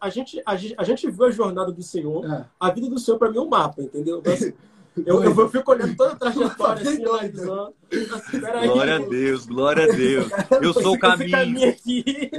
a 0.00 0.08
gente, 0.08 0.40
a, 0.46 0.56
gente, 0.56 0.74
a 0.78 0.84
gente 0.84 1.10
viu 1.10 1.24
a 1.24 1.30
jornada 1.30 1.72
do 1.72 1.82
Senhor, 1.82 2.24
é. 2.24 2.44
a 2.58 2.70
vida 2.70 2.88
do 2.88 2.98
Senhor, 2.98 3.18
para 3.18 3.30
mim, 3.30 3.38
é 3.38 3.40
um 3.40 3.48
mapa, 3.48 3.82
entendeu? 3.82 4.18
Então, 4.18 4.32
assim, 4.32 4.52
eu, 5.04 5.22
eu, 5.22 5.38
eu, 5.38 5.48
fico 5.48 5.70
olhando 5.70 5.96
toda 5.96 6.12
a 6.12 6.16
trajetória, 6.16 6.82
assim, 6.82 7.04
analisando. 7.04 7.74
Assim, 8.14 8.40
glória 8.40 8.96
a 8.96 8.98
Deus, 8.98 9.46
glória 9.46 9.84
a 9.84 9.94
Deus. 9.94 10.30
Eu 10.62 10.72
sou 10.72 10.94
o 10.94 10.98
caminho. 10.98 11.26
Esse 11.26 11.30
caminho 11.30 11.68
aqui, 11.68 12.30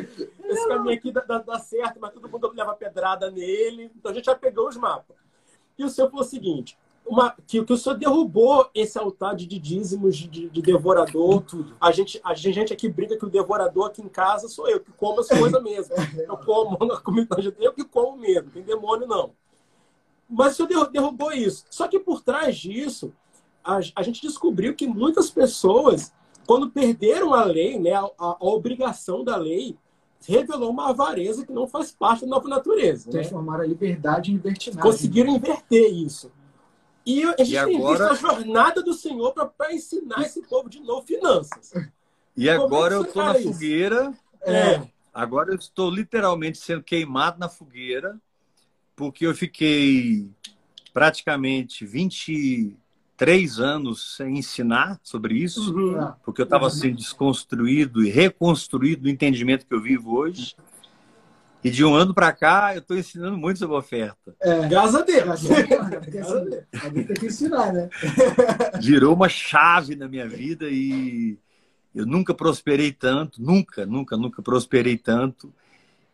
esse 0.46 0.68
caminho 0.68 0.98
aqui 0.98 1.12
dá, 1.12 1.22
dá, 1.22 1.38
dá, 1.40 1.60
certo, 1.60 2.00
mas 2.00 2.14
todo 2.14 2.28
mundo 2.28 2.52
leva 2.56 2.74
pedrada 2.74 3.30
nele. 3.30 3.92
Então 3.96 4.12
a 4.12 4.16
gente 4.16 4.26
já 4.26 4.36
pegou 4.36 4.68
os 4.68 4.78
mapas. 4.78 5.16
E 5.78 5.84
o 5.84 5.90
Senhor 5.90 6.10
falou 6.10 6.26
o 6.26 6.28
seguinte: 6.28 6.78
uma, 7.08 7.34
que, 7.48 7.64
que 7.64 7.74
o 7.74 7.78
Senhor 7.78 7.96
derrubou 7.96 8.70
esse 8.74 8.98
altar 8.98 9.36
de 9.36 9.46
dízimos 9.46 10.18
de, 10.18 10.50
de 10.50 10.62
devorador. 10.62 11.42
Tudo. 11.42 11.76
A 11.80 11.92
gente, 11.92 12.20
a 12.24 12.34
gente 12.34 12.74
aqui 12.74 12.90
brinca 12.90 13.18
que 13.18 13.26
o 13.26 13.30
devorador 13.30 13.88
aqui 13.88 14.02
em 14.02 14.10
casa 14.10 14.48
sou 14.50 14.68
eu, 14.68 14.80
que 14.80 14.92
como 14.92 15.22
as 15.22 15.28
coisas 15.28 15.64
mesmo. 15.64 15.96
Eu 16.28 16.38
como 16.38 16.78
na 16.86 16.98
comida, 16.98 17.38
eu 17.60 17.74
que 17.74 17.84
como 17.84 18.18
mesmo, 18.18 18.46
não 18.46 18.52
tem 18.52 18.64
demônio 18.64 19.08
não. 19.08 19.32
Mas 20.30 20.60
o 20.60 20.68
Senhor 20.68 20.90
derrubou 20.92 21.32
isso. 21.32 21.66
Só 21.70 21.88
que 21.88 22.00
por 22.00 22.22
trás 22.22 22.58
disso, 22.58 23.14
a, 23.64 23.80
a 23.96 24.04
gente 24.04 24.22
descobriu 24.22 24.76
que 24.76 24.88
muitas 24.88 25.30
pessoas, 25.30 26.14
quando 26.46 26.70
perderam 26.70 27.34
a 27.34 27.44
lei, 27.44 27.80
né, 27.80 27.94
a, 27.94 28.10
a, 28.18 28.38
obrigação 28.42 29.24
da 29.24 29.38
lei, 29.38 29.78
revelou 30.26 30.72
uma 30.72 30.90
avareza 30.90 31.46
que 31.46 31.52
não 31.52 31.68
faz 31.68 31.92
parte 31.92 32.22
da 32.22 32.28
nova 32.28 32.48
natureza. 32.48 33.06
Né? 33.08 33.20
Transformaram 33.20 33.64
a 33.64 33.68
liberdade 33.68 34.32
em 34.32 34.36
libertinagem. 34.36 34.82
Conseguiram 34.82 35.36
inverter 35.36 35.94
isso. 35.94 36.32
E 37.06 37.24
a 37.24 37.44
gente 37.44 37.56
e 37.56 37.66
tem 37.66 37.78
agora... 37.78 38.10
visto 38.10 38.26
a 38.26 38.30
jornada 38.30 38.84
do 38.84 38.94
Senhor 38.94 39.34
para 39.34 39.74
ensinar 39.74 40.22
esse 40.24 40.42
povo 40.42 40.70
de 40.70 40.82
novo 40.82 41.08
finanças. 41.08 41.74
E 42.36 42.50
agora 42.50 42.96
é 42.96 42.98
eu 42.98 43.04
estou 43.04 43.24
na 43.24 43.40
isso? 43.40 43.54
fogueira. 43.54 44.14
É. 44.42 44.82
Agora 45.14 45.52
eu 45.52 45.56
estou 45.56 45.90
literalmente 45.90 46.58
sendo 46.58 46.84
queimado 46.84 47.40
na 47.40 47.48
fogueira 47.48 48.20
porque 48.98 49.28
eu 49.28 49.36
fiquei 49.36 50.28
praticamente 50.92 51.86
23 51.86 53.60
anos 53.60 54.18
sem 54.18 54.40
ensinar 54.40 55.00
sobre 55.04 55.36
isso, 55.36 55.74
uhum. 55.74 56.12
Porque 56.26 56.42
eu 56.42 56.46
estava 56.46 56.68
sendo 56.72 56.98
desconstruído 56.98 58.04
e 58.04 58.10
reconstruído 58.10 59.04
no 59.04 59.10
entendimento 59.10 59.68
que 59.68 59.74
eu 59.74 59.80
vivo 59.80 60.18
hoje. 60.18 60.56
E 61.64 61.70
de 61.70 61.86
um 61.86 61.94
ano 61.94 62.14
para 62.14 62.34
cá, 62.34 62.74
eu 62.74 62.80
estou 62.80 62.98
ensinando 62.98 63.38
muito 63.38 63.60
sobre 63.60 63.76
oferta. 63.76 64.36
É, 64.42 64.68
graças 64.68 64.96
a 64.96 65.02
Deus. 65.04 65.46
Alguém 66.84 67.04
tem 67.04 67.16
que 67.16 67.28
ensinar, 67.28 67.72
né? 67.72 67.90
Virou 68.82 69.14
uma 69.14 69.30
chave 69.30 69.96
na 69.96 70.08
minha 70.08 70.28
vida 70.28 70.68
e 70.70 71.38
eu 71.94 72.06
nunca 72.06 72.34
prosperei 72.34 72.92
tanto, 72.92 73.42
nunca, 73.42 73.86
nunca, 73.86 74.18
nunca 74.18 74.42
prosperei 74.42 74.98
tanto 74.98 75.54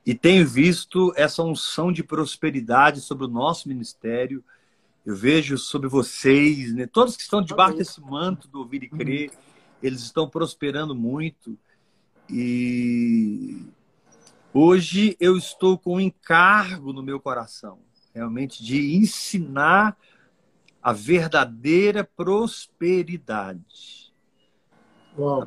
e 0.05 0.13
tenho 0.13 0.45
visto 0.45 1.13
essa 1.15 1.43
unção 1.43 1.91
de 1.91 2.03
prosperidade 2.03 2.99
sobre 2.99 3.25
o 3.25 3.29
nosso 3.29 3.69
ministério. 3.69 4.43
Eu 5.05 5.15
vejo 5.15 5.57
sobre 5.57 5.87
vocês, 5.87 6.73
né? 6.73 6.87
todos 6.87 7.15
que 7.15 7.23
estão 7.23 7.41
debaixo 7.41 7.77
desse 7.77 8.01
manto 8.01 8.47
do 8.47 8.59
ouvir 8.59 8.83
e 8.83 8.89
crer, 8.89 9.31
eles 9.81 10.01
estão 10.01 10.29
prosperando 10.29 10.93
muito. 10.93 11.57
E 12.29 13.65
hoje 14.53 15.15
eu 15.19 15.37
estou 15.37 15.77
com 15.77 15.95
um 15.95 15.99
encargo 15.99 16.91
no 16.91 17.03
meu 17.03 17.19
coração, 17.19 17.79
realmente, 18.13 18.63
de 18.63 18.95
ensinar 18.95 19.97
a 20.81 20.91
verdadeira 20.91 22.03
prosperidade. 22.03 24.02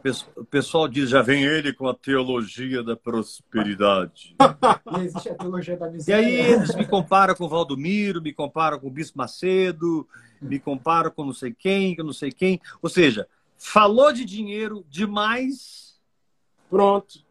Pessoa, 0.01 0.33
o 0.37 0.45
pessoal 0.45 0.87
diz, 0.87 1.11
já 1.11 1.23
vem 1.23 1.43
ele 1.45 1.73
com 1.73 1.89
a 1.89 1.95
teologia 1.95 2.85
da 2.85 2.97
prosperidade. 2.97 4.37
e 4.97 5.05
existe 5.05 5.29
a 5.29 5.35
teologia 5.35 5.77
da 5.77 5.91
miséria. 5.91 6.23
E 6.23 6.25
aí 6.25 6.53
eles 6.53 6.75
me 6.75 6.87
comparam 6.87 7.35
com 7.35 7.45
o 7.45 7.49
Valdomiro, 7.49 8.23
me 8.23 8.33
comparam 8.33 8.79
com 8.79 8.87
o 8.87 8.91
Bispo 8.91 9.19
Macedo, 9.19 10.07
me 10.41 10.61
comparam 10.61 11.11
com 11.11 11.25
não 11.25 11.33
sei 11.33 11.53
quem, 11.53 11.97
com 11.97 12.05
não 12.05 12.13
sei 12.13 12.31
quem. 12.31 12.61
Ou 12.81 12.89
seja, 12.89 13.29
falou 13.59 14.13
de 14.13 14.25
dinheiro 14.25 14.85
demais, 14.89 15.99
pronto. 16.71 17.25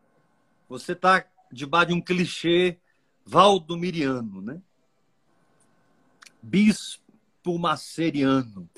Você 0.67 0.91
está 0.91 1.25
debaixo 1.49 1.87
de 1.87 1.93
um 1.93 2.01
clichê 2.01 2.77
valdomiriano, 3.25 4.41
né? 4.41 4.59
Bispo 6.41 7.57
maceriano. 7.57 8.69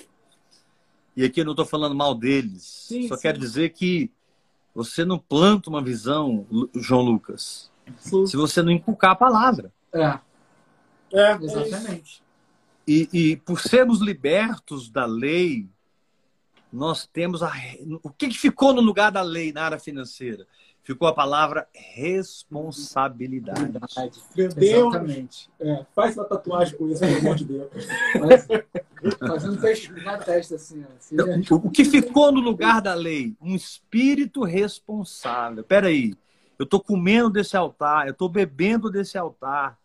E 1.18 1.26
aqui 1.26 1.42
eu 1.42 1.46
não 1.46 1.54
estou 1.54 1.66
falando 1.66 1.96
mal 1.96 2.14
deles. 2.14 2.62
Sim, 2.62 3.08
Só 3.08 3.16
sim. 3.16 3.24
quero 3.24 3.40
dizer 3.40 3.72
que 3.72 4.12
você 4.76 5.04
não 5.04 5.18
planta 5.18 5.68
uma 5.68 5.82
visão, 5.82 6.46
João 6.76 7.02
Lucas, 7.02 7.72
sim. 7.98 8.28
se 8.28 8.38
você 8.38 8.62
não 8.62 8.72
inculcar 8.72 9.12
a 9.12 9.16
palavra. 9.16 9.74
É. 9.92 10.20
É, 11.12 11.32
exatamente. 11.42 12.22
E, 12.88 13.10
e 13.12 13.38
por 13.38 13.60
sermos 13.60 14.00
libertos 14.00 14.90
da 14.90 15.06
lei, 15.06 15.68
nós 16.72 17.08
temos 17.08 17.42
a. 17.42 17.52
O 18.04 18.12
que, 18.12 18.28
que 18.28 18.38
ficou 18.38 18.72
no 18.72 18.82
lugar 18.82 19.12
da 19.12 19.24
lei 19.24 19.52
na 19.52 19.64
área 19.64 19.80
financeira? 19.80 20.46
Ficou 20.88 21.06
a 21.06 21.14
palavra 21.14 21.68
responsabilidade. 21.74 23.74
Meu 24.38 24.48
Deus! 24.48 24.96
Exatamente. 24.96 25.50
É, 25.60 25.86
faz 25.94 26.16
uma 26.16 26.24
tatuagem 26.24 26.78
com 26.78 26.88
isso, 26.88 27.02
pelo 27.02 27.18
amor 27.18 27.36
de 27.36 27.44
Deus. 27.44 27.70
Mas, 28.22 28.48
fazendo 29.20 29.60
peixe 29.60 29.92
na 29.92 30.18
testa, 30.18 30.56
assim. 30.56 30.86
assim 30.98 31.18
o, 31.52 31.56
o 31.56 31.70
que 31.70 31.84
ficou 31.84 32.32
no 32.32 32.40
lugar 32.40 32.82
da 32.82 32.94
lei? 32.94 33.36
Um 33.42 33.54
espírito 33.54 34.46
responsável. 34.46 35.62
Peraí, 35.62 36.16
eu 36.58 36.64
estou 36.64 36.80
comendo 36.80 37.30
desse 37.30 37.58
altar, 37.58 38.08
eu 38.08 38.14
estou 38.14 38.30
bebendo 38.30 38.90
desse 38.90 39.18
altar. 39.18 39.78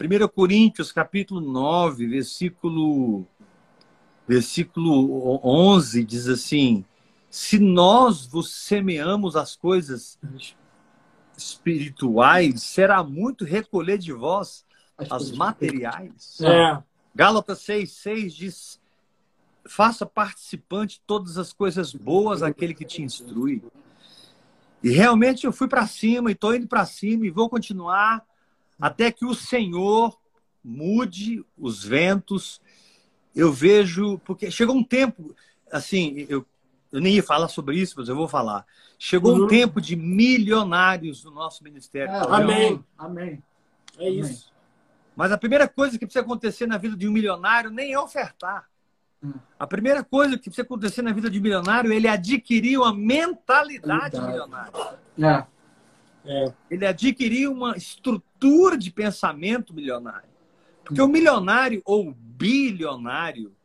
1 0.00 0.26
Coríntios, 0.28 0.90
capítulo 0.90 1.40
9, 1.40 2.08
versículo, 2.08 3.24
versículo 4.26 5.40
11, 5.44 6.04
diz 6.04 6.26
assim 6.26 6.84
se 7.30 7.58
nós 7.58 8.26
vos 8.26 8.50
semeamos 8.52 9.36
as 9.36 9.56
coisas 9.56 10.18
espirituais, 11.36 12.62
será 12.62 13.02
muito 13.02 13.44
recolher 13.44 13.98
de 13.98 14.12
vós 14.12 14.64
as 14.96 15.30
materiais. 15.32 16.38
É. 16.40 16.82
Gálatas 17.14 17.60
6, 17.60 17.92
6 17.92 18.34
diz: 18.34 18.80
faça 19.68 20.06
participante 20.06 21.02
todas 21.06 21.38
as 21.38 21.52
coisas 21.52 21.92
boas 21.92 22.42
aquele 22.42 22.74
que 22.74 22.84
te 22.84 23.02
instrui. 23.02 23.62
E 24.82 24.90
realmente 24.90 25.46
eu 25.46 25.52
fui 25.52 25.68
para 25.68 25.86
cima 25.86 26.30
e 26.30 26.32
estou 26.32 26.54
indo 26.54 26.68
para 26.68 26.84
cima 26.86 27.26
e 27.26 27.30
vou 27.30 27.48
continuar 27.48 28.24
até 28.80 29.10
que 29.10 29.24
o 29.24 29.34
Senhor 29.34 30.16
mude 30.62 31.44
os 31.58 31.84
ventos. 31.84 32.60
Eu 33.34 33.52
vejo, 33.52 34.18
porque 34.18 34.50
chegou 34.50 34.76
um 34.76 34.84
tempo, 34.84 35.34
assim, 35.70 36.26
eu 36.28 36.46
eu 36.92 37.00
nem 37.00 37.14
ia 37.14 37.22
falar 37.22 37.48
sobre 37.48 37.76
isso, 37.76 37.94
mas 37.96 38.08
eu 38.08 38.16
vou 38.16 38.28
falar. 38.28 38.64
Chegou 38.98 39.36
uhum. 39.36 39.44
um 39.44 39.46
tempo 39.46 39.80
de 39.80 39.96
milionários 39.96 41.24
no 41.24 41.30
nosso 41.30 41.62
ministério. 41.62 42.12
É, 42.12 42.20
amém. 42.28 42.84
Amém. 42.96 43.42
É 43.98 44.08
amém. 44.08 44.20
isso. 44.20 44.52
Mas 45.14 45.32
a 45.32 45.38
primeira 45.38 45.66
coisa 45.66 45.98
que 45.98 46.04
precisa 46.04 46.24
acontecer 46.24 46.66
na 46.66 46.76
vida 46.76 46.96
de 46.96 47.08
um 47.08 47.12
milionário 47.12 47.70
nem 47.70 47.92
é 47.92 47.98
ofertar. 47.98 48.68
Hum. 49.22 49.32
A 49.58 49.66
primeira 49.66 50.04
coisa 50.04 50.36
que 50.36 50.44
precisa 50.44 50.62
acontecer 50.62 51.02
na 51.02 51.12
vida 51.12 51.30
de 51.30 51.38
um 51.38 51.42
milionário 51.42 51.90
é 51.90 51.96
ele 51.96 52.06
adquirir 52.06 52.78
uma 52.78 52.94
mentalidade 52.94 54.20
milionária. 54.20 54.98
É. 55.18 55.46
É. 56.26 56.52
Ele 56.70 56.86
adquirir 56.86 57.48
uma 57.48 57.76
estrutura 57.76 58.76
de 58.76 58.90
pensamento 58.90 59.72
milionário. 59.72 60.28
Porque 60.84 61.00
hum. 61.00 61.06
o 61.06 61.08
milionário 61.08 61.80
ou 61.84 62.12
bilionário 62.14 63.55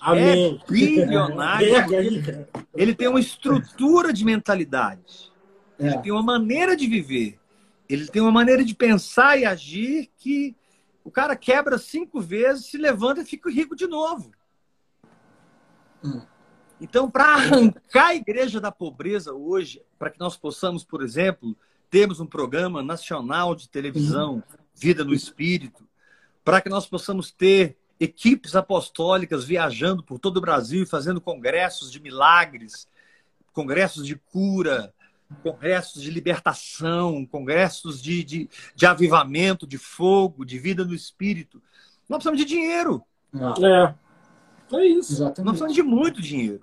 Amém. 0.00 0.60
é 0.62 0.70
bilionário. 0.70 1.68
ele 2.74 2.94
tem 2.94 3.08
uma 3.08 3.20
estrutura 3.20 4.12
de 4.12 4.24
mentalidade. 4.24 5.32
É. 5.78 5.86
Ele 5.86 5.98
tem 5.98 6.12
uma 6.12 6.22
maneira 6.22 6.76
de 6.76 6.86
viver. 6.86 7.38
Ele 7.88 8.06
tem 8.06 8.22
uma 8.22 8.30
maneira 8.30 8.64
de 8.64 8.74
pensar 8.74 9.38
e 9.38 9.44
agir 9.44 10.10
que 10.16 10.54
o 11.02 11.10
cara 11.10 11.34
quebra 11.34 11.78
cinco 11.78 12.20
vezes, 12.20 12.66
se 12.66 12.78
levanta 12.78 13.22
e 13.22 13.26
fica 13.26 13.50
rico 13.50 13.74
de 13.74 13.86
novo. 13.86 14.30
Hum. 16.04 16.22
Então, 16.80 17.10
para 17.10 17.24
arrancar 17.34 18.08
a 18.08 18.14
igreja 18.14 18.60
da 18.60 18.72
pobreza 18.72 19.32
hoje, 19.32 19.82
para 19.98 20.10
que 20.10 20.18
nós 20.18 20.36
possamos, 20.36 20.82
por 20.82 21.02
exemplo, 21.02 21.56
termos 21.90 22.20
um 22.20 22.26
programa 22.26 22.82
nacional 22.82 23.54
de 23.54 23.68
televisão, 23.68 24.34
uhum. 24.34 24.42
Vida 24.72 25.04
no 25.04 25.12
Espírito, 25.12 25.86
para 26.42 26.60
que 26.60 26.70
nós 26.70 26.86
possamos 26.86 27.30
ter 27.30 27.76
equipes 28.00 28.56
apostólicas 28.56 29.44
viajando 29.44 30.02
por 30.02 30.18
todo 30.18 30.38
o 30.38 30.40
Brasil 30.40 30.82
e 30.82 30.86
fazendo 30.86 31.20
congressos 31.20 31.92
de 31.92 32.00
milagres, 32.00 32.88
congressos 33.52 34.06
de 34.06 34.16
cura, 34.16 34.92
congressos 35.42 36.02
de 36.02 36.10
libertação, 36.10 37.26
congressos 37.26 38.02
de, 38.02 38.24
de, 38.24 38.50
de 38.74 38.86
avivamento, 38.86 39.66
de 39.66 39.76
fogo, 39.76 40.44
de 40.44 40.58
vida 40.58 40.84
no 40.84 40.94
espírito. 40.94 41.62
Nós 42.08 42.18
precisamos 42.18 42.40
de 42.40 42.46
dinheiro. 42.46 43.04
É. 43.34 43.94
É 44.72 44.86
isso. 44.86 45.12
Exatamente. 45.12 45.44
Nós 45.44 45.60
precisamos 45.60 45.74
de 45.74 45.82
muito 45.82 46.22
dinheiro. 46.22 46.62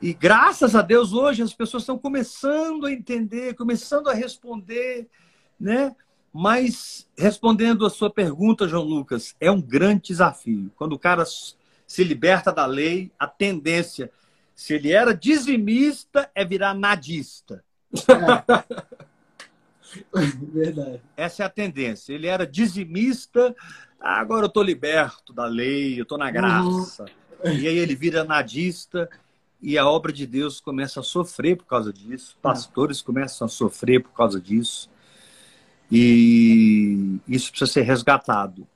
E 0.00 0.12
graças 0.12 0.74
a 0.76 0.82
Deus 0.82 1.12
hoje 1.12 1.42
as 1.42 1.54
pessoas 1.54 1.82
estão 1.82 1.98
começando 1.98 2.86
a 2.86 2.92
entender, 2.92 3.54
começando 3.54 4.08
a 4.08 4.14
responder, 4.14 5.08
né? 5.58 5.94
Mas 6.36 7.06
respondendo 7.16 7.86
a 7.86 7.90
sua 7.90 8.10
pergunta, 8.10 8.66
João 8.66 8.82
Lucas, 8.82 9.36
é 9.40 9.48
um 9.52 9.62
grande 9.62 10.08
desafio. 10.08 10.68
Quando 10.74 10.94
o 10.94 10.98
cara 10.98 11.24
se 11.24 12.02
liberta 12.02 12.50
da 12.50 12.66
lei, 12.66 13.12
a 13.16 13.28
tendência, 13.28 14.10
se 14.52 14.74
ele 14.74 14.90
era 14.90 15.14
dizimista, 15.14 16.28
é 16.34 16.44
virar 16.44 16.74
nadista. 16.74 17.62
É. 17.92 18.64
Verdade. 20.52 21.00
Essa 21.16 21.44
é 21.44 21.46
a 21.46 21.48
tendência. 21.50 22.12
Ele 22.12 22.26
era 22.26 22.44
dizimista, 22.44 23.54
agora 24.00 24.46
eu 24.46 24.48
estou 24.48 24.64
liberto 24.64 25.32
da 25.32 25.46
lei, 25.46 26.00
eu 26.00 26.02
estou 26.02 26.18
na 26.18 26.32
graça. 26.32 27.04
Uhum. 27.44 27.52
E 27.52 27.68
aí 27.68 27.78
ele 27.78 27.94
vira 27.94 28.24
nadista 28.24 29.08
e 29.62 29.78
a 29.78 29.88
obra 29.88 30.12
de 30.12 30.26
Deus 30.26 30.60
começa 30.60 30.98
a 30.98 31.02
sofrer 31.04 31.56
por 31.56 31.66
causa 31.66 31.92
disso, 31.92 32.36
pastores 32.42 33.00
começam 33.00 33.46
a 33.46 33.48
sofrer 33.48 34.02
por 34.02 34.12
causa 34.12 34.40
disso, 34.40 34.90
e 35.90 37.18
isso 37.28 37.50
precisa 37.50 37.70
ser 37.70 37.82
resgatado. 37.82 38.66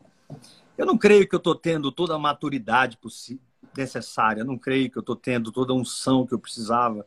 Eu 0.76 0.86
não 0.86 0.96
creio 0.96 1.28
que 1.28 1.34
eu 1.34 1.38
estou 1.38 1.54
tendo 1.54 1.90
toda 1.90 2.14
a 2.14 2.18
maturidade 2.18 2.98
necessária, 3.76 4.40
eu 4.40 4.44
não 4.44 4.56
creio 4.56 4.90
que 4.90 4.98
eu 4.98 5.00
estou 5.00 5.16
tendo 5.16 5.50
toda 5.50 5.72
a 5.72 5.76
unção 5.76 6.26
que 6.26 6.34
eu 6.34 6.38
precisava 6.38 7.06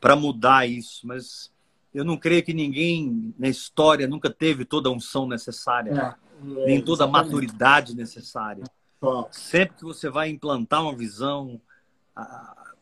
para 0.00 0.16
mudar 0.16 0.66
isso, 0.66 1.06
mas 1.06 1.52
eu 1.94 2.04
não 2.04 2.16
creio 2.16 2.42
que 2.42 2.54
ninguém 2.54 3.34
na 3.38 3.48
história 3.48 4.08
nunca 4.08 4.30
teve 4.30 4.64
toda 4.64 4.88
a 4.88 4.92
unção 4.92 5.28
necessária, 5.28 6.16
é, 6.42 6.66
nem 6.66 6.82
toda 6.82 7.04
a 7.04 7.06
maturidade 7.06 7.94
necessária. 7.94 8.64
Sempre 9.30 9.76
que 9.76 9.84
você 9.84 10.08
vai 10.08 10.30
implantar 10.30 10.82
uma 10.82 10.96
visão, 10.96 11.60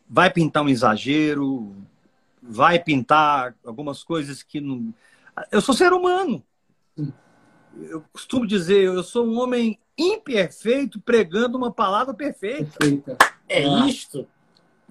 vai 0.09 0.31
pintar 0.31 0.63
um 0.63 0.69
exagero, 0.69 1.75
vai 2.43 2.79
pintar 2.79 3.55
algumas 3.65 4.03
coisas 4.03 4.43
que 4.43 4.61
não. 4.61 4.95
Eu 5.51 5.61
sou 5.61 5.75
ser 5.75 5.93
humano. 5.93 6.43
Eu 7.77 8.03
costumo 8.13 8.47
dizer, 8.47 8.85
eu 8.85 9.03
sou 9.03 9.27
um 9.27 9.39
homem 9.39 9.79
imperfeito 9.97 11.01
pregando 11.01 11.57
uma 11.57 11.73
palavra 11.73 12.15
perfeita. 12.15 12.79
perfeita. 12.79 13.19
É 13.49 13.63
isto. 13.87 14.27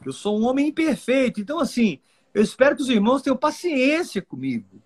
Eu 0.06 0.14
sou 0.14 0.40
um 0.40 0.46
homem 0.46 0.68
imperfeito. 0.68 1.42
Então, 1.42 1.60
assim, 1.60 2.00
eu 2.34 2.42
espero 2.42 2.76
que 2.76 2.82
os 2.82 2.90
irmãos 2.90 3.22
tenham 3.22 3.38
paciência 3.38 4.22
comigo. 4.22 4.82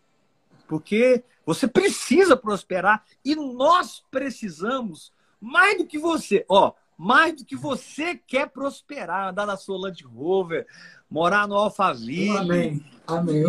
Porque 0.67 1.23
você 1.45 1.67
precisa 1.67 2.37
prosperar 2.37 3.03
e 3.23 3.35
nós 3.35 4.03
precisamos 4.09 5.11
mais 5.39 5.77
do 5.77 5.85
que 5.85 5.97
você. 5.97 6.45
Ó, 6.49 6.73
mais 6.97 7.35
do 7.35 7.45
que 7.45 7.55
você 7.55 8.15
quer 8.15 8.49
prosperar, 8.49 9.29
andar 9.29 9.45
na 9.45 9.57
sua 9.57 9.77
Land 9.77 10.03
Rover, 10.03 10.65
morar 11.13 11.47
no 11.47 11.53
Alphaville. 11.53 12.35
Amém. 12.35 12.83
Amém. 13.05 13.43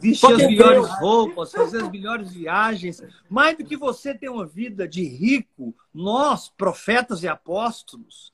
Vestir 0.00 0.32
as 0.32 0.38
melhores 0.38 0.88
roupas, 0.98 1.52
fazer 1.52 1.82
as 1.82 1.90
melhores 1.90 2.32
viagens. 2.32 3.02
Mais 3.28 3.58
do 3.58 3.64
que 3.64 3.76
você 3.76 4.14
ter 4.14 4.30
uma 4.30 4.46
vida 4.46 4.88
de 4.88 5.04
rico, 5.04 5.74
nós, 5.92 6.48
profetas 6.48 7.22
e 7.22 7.28
apóstolos, 7.28 8.32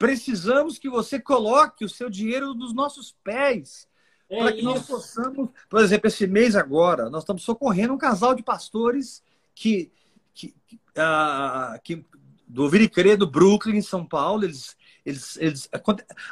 precisamos 0.00 0.78
que 0.78 0.90
você 0.90 1.20
coloque 1.20 1.84
o 1.84 1.88
seu 1.88 2.10
dinheiro 2.10 2.54
nos 2.54 2.74
nossos 2.74 3.14
pés. 3.22 3.86
É 4.28 4.38
para 4.38 4.50
que 4.50 4.58
isso. 4.58 4.64
nós 4.64 4.84
possamos, 4.84 5.50
por 5.70 5.80
exemplo, 5.80 6.08
esse 6.08 6.26
mês 6.26 6.56
agora, 6.56 7.08
nós 7.08 7.22
estamos 7.22 7.44
socorrendo 7.44 7.94
um 7.94 7.98
casal 7.98 8.34
de 8.34 8.42
pastores 8.42 9.22
que, 9.54 9.92
que, 10.34 10.52
uh, 10.96 11.78
que 11.84 12.04
do 12.48 12.64
Ouvir 12.64 12.80
e 12.80 12.88
Crer 12.88 13.16
do 13.16 13.30
Brooklyn, 13.30 13.76
em 13.76 13.82
São 13.82 14.04
Paulo. 14.04 14.44
Eles, 14.44 14.76
eles, 15.04 15.36
eles, 15.36 15.68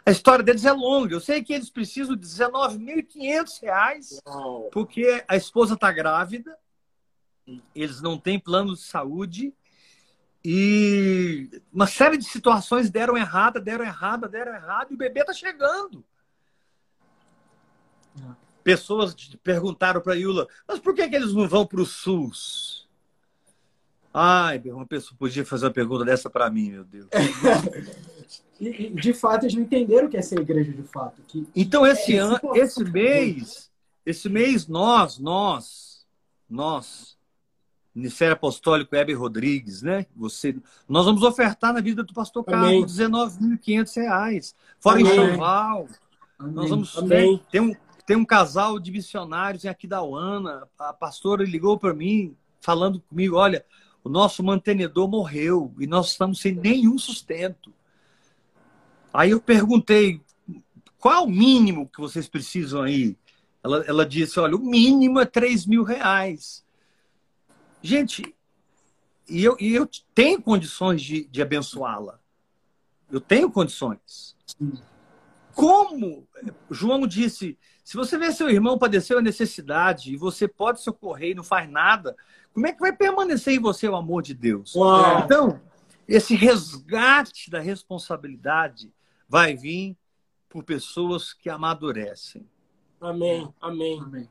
a 0.05 0.11
história 0.11 0.43
deles 0.43 0.65
é 0.65 0.73
longa. 0.73 1.15
Eu 1.15 1.21
sei 1.21 1.43
que 1.43 1.53
eles 1.53 1.69
precisam 1.69 2.17
de 2.17 2.27
R$19.500 2.27 4.71
porque 4.73 5.23
a 5.29 5.37
esposa 5.37 5.75
está 5.75 5.93
grávida, 5.93 6.57
eles 7.75 8.01
não 8.01 8.17
têm 8.17 8.39
plano 8.39 8.75
de 8.75 8.81
saúde 8.81 9.53
e 10.45 11.51
uma 11.73 11.87
série 11.87 12.17
de 12.17 12.25
situações 12.25 12.91
deram 12.91 13.17
errada, 13.17 13.61
deram 13.61 13.85
errada, 13.85 14.29
deram 14.29 14.55
errado 14.55 14.91
e 14.91 14.95
o 14.95 14.99
bebê 14.99 15.21
está 15.21 15.35
chegando. 15.35 16.03
Pessoas 18.65 19.15
perguntaram 19.43 20.01
para 20.01 20.15
a 20.15 20.17
Yula, 20.17 20.49
mas 20.67 20.79
por 20.79 20.95
que, 20.95 21.09
que 21.09 21.17
eles 21.17 21.35
não 21.35 21.49
vão 21.49 21.67
para 21.67 21.81
o 21.81 21.87
SUS? 21.87 22.89
Ai, 24.15 24.61
uma 24.67 24.87
pessoa 24.87 25.17
podia 25.19 25.45
fazer 25.45 25.67
uma 25.67 25.73
pergunta 25.73 26.05
dessa 26.05 26.29
para 26.29 26.51
mim, 26.51 26.71
meu 26.71 26.85
Deus. 26.85 27.09
e, 28.61 28.91
de 28.91 29.13
fato, 29.13 29.45
eles 29.45 29.55
não 29.55 29.63
entenderam 29.63 30.07
o 30.07 30.11
que 30.11 30.17
é 30.17 30.23
ser 30.23 30.39
igreja 30.41 30.73
de 30.73 30.85
fato. 30.85 31.21
Que 31.27 31.47
então, 31.55 31.85
esse, 31.85 32.17
é 32.17 32.19
ano, 32.19 32.39
esse 32.55 32.85
mês, 32.85 33.71
esse 34.07 34.29
mês, 34.29 34.69
nós, 34.69 35.19
nós, 35.19 36.07
nós, 36.49 37.17
Ministério 37.95 38.35
Apostólico 38.35 38.95
Heber 38.95 39.19
Rodrigues, 39.19 39.83
né? 39.83 40.07
Você, 40.17 40.57
nós 40.89 41.05
vamos 41.05 41.23
ofertar 41.23 41.73
na 41.73 41.81
vida 41.81 42.05
do 42.05 42.15
pastor 42.15 42.45
Carlos 42.45 42.99
R$19.500. 42.99 44.55
Fora 44.79 45.01
Amém. 45.01 45.13
enxoval. 45.13 45.89
Nós 46.39 46.71
vamos 46.71 46.97
Amém. 46.97 47.43
Tem, 47.51 47.61
um, 47.61 47.75
tem 48.07 48.17
um 48.17 48.25
casal 48.25 48.79
de 48.79 48.93
missionários 48.93 49.65
em 49.65 49.69
Aquidauana. 49.69 50.69
A 50.79 50.93
pastora 50.93 51.45
ligou 51.45 51.77
para 51.77 51.93
mim, 51.93 52.37
falando 52.61 53.01
comigo: 53.01 53.37
olha, 53.37 53.65
o 54.05 54.09
nosso 54.09 54.43
mantenedor 54.43 55.09
morreu 55.09 55.75
e 55.79 55.87
nós 55.87 56.11
estamos 56.11 56.41
sem 56.41 56.55
nenhum 56.55 56.97
sustento. 56.97 57.73
Aí 59.13 59.31
eu 59.31 59.41
perguntei, 59.41 60.21
qual 60.99 61.15
é 61.15 61.21
o 61.21 61.29
mínimo 61.29 61.89
que 61.89 62.01
vocês 62.01 62.29
precisam 62.29 62.83
aí? 62.83 63.17
Ela, 63.63 63.85
ela 63.87 64.07
disse, 64.07 64.41
olha, 64.41 64.57
o 64.57 64.65
mínimo 64.65 65.21
é 65.21 65.27
3 65.27 65.67
mil 65.67 65.83
reais. 65.83 66.65
Gente, 67.83 68.35
e 69.29 69.45
eu, 69.45 69.57
e 69.61 69.75
eu 69.75 69.89
tenho 70.15 70.41
condições 70.41 71.03
de, 71.03 71.25
de 71.25 71.43
abençoá-la. 71.43 72.19
Eu 73.11 73.21
tenho 73.21 73.51
condições. 73.51 74.37
Como 75.55 76.27
João 76.71 77.07
disse, 77.07 77.59
se 77.85 77.97
você 77.97 78.17
vê 78.17 78.33
seu 78.33 78.49
irmão 78.49 78.79
padecer 78.79 79.17
a 79.17 79.23
necessidade 79.23 80.13
e 80.13 80.17
você 80.17 80.49
pode 80.49 80.81
socorrer 80.81 81.31
e 81.31 81.35
não 81.35 81.45
faz 81.45 81.69
nada, 81.69 82.17
como 82.55 82.67
é 82.67 82.73
que 82.73 82.81
vai 82.81 82.93
permanecer 82.93 83.55
em 83.55 83.61
você 83.61 83.89
o 83.89 83.97
amor 83.97 84.23
de 84.23 84.35
Deus? 84.35 84.75
Uau. 84.75 85.21
Então, 85.25 85.61
esse 86.09 86.35
resgate 86.35 87.51
da 87.51 87.61
responsabilidade 87.61 88.93
vai 89.33 89.57
vir 89.57 89.97
por 90.47 90.63
pessoas 90.63 91.33
que 91.33 91.49
amadurecem. 91.49 92.47
Amém, 93.01 93.49
amém. 93.63 94.29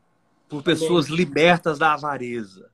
Por 0.48 0.62
pessoas 0.62 1.08
amém. 1.08 1.18
libertas 1.18 1.80
da 1.80 1.94
avareza. 1.94 2.70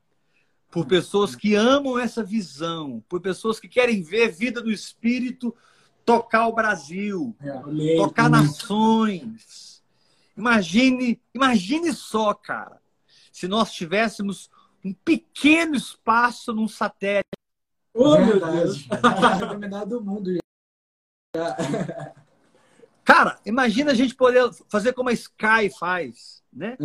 Por 0.70 0.86
pessoas 0.86 1.38
que 1.38 1.56
amam 1.56 1.98
essa 1.98 2.22
visão. 2.22 3.02
Por 3.08 3.22
pessoas 3.22 3.62
que 3.62 3.70
querem 3.70 4.02
ver 4.02 4.30
vida 4.30 4.62
do 4.62 4.70
Espírito 4.70 5.56
tocar 6.04 6.48
o 6.48 6.54
Brasil, 6.54 7.34
é. 7.42 7.50
amém. 7.50 7.96
tocar 7.96 8.26
amém. 8.26 8.42
nações. 8.42 9.82
Imagine, 10.36 11.22
imagine 11.34 11.94
só, 11.94 12.34
cara, 12.34 12.82
se 13.32 13.48
nós 13.48 13.72
tivéssemos 13.72 14.50
um 14.84 14.94
pequeno 14.94 15.76
espaço 15.76 16.52
num 16.52 16.68
satélite. 16.68 17.24
Oh, 17.94 18.18
meu 18.18 18.38
Deus! 18.38 18.86
do 19.88 20.04
mundo. 20.04 20.38
Cara, 23.04 23.40
imagina 23.46 23.92
a 23.92 23.96
gente 23.96 24.14
poder 24.16 24.52
fazer 24.70 24.94
como 24.94 25.10
a 25.10 25.14
Sky 25.14 25.70
faz, 25.80 26.44
né? 26.52 26.76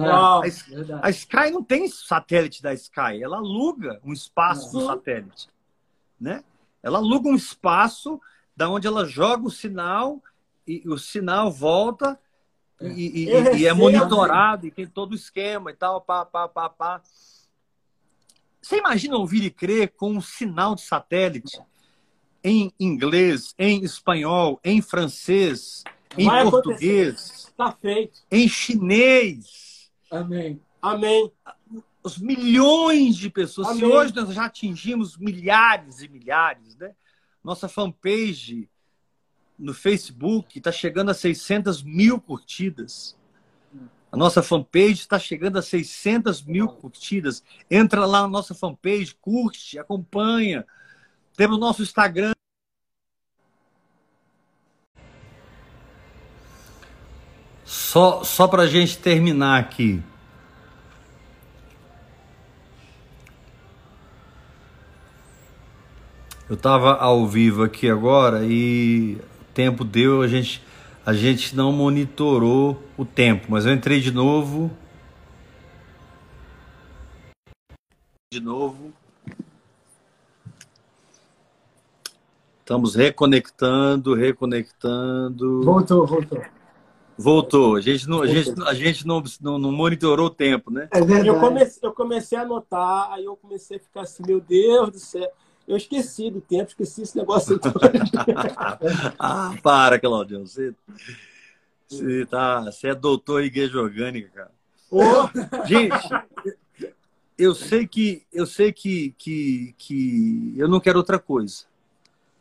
a, 0.40 1.06
a, 1.06 1.10
Sky 1.10 1.50
não 1.50 1.64
tem 1.64 1.88
satélite 1.88 2.62
da 2.62 2.72
Sky, 2.74 3.20
ela 3.22 3.38
aluga 3.38 4.00
um 4.04 4.12
espaço 4.12 4.78
no 4.78 4.86
satélite, 4.86 5.48
né? 6.20 6.44
Ela 6.82 6.98
aluga 6.98 7.28
um 7.28 7.34
espaço 7.34 8.20
da 8.56 8.68
onde 8.68 8.86
ela 8.86 9.04
joga 9.04 9.46
o 9.46 9.50
sinal 9.50 10.22
e 10.66 10.82
o 10.86 10.96
sinal 10.96 11.50
volta 11.50 12.18
é. 12.80 12.88
E, 12.88 13.24
e, 13.24 13.56
e, 13.58 13.66
é 13.66 13.72
monitorado 13.72 14.66
e 14.66 14.70
tem 14.70 14.86
todo 14.86 15.12
o 15.12 15.16
esquema 15.16 15.70
e 15.70 15.74
tal, 15.74 16.00
pá, 16.00 16.24
pá, 16.24 16.48
pá, 16.48 16.68
pá. 16.68 17.02
Você 18.60 18.78
imagina 18.78 19.16
ouvir 19.16 19.44
e 19.44 19.50
crer 19.50 19.92
com 19.96 20.12
um 20.12 20.20
sinal 20.20 20.74
de 20.74 20.82
satélite 20.82 21.60
em 22.44 22.72
inglês, 22.78 23.54
em 23.58 23.82
espanhol, 23.84 24.60
em 24.64 24.80
francês, 24.82 25.84
em 26.18 26.26
Vai 26.26 26.42
português, 26.50 27.46
Está 27.48 27.72
feito. 27.72 28.20
em 28.30 28.48
chinês. 28.48 29.90
Amém. 30.10 30.60
Amém. 30.80 31.30
Os 32.02 32.18
milhões 32.18 33.16
de 33.16 33.30
pessoas. 33.30 33.68
Amém. 33.68 33.78
Se 33.80 33.84
hoje 33.86 34.14
nós 34.14 34.34
já 34.34 34.46
atingimos 34.46 35.16
milhares 35.16 36.02
e 36.02 36.08
milhares, 36.08 36.76
né? 36.76 36.92
Nossa 37.42 37.68
fanpage 37.68 38.68
no 39.58 39.72
Facebook 39.72 40.58
está 40.58 40.72
chegando 40.72 41.10
a 41.10 41.14
600 41.14 41.82
mil 41.82 42.20
curtidas. 42.20 43.16
A 44.10 44.16
nossa 44.16 44.42
fanpage 44.42 45.00
está 45.00 45.18
chegando 45.18 45.58
a 45.58 45.62
600 45.62 46.42
mil 46.42 46.68
curtidas. 46.68 47.42
Entra 47.70 48.04
lá 48.04 48.22
na 48.22 48.28
nossa 48.28 48.54
fanpage, 48.54 49.14
curte, 49.20 49.78
acompanha. 49.78 50.66
Temos 51.36 51.58
nosso 51.58 51.82
Instagram. 51.82 52.32
Só, 57.64 58.22
só 58.22 58.46
para 58.46 58.62
a 58.62 58.66
gente 58.66 58.98
terminar 58.98 59.58
aqui. 59.58 60.02
Eu 66.48 66.54
estava 66.54 66.96
ao 66.96 67.26
vivo 67.26 67.62
aqui 67.62 67.88
agora 67.88 68.44
e 68.44 69.16
o 69.40 69.44
tempo 69.54 69.84
deu, 69.84 70.20
a 70.20 70.28
gente, 70.28 70.62
a 71.04 71.14
gente 71.14 71.56
não 71.56 71.72
monitorou 71.72 72.82
o 72.96 73.06
tempo, 73.06 73.46
mas 73.48 73.64
eu 73.64 73.72
entrei 73.72 74.00
de 74.00 74.10
novo. 74.10 74.70
De 78.30 78.38
novo. 78.38 78.92
Estamos 82.62 82.94
reconectando, 82.94 84.14
reconectando. 84.14 85.62
Voltou, 85.62 86.06
voltou. 86.06 86.40
Voltou. 87.18 87.76
A 87.76 87.80
gente 87.80 88.08
não, 88.08 88.22
a 88.22 88.26
gente, 88.26 88.54
a 88.62 88.72
gente 88.72 89.04
não, 89.04 89.22
não, 89.40 89.58
não 89.58 89.72
monitorou 89.72 90.26
o 90.26 90.30
tempo, 90.30 90.70
né? 90.70 90.88
É 90.92 91.00
eu, 91.28 91.40
comecei, 91.40 91.80
eu 91.82 91.92
comecei 91.92 92.38
a 92.38 92.42
anotar, 92.42 93.12
aí 93.12 93.24
eu 93.24 93.36
comecei 93.36 93.78
a 93.78 93.80
ficar 93.80 94.02
assim, 94.02 94.22
meu 94.24 94.40
Deus 94.40 94.90
do 94.90 94.98
céu. 94.98 95.28
Eu 95.66 95.76
esqueci 95.76 96.30
do 96.30 96.40
tempo, 96.40 96.68
esqueci 96.68 97.02
esse 97.02 97.16
negócio 97.16 97.58
todo. 97.58 97.78
ah, 99.18 99.54
para, 99.60 99.98
Claudio. 99.98 100.46
Você, 100.46 100.72
você, 101.88 102.26
tá, 102.26 102.60
você 102.60 102.88
é 102.88 102.94
doutor 102.94 103.42
em 103.42 103.46
igreja 103.46 103.78
orgânica, 103.80 104.30
cara. 104.32 104.50
Oh. 104.88 105.66
Gente, 105.66 106.08
eu 107.36 107.56
sei 107.56 107.88
que 107.88 108.24
eu 108.32 108.46
sei 108.46 108.72
que, 108.72 109.14
que, 109.18 109.74
que 109.76 110.54
eu 110.56 110.68
não 110.68 110.78
quero 110.78 110.98
outra 110.98 111.18
coisa. 111.18 111.71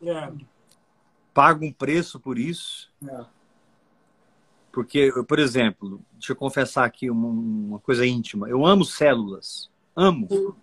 É. 0.02 0.32
Pago 1.32 1.64
um 1.64 1.72
preço 1.72 2.20
por 2.20 2.38
isso. 2.38 2.90
É. 3.06 3.24
Porque, 4.72 5.12
por 5.28 5.38
exemplo, 5.38 6.00
deixa 6.12 6.32
eu 6.32 6.36
confessar 6.36 6.84
aqui 6.84 7.10
uma, 7.10 7.78
coisa 7.80 8.06
íntima. 8.06 8.48
Eu 8.48 8.64
amo 8.64 8.84
células. 8.84 9.70
Amo. 9.94 10.56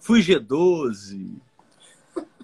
Fui 0.00 0.20
G12, 0.20 1.36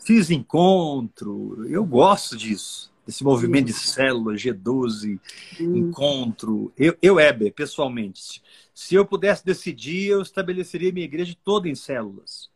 fiz 0.01 0.31
encontro, 0.31 1.67
eu 1.69 1.85
gosto 1.85 2.37
disso, 2.37 2.93
desse 3.07 3.25
movimento 3.25 3.67
de 3.67 3.73
célula, 3.73 4.35
G12, 4.35 5.19
encontro. 5.61 6.73
Eu, 6.77 6.97
eu 7.01 7.19
Heber, 7.19 7.53
pessoalmente, 7.53 8.43
se 8.75 8.95
eu 8.95 9.07
pudesse 9.07 9.45
decidir, 9.45 10.09
eu 10.09 10.23
estabeleceria 10.23 10.93
minha 10.93 11.07
igreja 11.07 11.37
toda 11.45 11.69
em 11.69 11.75
células. 11.75 12.51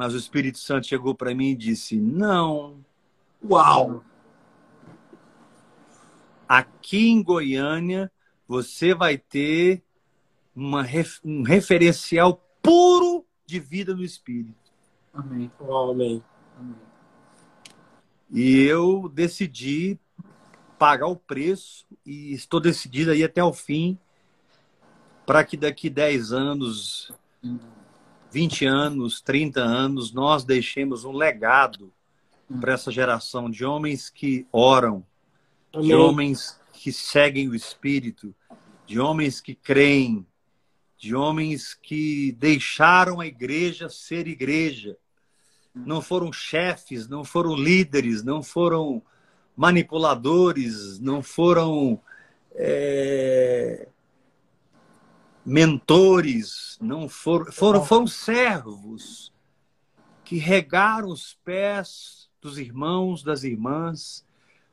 Mas 0.00 0.14
o 0.14 0.16
Espírito 0.16 0.56
Santo 0.56 0.86
chegou 0.86 1.14
para 1.14 1.34
mim 1.34 1.50
e 1.50 1.54
disse: 1.54 1.94
não. 1.94 2.82
Uau! 3.44 4.02
Aqui 6.48 7.10
em 7.10 7.22
Goiânia, 7.22 8.10
você 8.48 8.94
vai 8.94 9.18
ter 9.18 9.82
uma, 10.56 10.86
um 11.22 11.42
referencial 11.42 12.42
puro 12.62 13.26
de 13.44 13.60
vida 13.60 13.94
no 13.94 14.02
Espírito. 14.02 14.72
Amém. 15.12 15.52
Oh, 15.60 15.90
amém. 15.90 16.24
amém. 16.58 16.76
E 18.30 18.62
eu 18.62 19.06
decidi 19.06 20.00
pagar 20.78 21.08
o 21.08 21.16
preço 21.16 21.84
e 22.06 22.32
estou 22.32 22.58
decidido 22.58 23.10
aí 23.10 23.22
até 23.22 23.44
o 23.44 23.52
fim 23.52 23.98
para 25.26 25.44
que 25.44 25.58
daqui 25.58 25.90
10 25.90 26.32
anos, 26.32 27.12
20 28.30 28.64
anos, 28.64 29.20
30 29.20 29.60
anos, 29.60 30.12
nós 30.12 30.44
deixemos 30.44 31.04
um 31.04 31.12
legado 31.12 31.92
para 32.60 32.72
essa 32.72 32.90
geração 32.90 33.50
de 33.50 33.64
homens 33.64 34.08
que 34.08 34.46
oram, 34.52 35.04
Amém. 35.72 35.88
de 35.88 35.94
homens 35.94 36.60
que 36.72 36.92
seguem 36.92 37.48
o 37.48 37.54
Espírito, 37.54 38.34
de 38.86 38.98
homens 38.98 39.40
que 39.40 39.54
creem, 39.54 40.26
de 40.96 41.14
homens 41.14 41.74
que 41.74 42.32
deixaram 42.32 43.20
a 43.20 43.26
igreja 43.26 43.88
ser 43.88 44.26
igreja. 44.26 44.96
Não 45.74 46.02
foram 46.02 46.32
chefes, 46.32 47.08
não 47.08 47.24
foram 47.24 47.54
líderes, 47.54 48.22
não 48.22 48.42
foram 48.42 49.02
manipuladores, 49.56 50.98
não 50.98 51.22
foram 51.22 52.00
é, 52.54 53.88
mentores, 55.44 56.78
não 56.80 57.08
foram, 57.08 57.52
foram, 57.52 57.84
foram 57.84 58.06
servos 58.06 59.32
que 60.24 60.36
regaram 60.36 61.08
os 61.08 61.34
pés 61.44 62.30
dos 62.40 62.58
irmãos, 62.58 63.22
das 63.22 63.42
irmãs, 63.42 64.24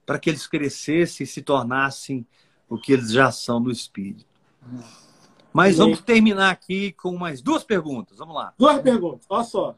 para 0.06 0.20
que 0.20 0.30
eles 0.30 0.48
crescessem 0.48 1.24
e 1.24 1.28
se 1.28 1.42
tornassem 1.42 2.26
o 2.70 2.78
que 2.78 2.94
eles 2.94 3.12
já 3.12 3.32
são 3.32 3.60
no 3.60 3.72
Espírito. 3.72 4.26
Mas 5.52 5.78
vamos 5.78 6.02
terminar 6.02 6.52
aqui 6.52 6.92
com 6.92 7.18
mais 7.18 7.42
duas 7.42 7.64
perguntas. 7.64 8.20
Vamos 8.20 8.36
lá. 8.36 8.54
Duas 8.58 8.82
perguntas. 8.82 9.26
Olha 9.30 9.44
só. 9.44 9.76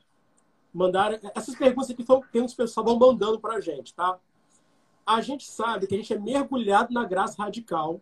Mandaram. 0.73 1.17
Essas 1.33 1.55
perguntas 1.55 1.89
aqui 1.89 2.03
foram, 2.03 2.23
tem 2.31 2.41
uns 2.41 2.53
pessoal 2.53 2.85
vão 2.85 2.99
mandando 2.99 3.39
para 3.39 3.55
a 3.55 3.61
gente, 3.61 3.93
tá? 3.93 4.19
A 5.05 5.21
gente 5.21 5.45
sabe 5.45 5.87
que 5.87 5.95
a 5.95 5.97
gente 5.97 6.13
é 6.13 6.19
mergulhado 6.19 6.93
na 6.93 7.05
graça 7.05 7.41
radical, 7.41 8.01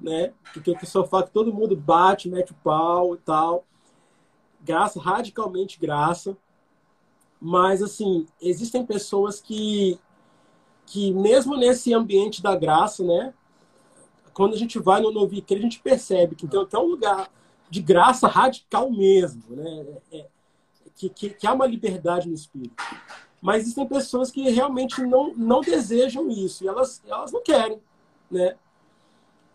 né? 0.00 0.32
Porque 0.52 0.70
o 0.70 0.78
pessoal 0.78 1.06
fala 1.06 1.24
que 1.24 1.30
todo 1.30 1.52
mundo 1.52 1.76
bate, 1.76 2.28
mete 2.28 2.52
o 2.52 2.56
pau 2.56 3.14
e 3.14 3.18
tal. 3.18 3.64
Graça, 4.62 5.00
radicalmente 5.00 5.78
graça. 5.78 6.36
Mas, 7.40 7.82
assim, 7.82 8.26
existem 8.40 8.84
pessoas 8.84 9.40
que, 9.40 9.98
que 10.86 11.12
mesmo 11.12 11.56
nesse 11.56 11.92
ambiente 11.92 12.42
da 12.42 12.56
graça, 12.56 13.04
né? 13.04 13.34
quando 14.36 14.52
a 14.52 14.58
gente 14.58 14.78
vai 14.78 15.00
no 15.00 15.10
Novo 15.10 15.34
a 15.34 15.54
gente 15.54 15.80
percebe 15.80 16.34
que 16.36 16.46
tem 16.46 16.60
até 16.60 16.76
um 16.76 16.84
lugar 16.84 17.30
de 17.70 17.80
graça 17.80 18.28
radical 18.28 18.90
mesmo, 18.90 19.42
né? 19.48 19.86
É, 20.12 20.18
é, 20.18 20.26
que, 20.94 21.08
que, 21.08 21.30
que, 21.30 21.46
há 21.46 21.54
uma 21.54 21.66
liberdade 21.66 22.28
no 22.28 22.34
espírito. 22.34 22.76
Mas 23.40 23.62
existem 23.62 23.86
pessoas 23.86 24.30
que 24.30 24.50
realmente 24.50 25.00
não, 25.00 25.32
não 25.34 25.62
desejam 25.62 26.28
isso, 26.28 26.62
e 26.64 26.68
elas, 26.68 27.02
elas 27.06 27.32
não 27.32 27.42
querem, 27.42 27.80
né? 28.30 28.56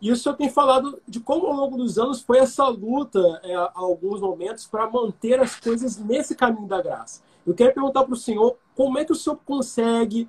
E 0.02 0.10
o 0.10 0.16
senhor 0.16 0.34
tem 0.34 0.50
falado 0.50 1.00
de 1.06 1.20
como 1.20 1.46
ao 1.46 1.52
longo 1.52 1.76
dos 1.76 1.96
anos 1.96 2.20
foi 2.20 2.38
essa 2.38 2.66
luta, 2.66 3.20
é, 3.44 3.54
alguns 3.72 4.20
momentos, 4.20 4.66
para 4.66 4.90
manter 4.90 5.38
as 5.40 5.54
coisas 5.60 5.96
nesse 5.96 6.34
caminho 6.34 6.66
da 6.66 6.82
graça. 6.82 7.22
Eu 7.46 7.54
quero 7.54 7.72
perguntar 7.72 8.02
para 8.02 8.12
o 8.12 8.16
senhor 8.16 8.56
como 8.74 8.98
é 8.98 9.04
que 9.04 9.12
o 9.12 9.14
senhor 9.14 9.38
consegue. 9.46 10.28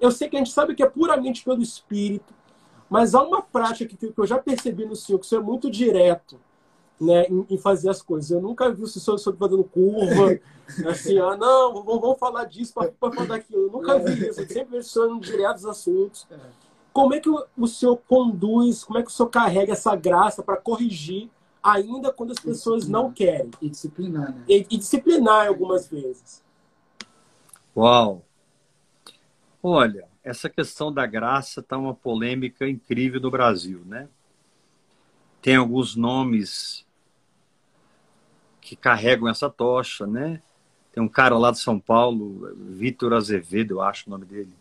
Eu 0.00 0.10
sei 0.10 0.26
que 0.26 0.36
a 0.36 0.38
gente 0.38 0.50
sabe 0.50 0.74
que 0.74 0.82
é 0.82 0.88
puramente 0.88 1.44
pelo 1.44 1.60
espírito, 1.60 2.32
mas 2.88 3.14
há 3.14 3.22
uma 3.22 3.42
prática 3.42 3.94
que, 3.94 4.10
eu 4.16 4.26
já 4.26 4.38
percebi 4.38 4.86
no 4.86 4.96
senhor, 4.96 5.18
que 5.18 5.26
o 5.26 5.28
senhor 5.28 5.42
é 5.42 5.44
muito 5.44 5.70
direto 5.70 6.40
né, 6.98 7.26
em, 7.26 7.44
em 7.50 7.58
fazer 7.58 7.90
as 7.90 8.00
coisas. 8.00 8.30
Eu 8.30 8.40
nunca 8.40 8.72
vi 8.72 8.82
o 8.82 8.86
senhor, 8.86 9.16
o 9.16 9.18
senhor 9.18 9.36
fazendo 9.36 9.64
curva, 9.64 10.40
assim, 10.88 11.18
ah, 11.18 11.36
não, 11.36 11.74
vamos, 11.74 12.00
vamos 12.00 12.18
falar 12.18 12.44
disso 12.44 12.72
para 12.72 12.90
falar 12.98 13.26
daquilo. 13.26 13.64
Eu 13.64 13.70
nunca 13.70 13.98
vi 13.98 14.12
isso. 14.28 14.40
Eu 14.40 14.48
sempre 14.48 14.78
vejo 14.78 14.88
o 14.88 14.90
senhor 14.90 15.20
direto 15.20 15.50
aos 15.50 15.64
assuntos. 15.66 16.26
É. 16.30 16.69
Como 16.92 17.14
é 17.14 17.20
que 17.20 17.28
o, 17.28 17.46
o 17.56 17.66
senhor 17.66 17.96
conduz, 18.08 18.84
como 18.84 18.98
é 18.98 19.02
que 19.02 19.08
o 19.08 19.12
senhor 19.12 19.28
carrega 19.28 19.72
essa 19.72 19.94
graça 19.94 20.42
para 20.42 20.56
corrigir, 20.56 21.30
ainda 21.62 22.12
quando 22.12 22.32
as 22.32 22.38
pessoas 22.38 22.88
não 22.88 23.12
querem? 23.12 23.50
E 23.60 23.68
disciplinar, 23.68 24.34
né? 24.34 24.44
E, 24.48 24.66
e 24.70 24.76
disciplinar 24.76 25.46
algumas 25.46 25.88
vezes. 25.88 26.42
Uau! 27.76 28.24
Olha, 29.62 30.08
essa 30.24 30.48
questão 30.48 30.92
da 30.92 31.06
graça 31.06 31.60
está 31.60 31.76
uma 31.78 31.94
polêmica 31.94 32.68
incrível 32.68 33.20
no 33.20 33.30
Brasil, 33.30 33.82
né? 33.84 34.08
Tem 35.40 35.56
alguns 35.56 35.94
nomes 35.94 36.84
que 38.60 38.76
carregam 38.76 39.28
essa 39.28 39.48
tocha, 39.48 40.06
né? 40.06 40.40
Tem 40.92 41.02
um 41.02 41.08
cara 41.08 41.38
lá 41.38 41.50
de 41.50 41.60
São 41.60 41.78
Paulo, 41.78 42.54
Vitor 42.56 43.12
Azevedo, 43.12 43.74
eu 43.74 43.82
acho 43.82 44.06
o 44.06 44.10
nome 44.10 44.24
dele. 44.24 44.52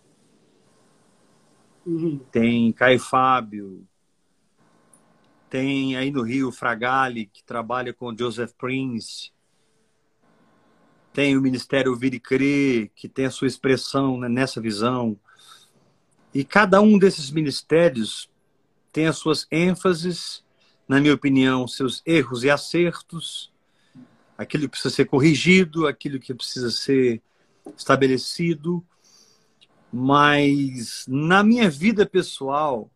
Uhum. 1.90 2.20
Tem 2.32 2.72
Caio 2.72 3.00
Fábio. 3.00 3.84
Tem 5.50 5.98
aí 5.98 6.12
no 6.12 6.22
Rio 6.22 6.52
Fragali, 6.52 7.26
que 7.26 7.44
trabalha 7.44 7.92
com 7.92 8.16
Joseph 8.16 8.54
Prince. 8.54 9.32
Tem 11.12 11.36
o 11.36 11.42
Ministério 11.42 11.96
Vire 11.96 12.20
Crer, 12.20 12.92
que 12.96 13.10
tem 13.10 13.26
a 13.26 13.32
sua 13.32 13.48
expressão 13.48 14.20
né, 14.20 14.30
nessa 14.30 14.62
visão. 14.62 15.18
E 16.32 16.44
cada 16.44 16.80
um 16.80 17.00
desses 17.00 17.32
ministérios 17.32 18.30
tem 18.94 19.08
as 19.08 19.18
suas 19.18 19.48
ênfases, 19.50 20.44
na 20.88 21.02
minha 21.02 21.16
opinião, 21.16 21.68
seus 21.68 22.04
erros 22.06 22.44
e 22.44 22.52
acertos, 22.52 23.52
aquilo 24.38 24.64
que 24.66 24.70
precisa 24.70 24.94
ser 24.94 25.06
corrigido, 25.06 25.88
aquilo 25.88 26.20
que 26.20 26.36
precisa 26.36 26.70
ser 26.70 27.20
estabelecido. 27.76 28.86
Mas 29.92 31.06
na 31.08 31.44
minha 31.44 31.70
vida 31.70 32.06
pessoal, 32.06 32.90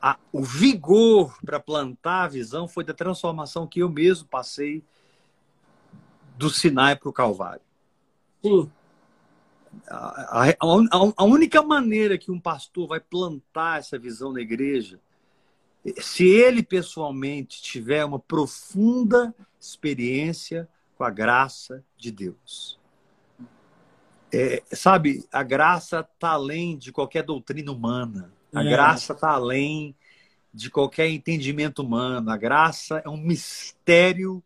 a, 0.00 0.16
o 0.32 0.42
vigor 0.42 1.36
para 1.44 1.60
plantar 1.60 2.24
a 2.24 2.28
visão 2.28 2.66
foi 2.66 2.84
da 2.84 2.94
transformação 2.94 3.66
que 3.66 3.80
eu 3.80 3.88
mesmo 3.88 4.26
passei 4.28 4.82
do 6.36 6.48
Sinai 6.48 6.96
para 6.96 7.08
o 7.08 7.12
Calvário. 7.12 7.60
Sim. 8.42 8.70
A, 9.86 10.48
a, 10.48 10.56
a, 11.16 11.24
única 11.24 11.62
maneira 11.62 12.16
que 12.16 12.30
um 12.30 12.40
pastor 12.40 12.88
vai 12.88 12.98
plantar 12.98 13.78
essa 13.78 13.98
visão 13.98 14.32
na 14.32 14.40
igreja, 14.40 14.98
se 15.98 16.26
ele 16.26 16.62
pessoalmente 16.62 17.62
tiver 17.62 18.04
uma 18.04 18.18
profunda 18.18 19.34
experiência 19.60 20.68
com 20.96 21.04
a 21.04 21.10
graça 21.10 21.84
de 21.96 22.10
Deus. 22.10 22.79
É, 24.32 24.62
sabe, 24.72 25.26
a 25.32 25.42
graça 25.42 26.00
está 26.00 26.30
além 26.30 26.76
de 26.76 26.92
qualquer 26.92 27.22
doutrina 27.22 27.72
humana. 27.72 28.32
A 28.54 28.64
é. 28.64 28.70
graça 28.70 29.12
está 29.12 29.30
além 29.30 29.94
de 30.52 30.70
qualquer 30.70 31.08
entendimento 31.08 31.82
humano. 31.82 32.30
A 32.30 32.36
graça 32.36 33.02
é 33.04 33.08
um 33.08 33.16
mistério 33.16 34.42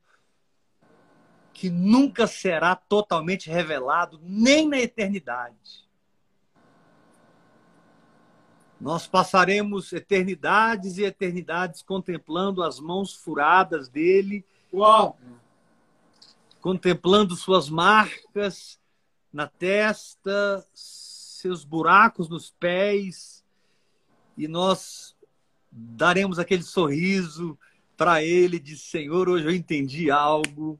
que 1.52 1.70
nunca 1.70 2.26
será 2.26 2.74
totalmente 2.74 3.48
revelado, 3.48 4.20
nem 4.22 4.68
na 4.68 4.78
eternidade. 4.78 5.84
Nós 8.80 9.06
passaremos 9.06 9.92
eternidades 9.92 10.98
e 10.98 11.04
eternidades 11.04 11.80
contemplando 11.80 12.62
as 12.62 12.80
mãos 12.80 13.14
furadas 13.14 13.88
dele, 13.88 14.44
Uau. 14.72 15.16
contemplando 16.60 17.36
suas 17.36 17.70
marcas 17.70 18.78
na 19.34 19.48
testa, 19.48 20.64
seus 20.72 21.64
buracos 21.64 22.28
nos 22.28 22.50
pés, 22.52 23.44
e 24.38 24.46
nós 24.46 25.16
daremos 25.72 26.38
aquele 26.38 26.62
sorriso 26.62 27.58
para 27.96 28.22
ele 28.22 28.60
de 28.60 28.78
Senhor, 28.78 29.28
hoje 29.28 29.44
eu 29.44 29.50
entendi 29.50 30.08
algo. 30.08 30.78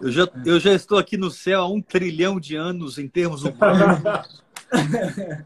Eu 0.00 0.10
já, 0.10 0.26
eu 0.46 0.58
já 0.58 0.72
estou 0.72 0.96
aqui 0.98 1.18
no 1.18 1.30
céu 1.30 1.60
há 1.60 1.68
um 1.68 1.82
trilhão 1.82 2.40
de 2.40 2.56
anos 2.56 2.96
em 2.96 3.06
termos 3.06 3.44
humanos. 3.44 4.42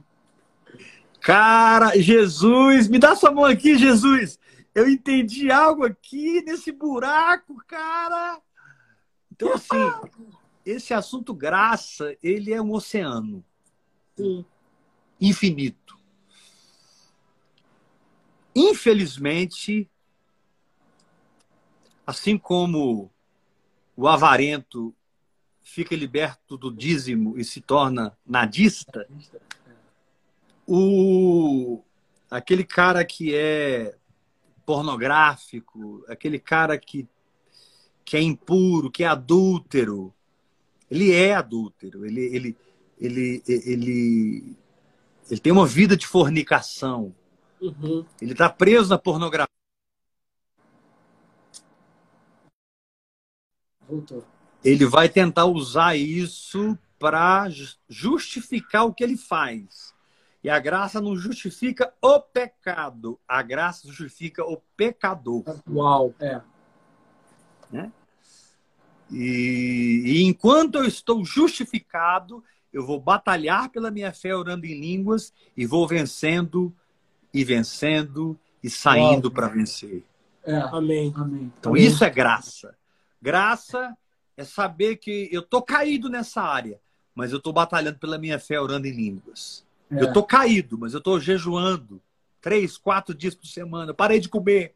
Cara, 1.20 2.00
Jesus, 2.00 2.86
me 2.86 3.00
dá 3.00 3.16
sua 3.16 3.32
mão 3.32 3.44
aqui, 3.44 3.76
Jesus. 3.76 4.38
Eu 4.72 4.88
entendi 4.88 5.50
algo 5.50 5.84
aqui 5.84 6.40
nesse 6.42 6.70
buraco, 6.70 7.56
cara. 7.66 8.40
Então, 9.32 9.52
assim, 9.52 9.76
esse 10.70 10.92
assunto 10.92 11.32
graça, 11.32 12.16
ele 12.22 12.52
é 12.52 12.60
um 12.60 12.72
oceano. 12.72 13.44
Sim. 14.16 14.44
Infinito. 15.20 15.98
Infelizmente, 18.54 19.88
assim 22.06 22.36
como 22.36 23.10
o 23.96 24.06
avarento 24.06 24.94
fica 25.62 25.94
liberto 25.94 26.56
do 26.56 26.70
dízimo 26.70 27.38
e 27.38 27.44
se 27.44 27.60
torna 27.60 28.16
nadista, 28.26 29.08
o 30.66 31.82
aquele 32.30 32.64
cara 32.64 33.04
que 33.04 33.34
é 33.34 33.96
pornográfico, 34.66 36.04
aquele 36.08 36.38
cara 36.38 36.76
que, 36.76 37.08
que 38.04 38.16
é 38.18 38.20
impuro, 38.20 38.90
que 38.90 39.02
é 39.02 39.06
adúltero, 39.06 40.14
ele 40.90 41.12
é 41.12 41.34
adúltero, 41.34 42.06
ele, 42.06 42.20
ele, 42.34 42.56
ele, 42.98 43.42
ele, 43.46 44.56
ele 45.30 45.40
tem 45.40 45.52
uma 45.52 45.66
vida 45.66 45.96
de 45.96 46.06
fornicação. 46.06 47.14
Uhum. 47.60 48.04
Ele 48.20 48.32
está 48.32 48.48
preso 48.48 48.88
na 48.90 48.98
pornografia. 48.98 49.48
Voltou. 53.88 54.24
Ele 54.64 54.84
vai 54.86 55.08
tentar 55.08 55.46
usar 55.46 55.96
isso 55.96 56.78
para 56.98 57.46
justificar 57.88 58.84
o 58.84 58.92
que 58.92 59.04
ele 59.04 59.16
faz. 59.16 59.94
E 60.42 60.50
a 60.50 60.58
graça 60.58 61.00
não 61.00 61.16
justifica 61.16 61.92
o 62.00 62.20
pecado, 62.20 63.18
a 63.26 63.42
graça 63.42 63.90
justifica 63.90 64.44
o 64.44 64.56
pecador. 64.76 65.42
Uau, 65.68 66.14
é. 66.20 66.40
Né? 67.70 67.92
E, 69.10 70.02
e, 70.04 70.22
enquanto 70.24 70.76
eu 70.76 70.84
estou 70.84 71.24
justificado, 71.24 72.44
eu 72.72 72.84
vou 72.84 73.00
batalhar 73.00 73.70
pela 73.70 73.90
minha 73.90 74.12
fé 74.12 74.34
orando 74.34 74.66
em 74.66 74.78
línguas 74.78 75.32
e 75.56 75.66
vou 75.66 75.86
vencendo 75.86 76.74
e 77.32 77.44
vencendo 77.44 78.38
e 78.62 78.68
saindo 78.68 79.30
para 79.30 79.48
vencer. 79.48 80.04
É. 80.44 80.56
Amém. 80.56 81.12
Amém. 81.16 81.52
Então 81.58 81.72
Amém. 81.72 81.84
isso 81.84 82.04
é 82.04 82.10
graça. 82.10 82.74
Graça 83.20 83.96
é 84.36 84.44
saber 84.44 84.96
que 84.96 85.28
eu 85.32 85.42
tô 85.42 85.60
caído 85.62 86.08
nessa 86.08 86.42
área, 86.42 86.80
mas 87.14 87.32
eu 87.32 87.40
tô 87.40 87.52
batalhando 87.52 87.98
pela 87.98 88.18
minha 88.18 88.38
fé 88.38 88.60
orando 88.60 88.86
em 88.86 88.92
línguas. 88.92 89.64
É. 89.90 90.02
Eu 90.02 90.12
tô 90.12 90.22
caído, 90.22 90.78
mas 90.78 90.94
eu 90.94 91.00
tô 91.00 91.18
jejuando 91.18 92.00
três, 92.40 92.76
quatro 92.76 93.14
dias 93.14 93.34
por 93.34 93.46
semana. 93.46 93.90
Eu 93.90 93.94
parei 93.94 94.20
de 94.20 94.28
comer. 94.28 94.74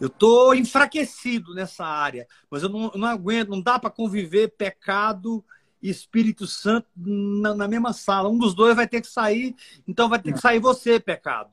Eu 0.00 0.06
estou 0.06 0.54
enfraquecido 0.54 1.54
nessa 1.54 1.84
área, 1.84 2.26
mas 2.50 2.62
eu 2.62 2.68
não, 2.68 2.90
não 2.94 3.06
aguento, 3.06 3.50
não 3.50 3.60
dá 3.60 3.78
para 3.78 3.90
conviver 3.90 4.48
pecado 4.56 5.44
e 5.82 5.90
Espírito 5.90 6.46
Santo 6.46 6.88
na, 6.96 7.54
na, 7.54 7.68
mesma 7.68 7.92
sala. 7.92 8.28
Um 8.28 8.38
dos 8.38 8.54
dois 8.54 8.74
vai 8.74 8.88
ter 8.88 9.00
que 9.00 9.06
sair, 9.06 9.54
então 9.86 10.08
vai 10.08 10.18
ter 10.18 10.32
que 10.32 10.40
sair 10.40 10.58
você, 10.58 10.98
pecado. 10.98 11.50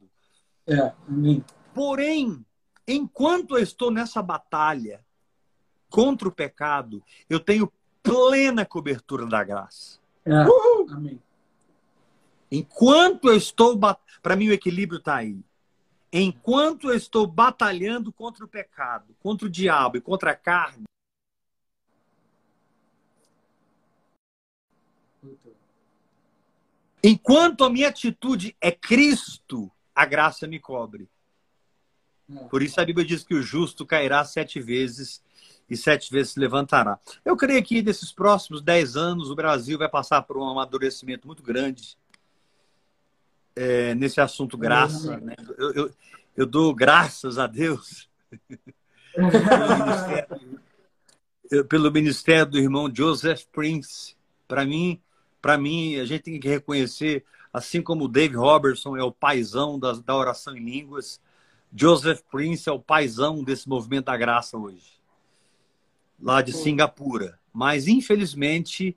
É, 0.65 0.93
amém. 1.07 1.43
Porém, 1.73 2.45
enquanto 2.87 3.57
eu 3.57 3.63
estou 3.63 3.91
nessa 3.91 4.21
batalha 4.21 5.05
contra 5.89 6.27
o 6.27 6.31
pecado, 6.31 7.03
eu 7.29 7.39
tenho 7.39 7.71
plena 8.01 8.65
cobertura 8.65 9.25
da 9.25 9.43
graça. 9.43 9.99
É. 10.25 10.45
Enquanto 12.51 13.29
eu 13.29 13.35
estou. 13.35 13.77
Para 14.21 14.35
mim, 14.35 14.49
o 14.49 14.53
equilíbrio 14.53 14.99
está 14.99 15.15
aí. 15.15 15.39
Enquanto 16.11 16.89
eu 16.89 16.95
estou 16.95 17.27
batalhando 17.27 18.13
contra 18.13 18.45
o 18.45 18.47
pecado, 18.47 19.15
contra 19.19 19.45
o 19.45 19.49
diabo 19.49 19.97
e 19.97 20.01
contra 20.01 20.31
a 20.31 20.35
carne, 20.35 20.85
enquanto 27.03 27.63
a 27.65 27.69
minha 27.69 27.89
atitude 27.89 28.55
é 28.61 28.71
Cristo, 28.71 29.69
a 29.93 30.05
graça 30.05 30.47
me 30.47 30.59
cobre. 30.59 31.09
Por 32.49 32.61
isso 32.61 32.79
a 32.79 32.85
Bíblia 32.85 33.05
diz 33.05 33.23
que 33.23 33.33
o 33.33 33.41
justo 33.41 33.85
cairá 33.85 34.23
sete 34.23 34.59
vezes 34.59 35.21
e 35.69 35.75
sete 35.75 36.11
vezes 36.11 36.33
se 36.33 36.39
levantará. 36.39 36.99
Eu 37.23 37.35
creio 37.35 37.63
que 37.63 37.81
nesses 37.81 38.11
próximos 38.11 38.61
dez 38.61 38.95
anos 38.95 39.29
o 39.29 39.35
Brasil 39.35 39.77
vai 39.77 39.89
passar 39.89 40.21
por 40.23 40.37
um 40.37 40.47
amadurecimento 40.47 41.27
muito 41.27 41.43
grande 41.43 41.97
é, 43.57 43.95
nesse 43.95 44.21
assunto 44.21 44.57
graça. 44.57 45.17
Né? 45.17 45.35
Eu, 45.57 45.73
eu, 45.73 45.91
eu, 46.35 46.45
dou 46.45 46.73
graças 46.73 47.39
a 47.39 47.47
Deus 47.47 48.07
pelo, 49.13 49.77
ministério, 49.79 51.65
pelo, 51.67 51.91
ministério, 51.91 52.45
do 52.45 52.59
irmão 52.59 52.93
Joseph 52.93 53.45
Prince. 53.51 54.15
Para 54.47 54.63
mim, 54.63 55.01
para 55.41 55.57
mim, 55.57 55.97
a 55.97 56.05
gente 56.05 56.21
tem 56.21 56.39
que 56.39 56.47
reconhecer, 56.47 57.25
assim 57.51 57.81
como 57.81 58.05
o 58.05 58.07
Dave 58.07 58.35
Robertson 58.35 58.95
é 58.95 59.03
o 59.03 59.11
paizão 59.11 59.79
da, 59.79 59.93
da 59.93 60.15
oração 60.15 60.55
em 60.55 60.63
línguas, 60.63 61.19
Joseph 61.75 62.21
Prince 62.31 62.69
é 62.69 62.71
o 62.71 62.79
paizão 62.79 63.43
desse 63.43 63.67
movimento 63.67 64.05
da 64.05 64.15
graça 64.15 64.57
hoje, 64.57 64.93
lá 66.21 66.41
de 66.41 66.53
Singapura. 66.53 67.39
Mas, 67.51 67.87
infelizmente, 67.87 68.95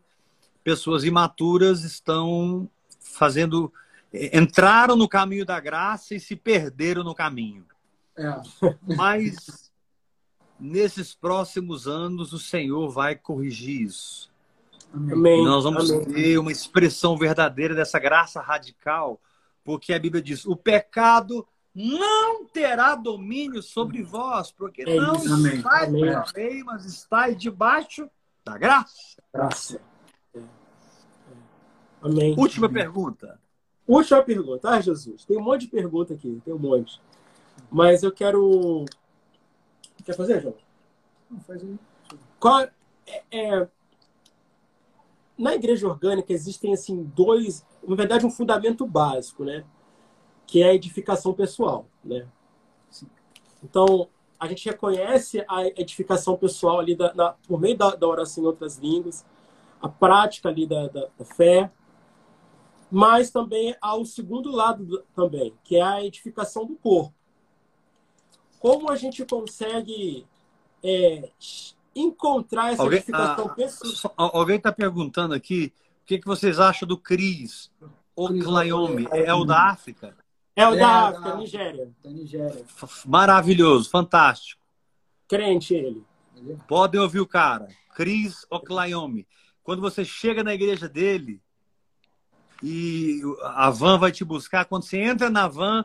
pessoas 0.62 1.02
imaturas 1.02 1.82
estão 1.82 2.68
fazendo 3.00 3.72
entraram 4.12 4.96
no 4.96 5.08
caminho 5.08 5.44
da 5.44 5.60
graça 5.60 6.14
e 6.14 6.20
se 6.20 6.34
perderam 6.34 7.04
no 7.04 7.14
caminho. 7.14 7.64
É. 8.16 8.40
Mas 8.96 9.70
nesses 10.58 11.14
próximos 11.14 11.86
anos 11.86 12.32
o 12.32 12.38
Senhor 12.38 12.90
vai 12.90 13.14
corrigir 13.16 13.82
isso. 13.82 14.30
Amém. 14.92 15.40
E 15.40 15.44
nós 15.44 15.64
vamos 15.64 15.90
Amém. 15.90 16.04
ter 16.06 16.38
uma 16.38 16.50
expressão 16.50 17.16
verdadeira 17.16 17.74
dessa 17.74 17.98
graça 17.98 18.40
radical, 18.40 19.20
porque 19.64 19.92
a 19.92 19.98
Bíblia 19.98 20.22
diz: 20.22 20.44
o 20.44 20.56
pecado 20.56 21.46
não 21.72 22.44
terá 22.44 22.96
domínio 22.96 23.62
sobre 23.62 24.02
vós, 24.02 24.50
porque 24.50 24.82
é 24.82 24.96
não 24.96 25.14
estáis 25.14 25.88
Amém. 25.88 26.00
pela 26.00 26.26
lei, 26.34 26.64
mas 26.64 26.84
estáis 26.84 27.38
debaixo 27.38 28.10
da 28.44 28.58
graça. 28.58 29.22
Graça. 29.32 29.80
É. 30.34 30.40
Amém. 32.02 32.34
Última 32.36 32.66
Amém. 32.66 32.82
pergunta. 32.82 33.40
Última 33.92 34.22
pergunta. 34.22 34.68
Ah, 34.70 34.80
Jesus, 34.80 35.24
tem 35.24 35.36
um 35.36 35.42
monte 35.42 35.62
de 35.62 35.68
pergunta 35.68 36.14
aqui, 36.14 36.40
tem 36.44 36.54
um 36.54 36.58
monte. 36.58 37.00
Mas 37.70 38.02
eu 38.02 38.12
quero. 38.12 38.84
Quer 40.04 40.14
fazer, 40.14 40.40
João? 40.40 40.54
Não, 41.30 41.40
faz 41.40 41.62
aí. 41.62 41.76
Qual 42.38 42.60
é, 42.60 42.70
é... 43.30 43.68
Na 45.36 45.54
igreja 45.54 45.88
orgânica 45.88 46.32
existem 46.32 46.72
assim 46.72 47.02
dois, 47.14 47.64
na 47.86 47.96
verdade 47.96 48.26
um 48.26 48.30
fundamento 48.30 48.86
básico, 48.86 49.44
né? 49.44 49.64
que 50.50 50.64
é 50.64 50.70
a 50.70 50.74
edificação 50.74 51.32
pessoal, 51.32 51.86
né? 52.04 52.26
Então, 53.62 54.08
a 54.38 54.48
gente 54.48 54.68
reconhece 54.68 55.44
a 55.48 55.64
edificação 55.64 56.36
pessoal 56.36 56.80
ali 56.80 56.96
da, 56.96 57.14
na, 57.14 57.34
por 57.46 57.60
meio 57.60 57.78
da, 57.78 57.94
da, 57.94 58.08
oração 58.08 58.42
em 58.42 58.46
outras 58.48 58.76
línguas, 58.76 59.24
a 59.80 59.88
prática 59.88 60.48
ali 60.48 60.66
da, 60.66 60.88
da, 60.88 61.06
da 61.16 61.24
fé, 61.24 61.70
mas 62.90 63.30
também 63.30 63.74
há 63.80 63.94
o 63.94 64.04
segundo 64.04 64.50
lado 64.50 64.84
do, 64.84 65.02
também, 65.14 65.54
que 65.62 65.76
é 65.76 65.82
a 65.82 66.04
edificação 66.04 66.66
do 66.66 66.74
corpo. 66.74 67.14
Como 68.58 68.90
a 68.90 68.96
gente 68.96 69.24
consegue 69.24 70.26
é, 70.82 71.30
encontrar 71.94 72.72
essa 72.72 72.82
alguém, 72.82 72.98
edificação 72.98 73.46
ah, 73.46 73.54
pessoal? 73.54 74.14
Alguém 74.16 74.56
está 74.56 74.72
perguntando 74.72 75.34
aqui 75.34 75.72
o 76.02 76.06
que, 76.06 76.18
que 76.18 76.26
vocês 76.26 76.58
acham 76.58 76.86
do 76.86 76.98
CRIS, 76.98 77.70
o 78.16 78.28
Clayome, 78.28 79.06
é 79.12 79.32
o 79.32 79.44
da 79.44 79.70
África? 79.70 80.16
É 80.56 80.66
o 80.68 80.74
é, 80.74 80.78
da 80.78 81.08
África, 81.08 81.30
da 81.30 81.36
Nigéria. 81.36 81.90
Da 82.02 82.10
Nigéria. 82.10 82.66
Maravilhoso, 83.06 83.88
fantástico. 83.88 84.60
Crente 85.28 85.74
ele. 85.74 86.04
Podem 86.66 87.00
ouvir 87.00 87.20
o 87.20 87.26
cara. 87.26 87.68
Chris 87.94 88.44
Oclayomi. 88.50 89.26
Quando 89.62 89.80
você 89.80 90.04
chega 90.04 90.42
na 90.42 90.52
igreja 90.52 90.88
dele 90.88 91.40
e 92.62 93.20
a 93.42 93.70
van 93.70 93.98
vai 93.98 94.12
te 94.12 94.24
buscar, 94.24 94.64
quando 94.64 94.84
você 94.84 94.98
entra 94.98 95.30
na 95.30 95.48
van, 95.48 95.84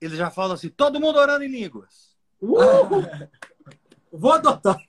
ele 0.00 0.16
já 0.16 0.30
fala 0.30 0.54
assim: 0.54 0.68
todo 0.68 1.00
mundo 1.00 1.18
orando 1.18 1.44
em 1.44 1.50
línguas. 1.50 2.16
Uh! 2.40 3.28
Vou 4.12 4.32
adotar. 4.32 4.80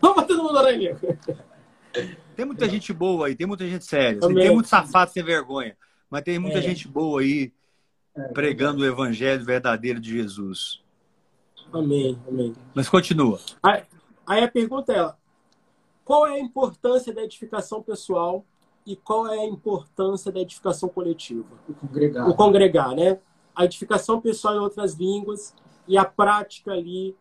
Vamos 0.00 0.26
todo 0.26 0.42
mundo 0.42 0.58
orando 0.58 0.82
em 0.82 0.88
línguas. 0.88 1.18
Tem 2.34 2.44
muita 2.44 2.68
gente 2.68 2.92
boa 2.92 3.28
aí, 3.28 3.36
tem 3.36 3.46
muita 3.46 3.68
gente 3.68 3.84
séria. 3.84 4.18
Assim, 4.18 4.34
tem 4.34 4.52
muito 4.52 4.68
safado 4.68 5.12
sem 5.12 5.22
vergonha. 5.22 5.76
Mas 6.10 6.22
tem 6.22 6.38
muita 6.38 6.58
é. 6.58 6.62
gente 6.62 6.88
boa 6.88 7.20
aí 7.20 7.52
é, 8.16 8.22
pregando 8.28 8.82
o 8.82 8.86
evangelho 8.86 9.44
verdadeiro 9.44 10.00
de 10.00 10.10
Jesus. 10.10 10.82
Amém, 11.72 12.18
amém. 12.28 12.52
Mas 12.74 12.88
continua. 12.88 13.38
Aí, 13.62 13.82
aí 14.26 14.44
a 14.44 14.50
pergunta 14.50 14.92
é: 14.92 15.12
qual 16.04 16.26
é 16.26 16.34
a 16.34 16.40
importância 16.40 17.14
da 17.14 17.22
edificação 17.22 17.82
pessoal 17.82 18.44
e 18.86 18.96
qual 18.96 19.26
é 19.26 19.38
a 19.38 19.46
importância 19.46 20.30
da 20.30 20.40
edificação 20.40 20.88
coletiva? 20.88 21.48
O 21.68 21.74
congregar. 21.74 22.28
O 22.28 22.34
congregar, 22.34 22.94
né? 22.94 23.18
A 23.54 23.64
edificação 23.64 24.20
pessoal 24.20 24.56
em 24.56 24.58
outras 24.58 24.94
línguas 24.94 25.54
e 25.86 25.96
a 25.96 26.04
prática 26.04 26.72
ali 26.72 27.16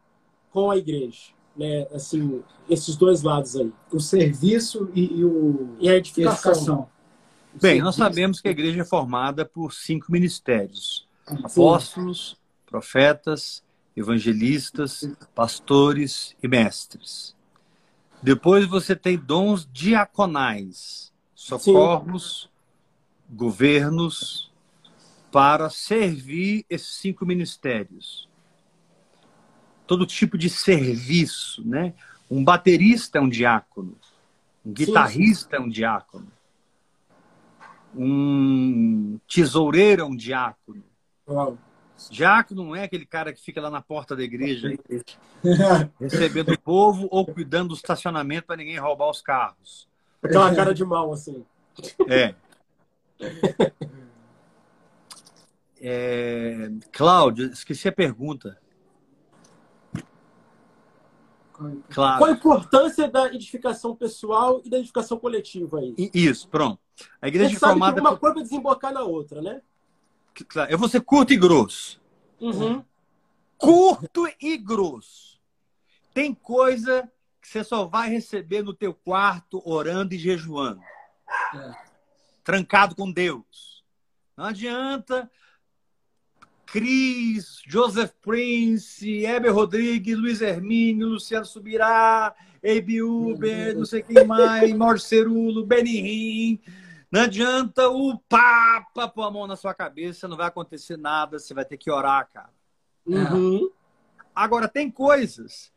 com 0.51 0.69
a 0.69 0.77
igreja, 0.77 1.31
né? 1.55 1.87
Assim, 1.93 2.43
esses 2.69 2.95
dois 2.95 3.21
lados 3.21 3.55
aí. 3.55 3.71
O 3.91 3.99
serviço 3.99 4.89
e, 4.93 5.19
e 5.19 5.25
o 5.25 5.75
e 5.79 5.89
a 5.89 5.95
edificação. 5.95 6.51
edificação. 6.51 6.89
Bem, 7.61 7.81
nós 7.81 7.95
sabemos 7.95 8.41
que 8.41 8.47
a 8.47 8.51
igreja 8.51 8.81
é 8.81 8.85
formada 8.85 9.45
por 9.45 9.73
cinco 9.73 10.11
ministérios: 10.11 11.07
apóstolos, 11.27 12.35
profetas, 12.65 13.63
evangelistas, 13.95 15.07
pastores 15.35 16.35
e 16.41 16.47
mestres. 16.47 17.35
Depois 18.21 18.65
você 18.65 18.95
tem 18.95 19.17
dons 19.17 19.67
diaconais, 19.71 21.12
socorros, 21.43 22.43
Sim. 22.43 23.35
governos, 23.35 24.51
para 25.31 25.69
servir 25.69 26.65
esses 26.69 26.95
cinco 26.95 27.25
ministérios. 27.25 28.29
Todo 29.85 30.05
tipo 30.05 30.37
de 30.37 30.49
serviço, 30.49 31.67
né? 31.67 31.93
Um 32.31 32.43
baterista 32.43 33.17
é 33.17 33.21
um 33.21 33.27
diácono, 33.27 33.97
um 34.65 34.71
guitarrista 34.71 35.57
Sim. 35.57 35.63
é 35.63 35.65
um 35.65 35.69
diácono, 35.69 36.27
um 37.93 39.19
tesoureiro 39.27 40.01
é 40.01 40.05
um 40.05 40.15
diácono. 40.15 40.83
Uau. 41.27 41.57
Diácono 42.09 42.65
não 42.65 42.75
é 42.75 42.83
aquele 42.83 43.05
cara 43.05 43.31
que 43.31 43.41
fica 43.41 43.61
lá 43.61 43.69
na 43.69 43.81
porta 43.81 44.15
da 44.15 44.23
igreja 44.23 44.75
recebendo 45.99 46.53
o 46.53 46.59
povo 46.59 47.07
ou 47.11 47.25
cuidando 47.25 47.69
do 47.69 47.75
estacionamento 47.75 48.47
para 48.47 48.57
ninguém 48.57 48.77
roubar 48.77 49.09
os 49.09 49.21
carros. 49.21 49.87
Aquela 50.23 50.55
cara 50.55 50.73
de 50.73 50.85
mal, 50.85 51.11
assim. 51.11 51.45
É. 52.07 52.33
é... 55.81 56.71
Cláudio, 56.91 57.51
esqueci 57.51 57.87
a 57.87 57.91
pergunta. 57.91 58.57
Claro. 61.89 62.17
Qual 62.19 62.29
a 62.29 62.33
importância 62.33 63.07
da 63.07 63.27
edificação 63.33 63.95
pessoal 63.95 64.61
e 64.65 64.69
da 64.69 64.79
edificação 64.79 65.17
coletiva 65.19 65.79
aí? 65.79 65.93
Isso, 66.13 66.47
pronto. 66.47 66.79
A 67.21 67.27
igreja 67.27 67.53
Você 67.53 67.59
formada. 67.59 68.01
uma 68.01 68.17
coisa 68.17 68.35
vai 68.35 68.43
desembocar 68.43 68.91
na 68.91 69.03
outra, 69.03 69.41
né? 69.41 69.61
Eu 70.69 70.77
vou 70.77 70.89
ser 70.89 71.01
curto 71.01 71.31
e 71.31 71.37
grosso. 71.37 72.01
Uhum. 72.39 72.83
Curto 73.57 74.27
e 74.41 74.57
grosso. 74.57 75.39
Tem 76.13 76.33
coisa 76.33 77.09
que 77.43 77.49
você 77.49 77.61
só 77.61 77.85
vai 77.85 78.09
receber 78.09 78.63
no 78.63 78.73
teu 78.73 78.93
quarto 78.93 79.61
orando 79.69 80.13
e 80.13 80.17
jejuando. 80.17 80.81
É. 81.53 81.73
Trancado 82.41 82.95
com 82.95 83.11
Deus. 83.11 83.83
Não 84.37 84.45
adianta 84.45 85.29
Cris, 86.65 87.61
Joseph 87.67 88.13
Prince, 88.21 89.25
Heber 89.25 89.53
Rodrigues, 89.53 90.17
Luiz 90.17 90.41
Hermínio, 90.41 91.09
Luciano 91.09 91.45
Subirá, 91.45 92.33
Ebi 92.63 93.03
Uber, 93.03 93.77
não 93.77 93.85
sei 93.85 94.01
quem 94.01 94.25
mais, 94.25 94.71
Morcerulo, 94.73 95.65
Benirim. 95.65 96.61
Não 97.11 97.23
adianta 97.23 97.89
o 97.89 98.17
Papa 98.29 99.09
pôr 99.09 99.23
a 99.23 99.31
mão 99.31 99.45
na 99.45 99.57
sua 99.57 99.73
cabeça, 99.73 100.29
não 100.29 100.37
vai 100.37 100.47
acontecer 100.47 100.97
nada, 100.97 101.37
você 101.37 101.53
vai 101.53 101.65
ter 101.65 101.75
que 101.75 101.91
orar, 101.91 102.29
cara. 102.33 102.53
Uhum. 103.05 103.69
Agora, 104.33 104.69
tem 104.69 104.89
coisas 104.89 105.72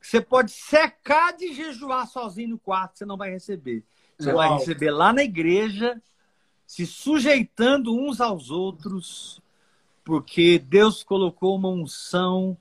você 0.00 0.20
pode 0.20 0.52
secar 0.52 1.32
de 1.32 1.52
jejuar 1.52 2.06
sozinho 2.06 2.50
no 2.50 2.58
quarto, 2.58 2.98
você 2.98 3.04
não 3.04 3.16
vai 3.16 3.30
receber. 3.30 3.82
Você 4.18 4.32
Uau. 4.32 4.36
vai 4.36 4.58
receber 4.58 4.90
lá 4.90 5.12
na 5.12 5.22
igreja, 5.22 6.00
se 6.66 6.86
sujeitando 6.86 7.94
uns 7.94 8.20
aos 8.20 8.50
outros, 8.50 9.40
porque 10.04 10.58
Deus 10.58 11.02
colocou 11.02 11.56
uma 11.56 11.68
unção 11.68 12.56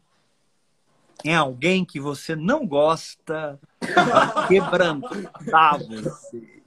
em 1.24 1.34
alguém 1.34 1.86
que 1.86 1.99
você 1.99 2.36
não 2.36 2.68
gosta 2.68 3.60
para 3.80 4.48
quebrantar 4.48 5.80
você. 5.80 6.62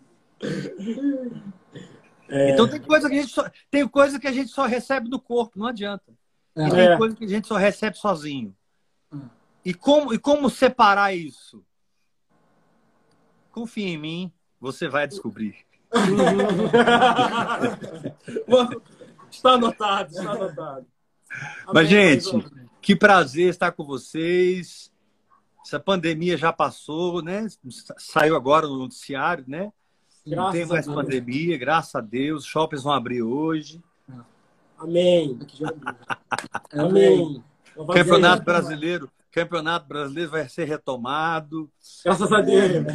É. 2.29 2.51
Então 2.51 2.69
tem 2.69 2.81
coisa, 2.81 3.09
que 3.09 3.17
a 3.17 3.21
gente 3.21 3.33
só, 3.33 3.51
tem 3.71 3.89
coisa 3.89 4.19
que 4.19 4.27
a 4.27 4.33
gente 4.33 4.51
só 4.51 4.67
recebe 4.67 5.09
no 5.09 5.19
corpo, 5.19 5.59
não 5.59 5.67
adianta. 5.67 6.13
É. 6.55 6.67
E 6.67 6.71
tem 6.71 6.89
é. 6.89 6.97
coisa 6.97 7.17
que 7.17 7.25
a 7.25 7.29
gente 7.29 7.47
só 7.49 7.57
recebe 7.57 7.97
sozinho. 7.97 8.55
E 9.65 9.75
como, 9.75 10.15
e 10.15 10.19
como 10.19 10.49
separar 10.49 11.15
isso? 11.15 11.65
Confia 13.53 13.89
em 13.89 13.99
mim, 13.99 14.33
você 14.61 14.89
vai 14.89 15.07
descobrir. 15.07 15.57
está 19.31 19.53
anotado, 19.53 20.11
está 20.11 20.33
anotado. 20.33 20.87
Mas, 21.73 21.89
gente, 21.89 22.31
que 22.81 22.97
prazer 22.97 23.51
estar 23.51 23.73
com 23.73 23.85
vocês. 23.85 24.91
Essa 25.65 25.79
pandemia 25.79 26.37
já 26.37 26.53
passou, 26.53 27.23
né? 27.23 27.47
Saiu 27.99 28.35
agora 28.35 28.67
no 28.67 28.79
noticiário, 28.79 29.45
né? 29.47 29.71
Graças 30.27 30.37
não 30.37 30.53
tem 30.53 30.67
mais 30.67 30.87
pandemia, 30.87 31.59
graças 31.59 31.95
a 31.95 32.01
Deus. 32.01 32.45
Shoppings 32.45 32.83
vão 32.83 32.93
abrir 32.93 33.23
hoje. 33.23 33.81
Amém. 34.79 35.39
Amém. 36.73 37.45
Campeonato 37.93 38.45
brasileiro, 38.45 39.11
campeonato 39.31 39.87
brasileiro 39.87 40.31
vai 40.31 40.49
ser 40.49 40.65
retomado. 40.65 41.71
Graças 42.05 42.33
a 42.33 42.41
Deus. 42.41 42.87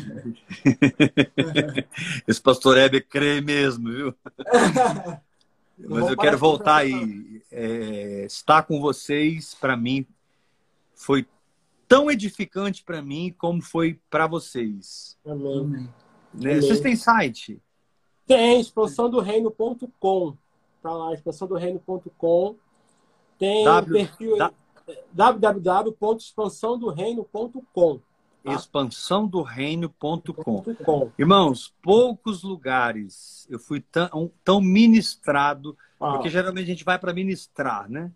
Esse 2.27 2.41
pastor 2.41 2.77
Heber 2.77 3.07
crê 3.07 3.41
mesmo, 3.41 3.89
viu? 3.89 4.15
Mas 5.77 6.09
eu 6.09 6.17
quero 6.17 6.37
voltar 6.37 6.77
aí. 6.77 7.41
É, 7.51 8.25
estar 8.25 8.63
com 8.63 8.79
vocês, 8.79 9.53
para 9.53 9.75
mim, 9.75 10.05
foi 10.95 11.25
tão 11.87 12.09
edificante 12.09 12.83
para 12.83 13.01
mim 13.01 13.33
como 13.37 13.61
foi 13.61 13.99
para 14.09 14.27
vocês. 14.27 15.17
Amém. 15.25 15.89
Né? 16.33 16.55
Vocês 16.55 16.79
têm 16.79 16.95
site? 16.95 17.61
Tem, 18.25 18.59
expansãodoreino.com. 18.59 20.37
Tá 20.81 20.91
lá, 20.91 21.13
expansãodoreino.com. 21.13 22.55
Tem 23.37 23.63
w, 23.65 23.93
perfil 23.93 24.37
da... 24.37 24.51
www.expansãodoreino.com. 25.11 27.99
Tá? 28.43 28.53
expansãodoreino.com. 28.53 31.11
Irmãos, 31.17 31.73
poucos 31.81 32.43
lugares 32.43 33.47
eu 33.49 33.57
fui 33.57 33.79
tão, 33.79 34.29
tão 34.43 34.59
ministrado, 34.59 35.77
ah. 35.99 36.11
porque 36.13 36.29
geralmente 36.29 36.65
a 36.65 36.67
gente 36.67 36.83
vai 36.83 36.99
para 36.99 37.13
ministrar, 37.13 37.89
né? 37.89 38.11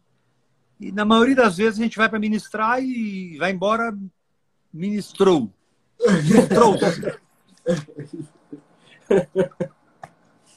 E 0.79 0.91
na 0.91 1.05
maioria 1.05 1.35
das 1.35 1.57
vezes 1.57 1.79
a 1.79 1.83
gente 1.83 1.97
vai 1.97 2.07
para 2.09 2.19
ministrar 2.19 2.83
e 2.83 3.35
vai 3.37 3.51
embora 3.51 3.97
ministrou. 4.71 5.51
Trouxe. 6.49 7.17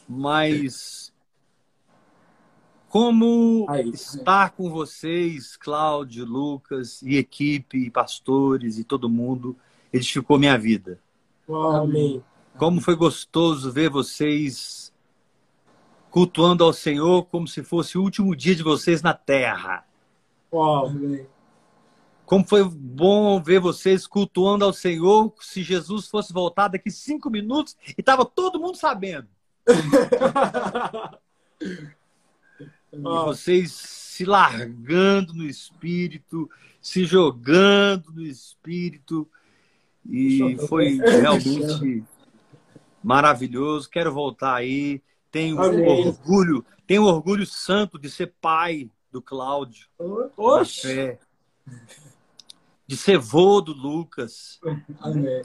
Mas 0.08 1.09
Como 2.90 3.66
Aí. 3.68 3.88
estar 3.90 4.50
com 4.50 4.68
vocês, 4.68 5.56
Cláudio, 5.56 6.24
Lucas 6.24 7.00
e 7.02 7.16
equipe, 7.16 7.78
e 7.78 7.88
pastores 7.88 8.78
e 8.78 8.84
todo 8.84 9.08
mundo, 9.08 9.56
edificou 9.92 10.36
minha 10.36 10.58
vida. 10.58 10.98
Amém. 11.48 12.20
Como 12.58 12.80
foi 12.80 12.96
gostoso 12.96 13.70
ver 13.70 13.90
vocês 13.90 14.92
cultuando 16.10 16.64
ao 16.64 16.72
Senhor 16.72 17.26
como 17.26 17.46
se 17.46 17.62
fosse 17.62 17.96
o 17.96 18.02
último 18.02 18.34
dia 18.34 18.56
de 18.56 18.64
vocês 18.64 19.02
na 19.02 19.14
terra. 19.14 19.86
Amém. 20.52 21.28
Como 22.26 22.44
foi 22.44 22.64
bom 22.64 23.40
ver 23.40 23.60
vocês 23.60 24.04
cultuando 24.04 24.64
ao 24.64 24.72
Senhor 24.72 25.32
se 25.40 25.62
Jesus 25.62 26.08
fosse 26.08 26.32
voltar 26.32 26.66
daqui 26.66 26.90
cinco 26.90 27.30
minutos 27.30 27.76
e 27.96 28.00
estava 28.00 28.24
todo 28.24 28.58
mundo 28.58 28.76
sabendo. 28.76 29.28
E 32.92 32.98
vocês 32.98 33.72
se 33.72 34.24
largando 34.24 35.32
no 35.32 35.44
Espírito, 35.44 36.50
se 36.80 37.04
jogando 37.04 38.12
no 38.12 38.22
Espírito. 38.22 39.28
E 40.08 40.56
foi 40.68 40.98
realmente 40.98 42.04
maravilhoso. 43.02 43.88
Quero 43.88 44.12
voltar 44.12 44.54
aí. 44.54 45.02
Tenho 45.30 45.60
Amém. 45.62 46.06
orgulho, 46.06 46.64
tenho 46.86 47.04
orgulho 47.04 47.46
santo 47.46 47.98
de 47.98 48.10
ser 48.10 48.34
pai 48.40 48.90
do 49.12 49.22
Cláudio. 49.22 49.86
Oxe. 50.36 51.18
De 52.86 52.96
ser 52.96 53.18
vô 53.18 53.60
do 53.60 53.72
Lucas. 53.72 54.60
Amém. 55.00 55.42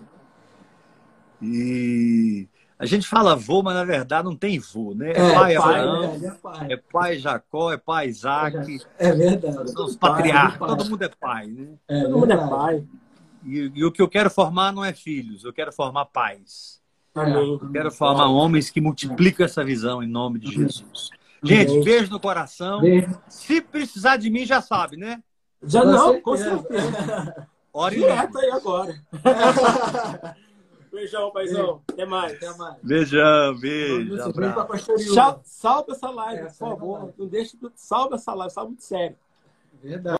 E 1.41 2.47
a 2.77 2.85
gente 2.85 3.07
fala 3.07 3.35
vô, 3.35 3.63
mas 3.63 3.73
na 3.75 3.83
verdade 3.85 4.25
não 4.25 4.35
tem 4.35 4.59
vô, 4.59 4.93
né? 4.93 5.11
É, 5.11 5.19
É, 5.19 5.33
pai 5.33 5.55
pai, 5.55 5.79
Abraão, 5.79 6.17
né? 6.17 6.27
É 6.27 6.31
pai. 6.31 6.67
é 6.71 6.77
pai 6.77 7.19
Jacó, 7.19 7.71
é 7.71 7.77
pai 7.77 8.07
Isaac. 8.07 8.79
É 8.99 9.11
verdade. 9.11 9.71
São 9.71 9.85
os 9.85 9.95
Pai, 9.95 10.11
patriarcas, 10.11 10.57
pai. 10.59 10.67
todo 10.67 10.89
mundo 10.89 11.03
é 11.03 11.09
pai, 11.09 11.47
né? 11.47 11.67
É 11.87 12.01
Todo 12.03 12.17
mundo 12.19 12.31
é 12.33 12.37
pai. 12.37 12.83
E, 13.45 13.71
e 13.75 13.85
o 13.85 13.91
que 13.91 14.01
eu 14.01 14.07
quero 14.09 14.29
formar 14.29 14.71
não 14.73 14.83
é 14.83 14.91
filhos, 14.91 15.43
eu 15.43 15.53
quero 15.53 15.71
formar 15.71 16.05
pais. 16.05 16.81
Eu 17.15 17.59
quero 17.71 17.91
formar 17.91 18.27
homens 18.27 18.69
que 18.69 18.81
multiplicam 18.81 19.45
essa 19.45 19.63
visão 19.63 20.03
em 20.03 20.07
nome 20.07 20.37
de 20.37 20.51
Jesus. 20.53 21.09
Gente, 21.41 21.81
beijo 21.83 22.11
no 22.11 22.19
coração. 22.19 22.81
Beijo. 22.81 23.17
Se 23.29 23.61
precisar 23.61 24.17
de 24.17 24.29
mim, 24.29 24.45
já 24.45 24.61
sabe, 24.61 24.97
né? 24.97 25.21
Já 25.63 25.85
não, 25.85 26.19
com 26.19 26.35
certeza. 26.35 26.91
certeza. 26.91 27.47
Ore 27.71 27.95
Direto 27.97 28.37
aí 28.37 28.51
agora. 28.51 28.95
Beijão, 30.95 31.29
paizão. 31.29 31.81
Até 31.91 32.05
mais. 32.05 32.33
Até 32.33 32.57
mais. 32.57 32.77
Beijão, 32.81 33.59
beijo. 33.59 34.17
Tchau, 35.13 35.41
salva 35.43 35.91
essa 35.91 36.09
live, 36.09 36.41
É, 36.41 36.45
por 36.45 36.53
favor. 36.55 37.13
Não 37.17 37.27
deixe, 37.27 37.57
salva 37.75 38.15
essa 38.15 38.33
live, 38.33 38.53
salva 38.53 38.69
muito 38.69 38.83
sério. 38.83 39.17
Verdade. 39.83 40.07